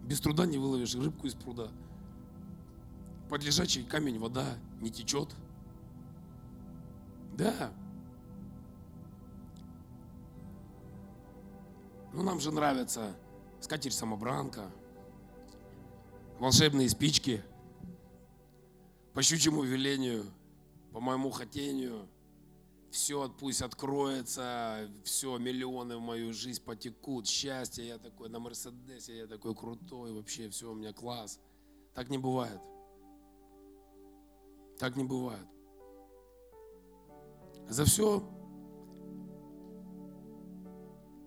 Без 0.03 0.19
труда 0.19 0.45
не 0.45 0.57
выловишь 0.57 0.95
рыбку 0.95 1.27
из 1.27 1.35
пруда. 1.35 1.69
Под 3.29 3.43
лежачий 3.43 3.83
камень 3.83 4.19
вода 4.19 4.45
не 4.81 4.91
течет– 4.91 5.35
да. 7.39 7.71
Ну, 12.11 12.21
нам 12.21 12.41
же 12.41 12.51
нравится 12.51 13.15
скатерть-самобранка, 13.61 14.69
волшебные 16.37 16.89
спички, 16.89 17.41
по 19.13 19.21
щучьему 19.21 19.63
велению, 19.63 20.25
по 20.91 20.99
моему 20.99 21.29
хотению, 21.29 22.07
все 22.91 23.29
пусть 23.39 23.61
откроется, 23.61 24.89
все, 25.03 25.37
миллионы 25.37 25.97
в 25.97 26.01
мою 26.01 26.33
жизнь 26.33 26.61
потекут, 26.63 27.27
счастье, 27.27 27.87
я 27.87 27.97
такой 27.97 28.29
на 28.29 28.39
Мерседесе, 28.39 29.17
я 29.17 29.27
такой 29.27 29.55
крутой, 29.55 30.11
вообще 30.13 30.49
все 30.49 30.71
у 30.71 30.75
меня 30.75 30.93
класс. 30.93 31.39
Так 31.93 32.09
не 32.09 32.17
бывает. 32.17 32.59
Так 34.79 34.95
не 34.95 35.03
бывает. 35.03 35.45
За 37.67 37.85
все 37.85 38.23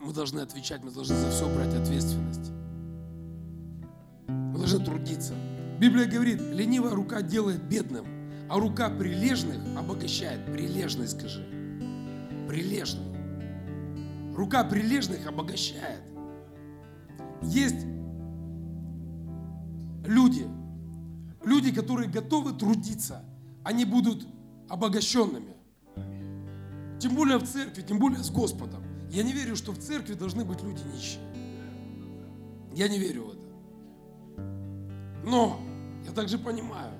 мы 0.00 0.12
должны 0.12 0.40
отвечать, 0.40 0.82
мы 0.82 0.90
должны 0.90 1.14
за 1.14 1.30
все 1.30 1.48
брать 1.54 1.74
ответственность. 1.74 2.50
Мы 4.26 4.58
должны 4.58 4.84
трудиться. 4.84 5.34
Библия 5.78 6.06
говорит, 6.06 6.40
ленивая 6.40 6.94
рука 6.94 7.22
делает 7.22 7.62
бедным, 7.62 8.06
а 8.52 8.60
рука 8.60 8.90
прилежных 8.90 9.56
обогащает. 9.78 10.44
Прилежный 10.44 11.08
скажи. 11.08 11.42
Прилежный. 12.46 13.16
Рука 14.34 14.62
прилежных 14.62 15.26
обогащает. 15.26 16.02
Есть 17.40 17.86
люди, 20.06 20.46
люди, 21.42 21.72
которые 21.72 22.10
готовы 22.10 22.52
трудиться, 22.52 23.24
они 23.64 23.86
будут 23.86 24.26
обогащенными. 24.68 25.56
Тем 27.00 27.14
более 27.14 27.38
в 27.38 27.44
церкви, 27.44 27.80
тем 27.80 27.98
более 27.98 28.22
с 28.22 28.30
Господом. 28.30 28.82
Я 29.08 29.22
не 29.22 29.32
верю, 29.32 29.56
что 29.56 29.72
в 29.72 29.78
церкви 29.78 30.12
должны 30.12 30.44
быть 30.44 30.62
люди 30.62 30.82
нищие. 30.94 31.22
Я 32.74 32.88
не 32.88 32.98
верю 32.98 33.24
в 33.24 33.30
это. 33.30 34.42
Но 35.24 35.58
я 36.04 36.12
также 36.12 36.36
понимаю, 36.36 36.92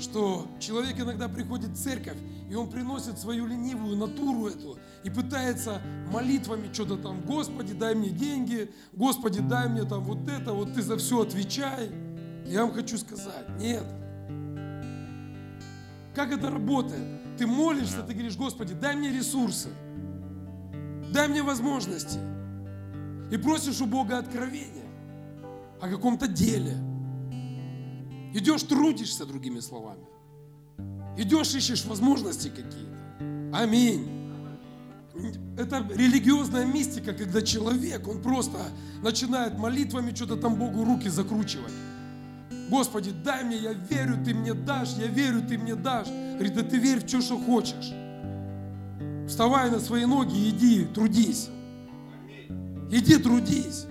что 0.00 0.46
человек 0.58 0.98
иногда 0.98 1.28
приходит 1.28 1.70
в 1.70 1.76
церковь, 1.76 2.16
и 2.50 2.54
он 2.54 2.68
приносит 2.68 3.18
свою 3.18 3.46
ленивую 3.46 3.96
натуру 3.96 4.48
эту 4.48 4.78
и 5.04 5.10
пытается 5.10 5.80
молитвами 6.10 6.72
что-то 6.72 6.96
там, 6.96 7.20
Господи, 7.22 7.72
дай 7.72 7.94
мне 7.94 8.10
деньги, 8.10 8.70
Господи, 8.92 9.40
дай 9.40 9.68
мне 9.68 9.84
там 9.84 10.04
вот 10.04 10.28
это, 10.28 10.52
вот 10.52 10.74
ты 10.74 10.82
за 10.82 10.96
все 10.96 11.22
отвечай. 11.22 11.90
Я 12.46 12.64
вам 12.64 12.74
хочу 12.74 12.98
сказать, 12.98 13.48
нет. 13.58 13.84
Как 16.14 16.30
это 16.32 16.50
работает? 16.50 17.38
Ты 17.38 17.46
молишься, 17.46 18.02
ты 18.02 18.12
говоришь, 18.12 18.36
Господи, 18.36 18.74
дай 18.74 18.96
мне 18.96 19.10
ресурсы, 19.10 19.70
дай 21.12 21.28
мне 21.28 21.42
возможности. 21.42 22.18
И 23.30 23.36
просишь 23.38 23.80
у 23.80 23.86
Бога 23.86 24.18
откровения 24.18 24.84
о 25.80 25.88
каком-то 25.88 26.26
деле– 26.26 26.76
Идешь, 28.34 28.62
трудишься, 28.62 29.26
другими 29.26 29.60
словами. 29.60 30.04
Идешь, 31.16 31.54
ищешь 31.54 31.84
возможности 31.84 32.48
какие-то. 32.48 33.56
Аминь. 33.56 34.08
Это 35.58 35.86
религиозная 35.94 36.64
мистика, 36.64 37.12
когда 37.12 37.42
человек, 37.42 38.08
он 38.08 38.22
просто 38.22 38.58
начинает 39.02 39.58
молитвами 39.58 40.14
что-то 40.14 40.36
там 40.36 40.54
Богу 40.54 40.84
руки 40.84 41.08
закручивать. 41.10 41.72
Господи, 42.70 43.12
дай 43.22 43.44
мне, 43.44 43.58
я 43.58 43.74
верю, 43.74 44.16
ты 44.24 44.32
мне 44.32 44.54
дашь, 44.54 44.94
я 44.98 45.06
верю, 45.06 45.42
ты 45.46 45.58
мне 45.58 45.74
дашь. 45.74 46.08
Говорит, 46.08 46.54
да 46.54 46.62
ты 46.62 46.78
верь 46.78 47.04
в 47.04 47.08
что, 47.08 47.20
что 47.20 47.38
хочешь. 47.38 47.92
Вставай 49.28 49.70
на 49.70 49.78
свои 49.78 50.06
ноги 50.06 50.48
иди, 50.48 50.86
трудись. 50.86 51.50
Иди 52.90 53.18
трудись. 53.18 53.84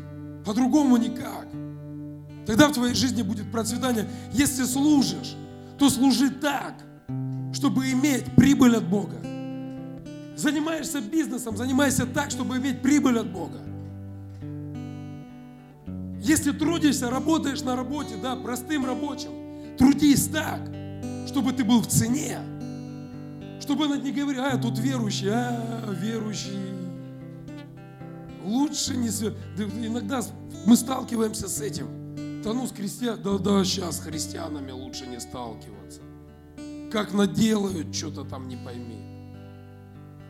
По-другому 0.43 0.97
никак. 0.97 1.47
Тогда 2.45 2.67
в 2.67 2.73
твоей 2.73 2.95
жизни 2.95 3.21
будет 3.21 3.51
процветание. 3.51 4.07
Если 4.33 4.63
служишь, 4.63 5.35
то 5.77 5.89
служи 5.89 6.29
так, 6.29 6.75
чтобы 7.53 7.91
иметь 7.91 8.25
прибыль 8.35 8.75
от 8.75 8.87
Бога. 8.87 9.17
Занимаешься 10.35 11.01
бизнесом, 11.01 11.55
занимайся 11.55 12.05
так, 12.05 12.31
чтобы 12.31 12.57
иметь 12.57 12.81
прибыль 12.81 13.19
от 13.19 13.31
Бога. 13.31 13.59
Если 16.19 16.51
трудишься, 16.51 17.09
работаешь 17.09 17.61
на 17.61 17.75
работе, 17.75 18.15
да, 18.21 18.35
простым 18.35 18.85
рабочим, 18.85 19.31
трудись 19.77 20.27
так, 20.27 20.61
чтобы 21.27 21.51
ты 21.51 21.63
был 21.63 21.81
в 21.81 21.87
цене. 21.87 22.39
Чтобы 23.59 23.85
она 23.85 23.97
не 23.97 24.11
говорила, 24.11 24.47
а, 24.47 24.57
тут 24.57 24.79
верующий, 24.79 25.29
а, 25.31 25.87
верующий. 25.91 26.57
Лучше 28.43 28.97
не... 28.97 29.09
Иногда 29.85 30.21
мы 30.65 30.75
сталкиваемся 30.75 31.47
с 31.47 31.61
этим. 31.61 32.01
Да 32.43 32.53
ну 32.53 32.65
с 32.65 32.71
христиан, 32.71 33.21
да, 33.21 33.37
да, 33.37 33.63
сейчас 33.63 33.97
с 33.97 33.99
христианами 33.99 34.71
лучше 34.71 35.05
не 35.05 35.19
сталкиваться. 35.19 36.01
Как 36.91 37.13
наделают, 37.13 37.95
что-то 37.95 38.23
там 38.23 38.47
не 38.47 38.57
пойми. 38.57 39.05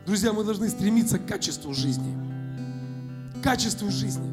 Друзья, 0.04 0.32
мы 0.32 0.44
должны 0.44 0.68
стремиться 0.68 1.18
к 1.18 1.26
качеству 1.26 1.72
жизни. 1.72 2.16
Качеству 3.42 3.90
жизни. 3.90 4.30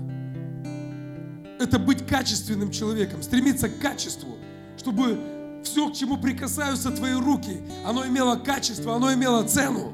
Это 1.60 1.80
быть 1.80 2.06
качественным 2.06 2.72
человеком, 2.72 3.22
стремиться 3.22 3.70
к 3.70 3.80
качеству, 3.80 4.38
чтобы 4.78 5.18
все, 5.64 5.90
к 5.90 5.94
чему 5.94 6.18
прикасаются 6.18 6.92
твои 6.92 7.14
руки, 7.14 7.62
оно 7.86 8.06
имело 8.06 8.36
качество, 8.36 8.96
оно 8.96 9.14
имело 9.14 9.44
цену. 9.44 9.94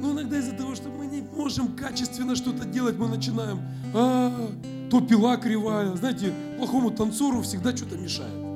Но 0.00 0.12
иногда 0.12 0.38
из-за 0.38 0.52
того, 0.52 0.74
что 0.74 0.88
мы 0.88 1.06
не 1.06 1.22
можем 1.22 1.76
качественно 1.76 2.36
что-то 2.36 2.64
делать, 2.64 2.96
мы 2.96 3.08
начинаем, 3.08 3.60
а, 3.94 4.50
то 4.90 5.00
пила 5.00 5.36
кривая. 5.36 5.94
Знаете, 5.96 6.32
плохому 6.58 6.90
танцору 6.90 7.42
всегда 7.42 7.76
что-то 7.76 7.96
мешает. 7.96 8.46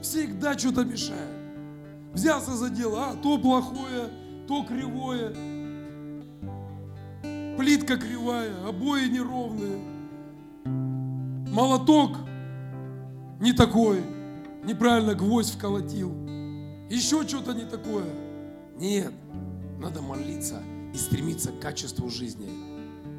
Всегда 0.00 0.58
что-то 0.58 0.84
мешает. 0.84 1.30
Взялся 2.12 2.56
за 2.56 2.70
дело, 2.70 3.10
а 3.10 3.14
то 3.14 3.38
плохое, 3.38 4.08
то 4.46 4.64
кривое. 4.64 5.34
Плитка 7.56 7.96
кривая, 7.96 8.50
обои 8.66 9.08
неровные. 9.08 9.78
Молоток 11.52 12.16
не 13.40 13.52
такой. 13.52 14.02
Неправильно 14.64 15.14
гвоздь 15.14 15.54
вколотил. 15.54 16.12
Еще 16.88 17.26
что-то 17.26 17.52
не 17.52 17.64
такое. 17.64 18.06
Нет, 18.78 19.12
надо 19.80 20.02
молиться 20.02 20.62
и 20.94 20.96
стремиться 20.96 21.50
к 21.50 21.60
качеству 21.60 22.08
жизни. 22.08 22.48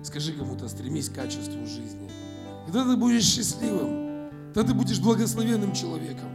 Скажи 0.03 0.33
кому-то, 0.33 0.67
стремись 0.67 1.09
к 1.09 1.15
качеству 1.15 1.65
жизни. 1.65 2.02
Тогда 2.73 2.93
ты 2.93 2.97
будешь 2.97 3.23
счастливым. 3.23 4.31
Тогда 4.51 4.71
ты 4.71 4.75
будешь 4.75 4.99
благословенным 4.99 5.73
человеком. 5.73 6.27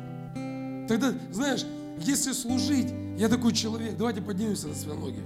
Тогда, 0.86 1.12
знаешь, 1.32 1.66
если 2.00 2.30
служить, 2.30 2.94
я 3.18 3.28
такой 3.28 3.52
человек, 3.52 3.96
давайте 3.98 4.22
поднимемся 4.22 4.68
на 4.68 4.74
свои 4.76 4.96
ноги. 4.96 5.18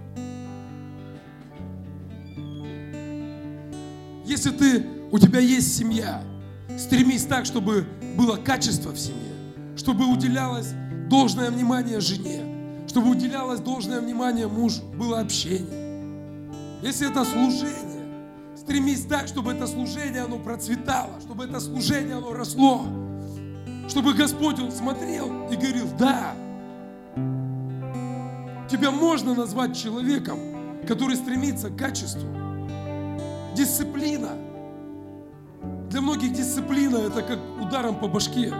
Если 4.24 4.52
ты, 4.52 4.86
у 5.10 5.18
тебя 5.18 5.38
есть 5.40 5.76
семья, 5.76 6.24
стремись 6.78 7.26
так, 7.26 7.44
чтобы 7.44 7.86
было 8.16 8.36
качество 8.36 8.90
в 8.90 8.98
семье, 8.98 9.34
чтобы 9.76 10.06
уделялось 10.06 10.68
должное 11.10 11.50
внимание 11.50 12.00
жене, 12.00 12.86
чтобы 12.88 13.10
уделялось 13.10 13.60
должное 13.60 14.00
внимание 14.00 14.48
мужу, 14.48 14.80
было 14.96 15.20
общение. 15.20 16.80
Если 16.82 17.10
это 17.10 17.22
служение, 17.26 17.91
Стремись 18.62 19.06
так, 19.06 19.26
чтобы 19.26 19.50
это 19.50 19.66
служение, 19.66 20.22
оно 20.22 20.38
процветало, 20.38 21.20
чтобы 21.20 21.46
это 21.46 21.58
служение, 21.58 22.14
оно 22.14 22.32
росло. 22.32 22.86
Чтобы 23.88 24.14
Господь, 24.14 24.60
Он 24.60 24.70
смотрел 24.70 25.48
и 25.50 25.56
говорил, 25.56 25.88
да, 25.98 26.32
тебя 28.70 28.92
можно 28.92 29.34
назвать 29.34 29.76
человеком, 29.76 30.38
который 30.86 31.16
стремится 31.16 31.70
к 31.70 31.76
качеству. 31.76 32.22
Дисциплина. 33.56 34.28
Для 35.90 36.00
многих 36.00 36.32
дисциплина 36.32 36.98
это 36.98 37.22
как 37.22 37.40
ударом 37.60 37.98
по 37.98 38.06
башке. 38.06 38.54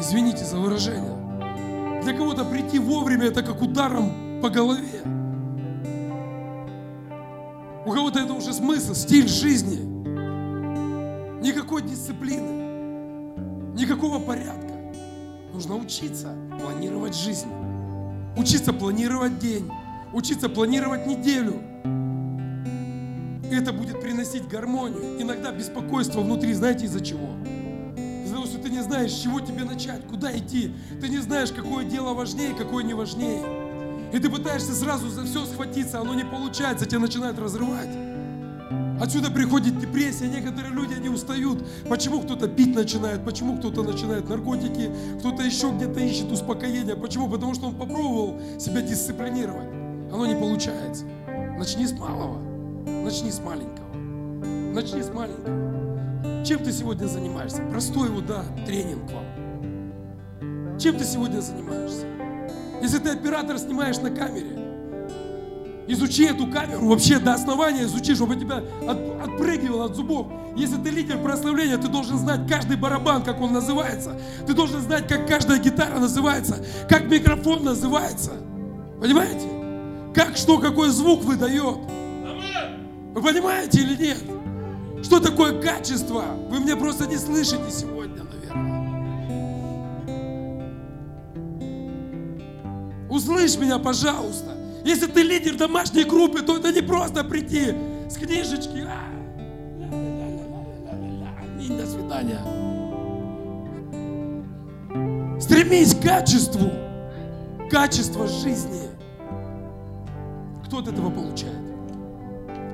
Извините 0.00 0.44
за 0.44 0.58
выражение. 0.58 2.02
Для 2.02 2.12
кого-то 2.12 2.44
прийти 2.44 2.80
вовремя 2.80 3.26
это 3.26 3.44
как 3.44 3.62
ударом 3.62 4.40
по 4.42 4.50
голове. 4.50 5.00
У 7.86 7.92
кого-то 7.92 8.20
это 8.20 8.32
уже 8.32 8.54
смысл, 8.54 8.94
стиль 8.94 9.28
жизни. 9.28 9.84
Никакой 11.42 11.82
дисциплины, 11.82 12.64
никакого 13.74 14.18
порядка. 14.18 14.72
Нужно 15.52 15.76
учиться 15.76 16.34
планировать 16.58 17.14
жизнь, 17.14 17.48
учиться 18.38 18.72
планировать 18.72 19.38
день, 19.38 19.70
учиться 20.14 20.48
планировать 20.48 21.06
неделю. 21.06 21.60
И 23.50 23.54
это 23.54 23.74
будет 23.74 24.00
приносить 24.00 24.48
гармонию. 24.48 25.20
Иногда 25.20 25.52
беспокойство 25.52 26.20
внутри, 26.20 26.54
знаете 26.54 26.86
из-за 26.86 27.04
чего? 27.04 27.28
Из-за 28.24 28.36
того, 28.36 28.46
что 28.46 28.58
ты 28.58 28.70
не 28.70 28.82
знаешь, 28.82 29.12
с 29.12 29.20
чего 29.20 29.40
тебе 29.40 29.64
начать, 29.64 30.06
куда 30.08 30.34
идти. 30.34 30.72
Ты 31.02 31.10
не 31.10 31.18
знаешь, 31.18 31.52
какое 31.52 31.84
дело 31.84 32.14
важнее, 32.14 32.54
какое 32.54 32.82
не 32.82 32.94
важнее. 32.94 33.63
И 34.14 34.18
ты 34.20 34.30
пытаешься 34.30 34.72
сразу 34.72 35.08
за 35.08 35.24
все 35.24 35.44
схватиться, 35.44 36.00
оно 36.00 36.14
не 36.14 36.24
получается, 36.24 36.86
тебя 36.86 37.00
начинает 37.00 37.36
разрывать. 37.36 37.88
Отсюда 39.00 39.28
приходит 39.28 39.80
депрессия, 39.80 40.28
некоторые 40.28 40.72
люди, 40.72 40.94
они 40.94 41.08
устают. 41.08 41.66
Почему 41.88 42.20
кто-то 42.20 42.46
пить 42.46 42.76
начинает, 42.76 43.24
почему 43.24 43.58
кто-то 43.58 43.82
начинает 43.82 44.28
наркотики, 44.28 44.88
кто-то 45.18 45.42
еще 45.42 45.72
где-то 45.72 45.98
ищет 45.98 46.30
успокоение. 46.30 46.94
Почему? 46.94 47.28
Потому 47.28 47.54
что 47.54 47.66
он 47.66 47.74
попробовал 47.74 48.40
себя 48.60 48.82
дисциплинировать. 48.82 49.66
Оно 50.12 50.26
не 50.26 50.36
получается. 50.36 51.04
Начни 51.58 51.84
с 51.84 51.92
малого, 51.92 52.38
начни 52.86 53.32
с 53.32 53.40
маленького. 53.40 53.96
Начни 54.72 55.02
с 55.02 55.10
маленького. 55.12 56.44
Чем 56.44 56.62
ты 56.62 56.70
сегодня 56.70 57.06
занимаешься? 57.06 57.62
Простой 57.68 58.10
вот, 58.10 58.26
да, 58.26 58.44
тренинг 58.64 59.10
вам. 59.10 60.78
Чем 60.78 60.96
ты 60.98 61.04
сегодня 61.04 61.40
занимаешься? 61.40 62.13
Если 62.82 62.98
ты 62.98 63.10
оператор 63.10 63.58
снимаешь 63.58 63.98
на 63.98 64.10
камере, 64.10 64.64
изучи 65.86 66.24
эту 66.24 66.46
камеру 66.46 66.86
вообще 66.88 67.18
до 67.18 67.34
основания, 67.34 67.84
изучи, 67.84 68.14
чтобы 68.14 68.36
тебя 68.36 68.62
от, 68.88 69.28
отпрыгивало 69.28 69.86
от 69.86 69.96
зубов. 69.96 70.26
Если 70.56 70.76
ты 70.76 70.90
лидер 70.90 71.18
прославления, 71.18 71.78
ты 71.78 71.88
должен 71.88 72.18
знать 72.18 72.48
каждый 72.48 72.76
барабан, 72.76 73.22
как 73.22 73.40
он 73.40 73.52
называется. 73.52 74.18
Ты 74.46 74.54
должен 74.54 74.80
знать, 74.80 75.08
как 75.08 75.26
каждая 75.26 75.58
гитара 75.58 75.98
называется, 75.98 76.64
как 76.88 77.06
микрофон 77.10 77.64
называется. 77.64 78.32
Понимаете? 79.00 79.48
Как 80.14 80.36
что, 80.36 80.58
какой 80.58 80.90
звук 80.90 81.24
выдает. 81.24 81.78
Вы 83.14 83.22
понимаете 83.22 83.80
или 83.80 83.96
нет? 83.96 84.18
Что 85.02 85.20
такое 85.20 85.60
качество? 85.60 86.24
Вы 86.50 86.60
меня 86.60 86.76
просто 86.76 87.06
не 87.06 87.16
слышите 87.16 87.70
сегодня. 87.70 87.93
Услышь 93.14 93.56
меня, 93.56 93.78
пожалуйста. 93.78 94.56
Если 94.84 95.06
ты 95.06 95.22
лидер 95.22 95.56
домашней 95.56 96.02
группы, 96.02 96.42
то 96.42 96.56
это 96.56 96.72
не 96.72 96.82
просто 96.82 97.22
прийти 97.22 97.72
с 98.10 98.16
книжечки. 98.16 98.84
А, 98.88 99.14
до 101.68 101.86
свидания. 101.86 102.40
Стремись 105.40 105.94
к 105.94 106.02
качеству. 106.02 106.68
Качество 107.70 108.26
жизни. 108.26 108.88
Кто 110.66 110.78
от 110.78 110.88
этого 110.88 111.08
получает? 111.08 111.54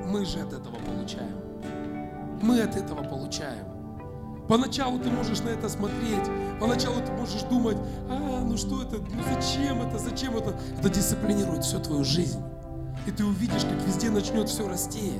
Мы 0.07 0.25
же 0.25 0.39
от 0.39 0.53
этого 0.53 0.75
получаем. 0.75 1.37
Мы 2.41 2.61
от 2.61 2.75
этого 2.75 3.03
получаем. 3.03 3.70
Поначалу 4.47 4.99
ты 4.99 5.09
можешь 5.09 5.39
на 5.39 5.49
это 5.49 5.69
смотреть, 5.69 6.29
поначалу 6.59 6.97
ты 7.01 7.11
можешь 7.13 7.43
думать, 7.43 7.77
а, 8.09 8.43
ну 8.43 8.57
что 8.57 8.81
это, 8.81 8.97
ну 8.97 9.23
зачем 9.33 9.81
это, 9.81 9.97
зачем 9.97 10.35
это? 10.35 10.55
Это 10.79 10.89
дисциплинирует 10.89 11.63
всю 11.63 11.79
твою 11.79 12.03
жизнь. 12.03 12.41
И 13.07 13.11
ты 13.11 13.23
увидишь, 13.23 13.63
как 13.63 13.87
везде 13.87 14.09
начнет 14.09 14.49
все 14.49 14.67
расти. 14.67 15.13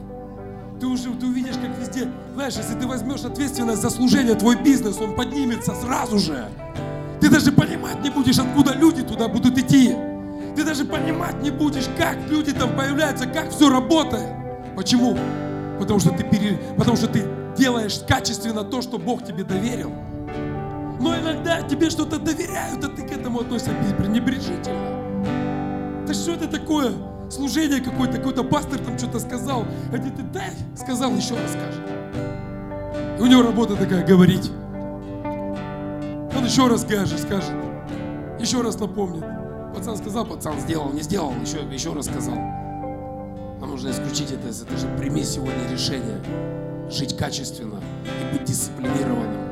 Ты 0.79 0.87
уже 0.87 1.13
ты 1.13 1.27
увидишь, 1.27 1.55
как 1.55 1.77
везде, 1.77 2.11
знаешь, 2.33 2.55
если 2.55 2.73
ты 2.73 2.87
возьмешь 2.87 3.23
ответственность 3.23 3.81
за 3.81 3.89
служение, 3.89 4.35
твой 4.35 4.61
бизнес, 4.61 4.99
он 4.99 5.15
поднимется 5.15 5.75
сразу 5.75 6.17
же. 6.17 6.47
Ты 7.19 7.29
даже 7.29 7.51
понимать 7.51 8.01
не 8.03 8.09
будешь, 8.09 8.39
откуда 8.39 8.73
люди 8.73 9.03
туда 9.03 9.27
будут 9.27 9.57
идти. 9.57 9.95
Ты 10.55 10.63
даже 10.63 10.85
понимать 10.85 11.41
не 11.41 11.51
будешь, 11.51 11.87
как 11.97 12.17
люди 12.29 12.51
там 12.51 12.75
появляются, 12.75 13.27
как 13.27 13.51
все 13.51 13.69
работает. 13.69 14.27
Почему? 14.75 15.17
Потому 15.79 15.99
что 15.99 16.09
ты, 16.09 16.23
пере... 16.23 16.59
Потому 16.77 16.97
что 16.97 17.07
ты 17.07 17.23
делаешь 17.55 17.99
качественно 18.07 18.63
то, 18.63 18.81
что 18.81 18.97
Бог 18.97 19.25
тебе 19.25 19.43
доверил. 19.43 19.91
Но 20.99 21.17
иногда 21.17 21.61
тебе 21.63 21.89
что-то 21.89 22.19
доверяют, 22.19 22.83
а 22.83 22.87
ты 22.87 23.07
к 23.07 23.11
этому 23.11 23.41
относишься 23.41 23.73
пренебрежительно. 23.97 26.05
Да 26.05 26.13
что 26.13 26.33
это 26.33 26.47
такое? 26.47 26.91
Служение 27.29 27.81
какое-то, 27.81 28.17
какой-то 28.17 28.43
пастор 28.43 28.79
там 28.79 28.97
что-то 28.97 29.19
сказал. 29.19 29.65
А 29.91 29.97
где 29.97 30.09
ты 30.09 30.21
дай, 30.21 30.51
сказал, 30.75 31.15
еще 31.15 31.35
раз 31.35 31.51
скажет. 31.51 31.81
У 33.19 33.25
него 33.25 33.41
работа 33.41 33.75
такая, 33.75 34.05
говорить. 34.05 34.51
Он 36.35 36.45
еще 36.45 36.67
раз 36.67 36.81
скажет, 36.81 37.19
скажет. 37.19 37.55
Еще 38.39 38.61
раз 38.61 38.79
напомнит. 38.79 39.23
Пацан 39.75 39.97
сказал, 39.97 40.25
пацан 40.25 40.59
сделал, 40.59 40.91
не 40.91 41.01
сделал, 41.01 41.33
еще, 41.41 41.59
еще 41.71 41.93
раз 41.93 42.07
сказал. 42.07 42.35
Нам 42.35 43.69
нужно 43.69 43.89
исключить 43.89 44.31
это, 44.31 44.49
это 44.49 44.77
же 44.77 44.87
прими 44.97 45.23
сегодня 45.23 45.67
решение 45.71 46.19
жить 46.91 47.15
качественно 47.17 47.81
и 48.05 48.37
быть 48.37 48.43
дисциплинированным. 48.45 49.50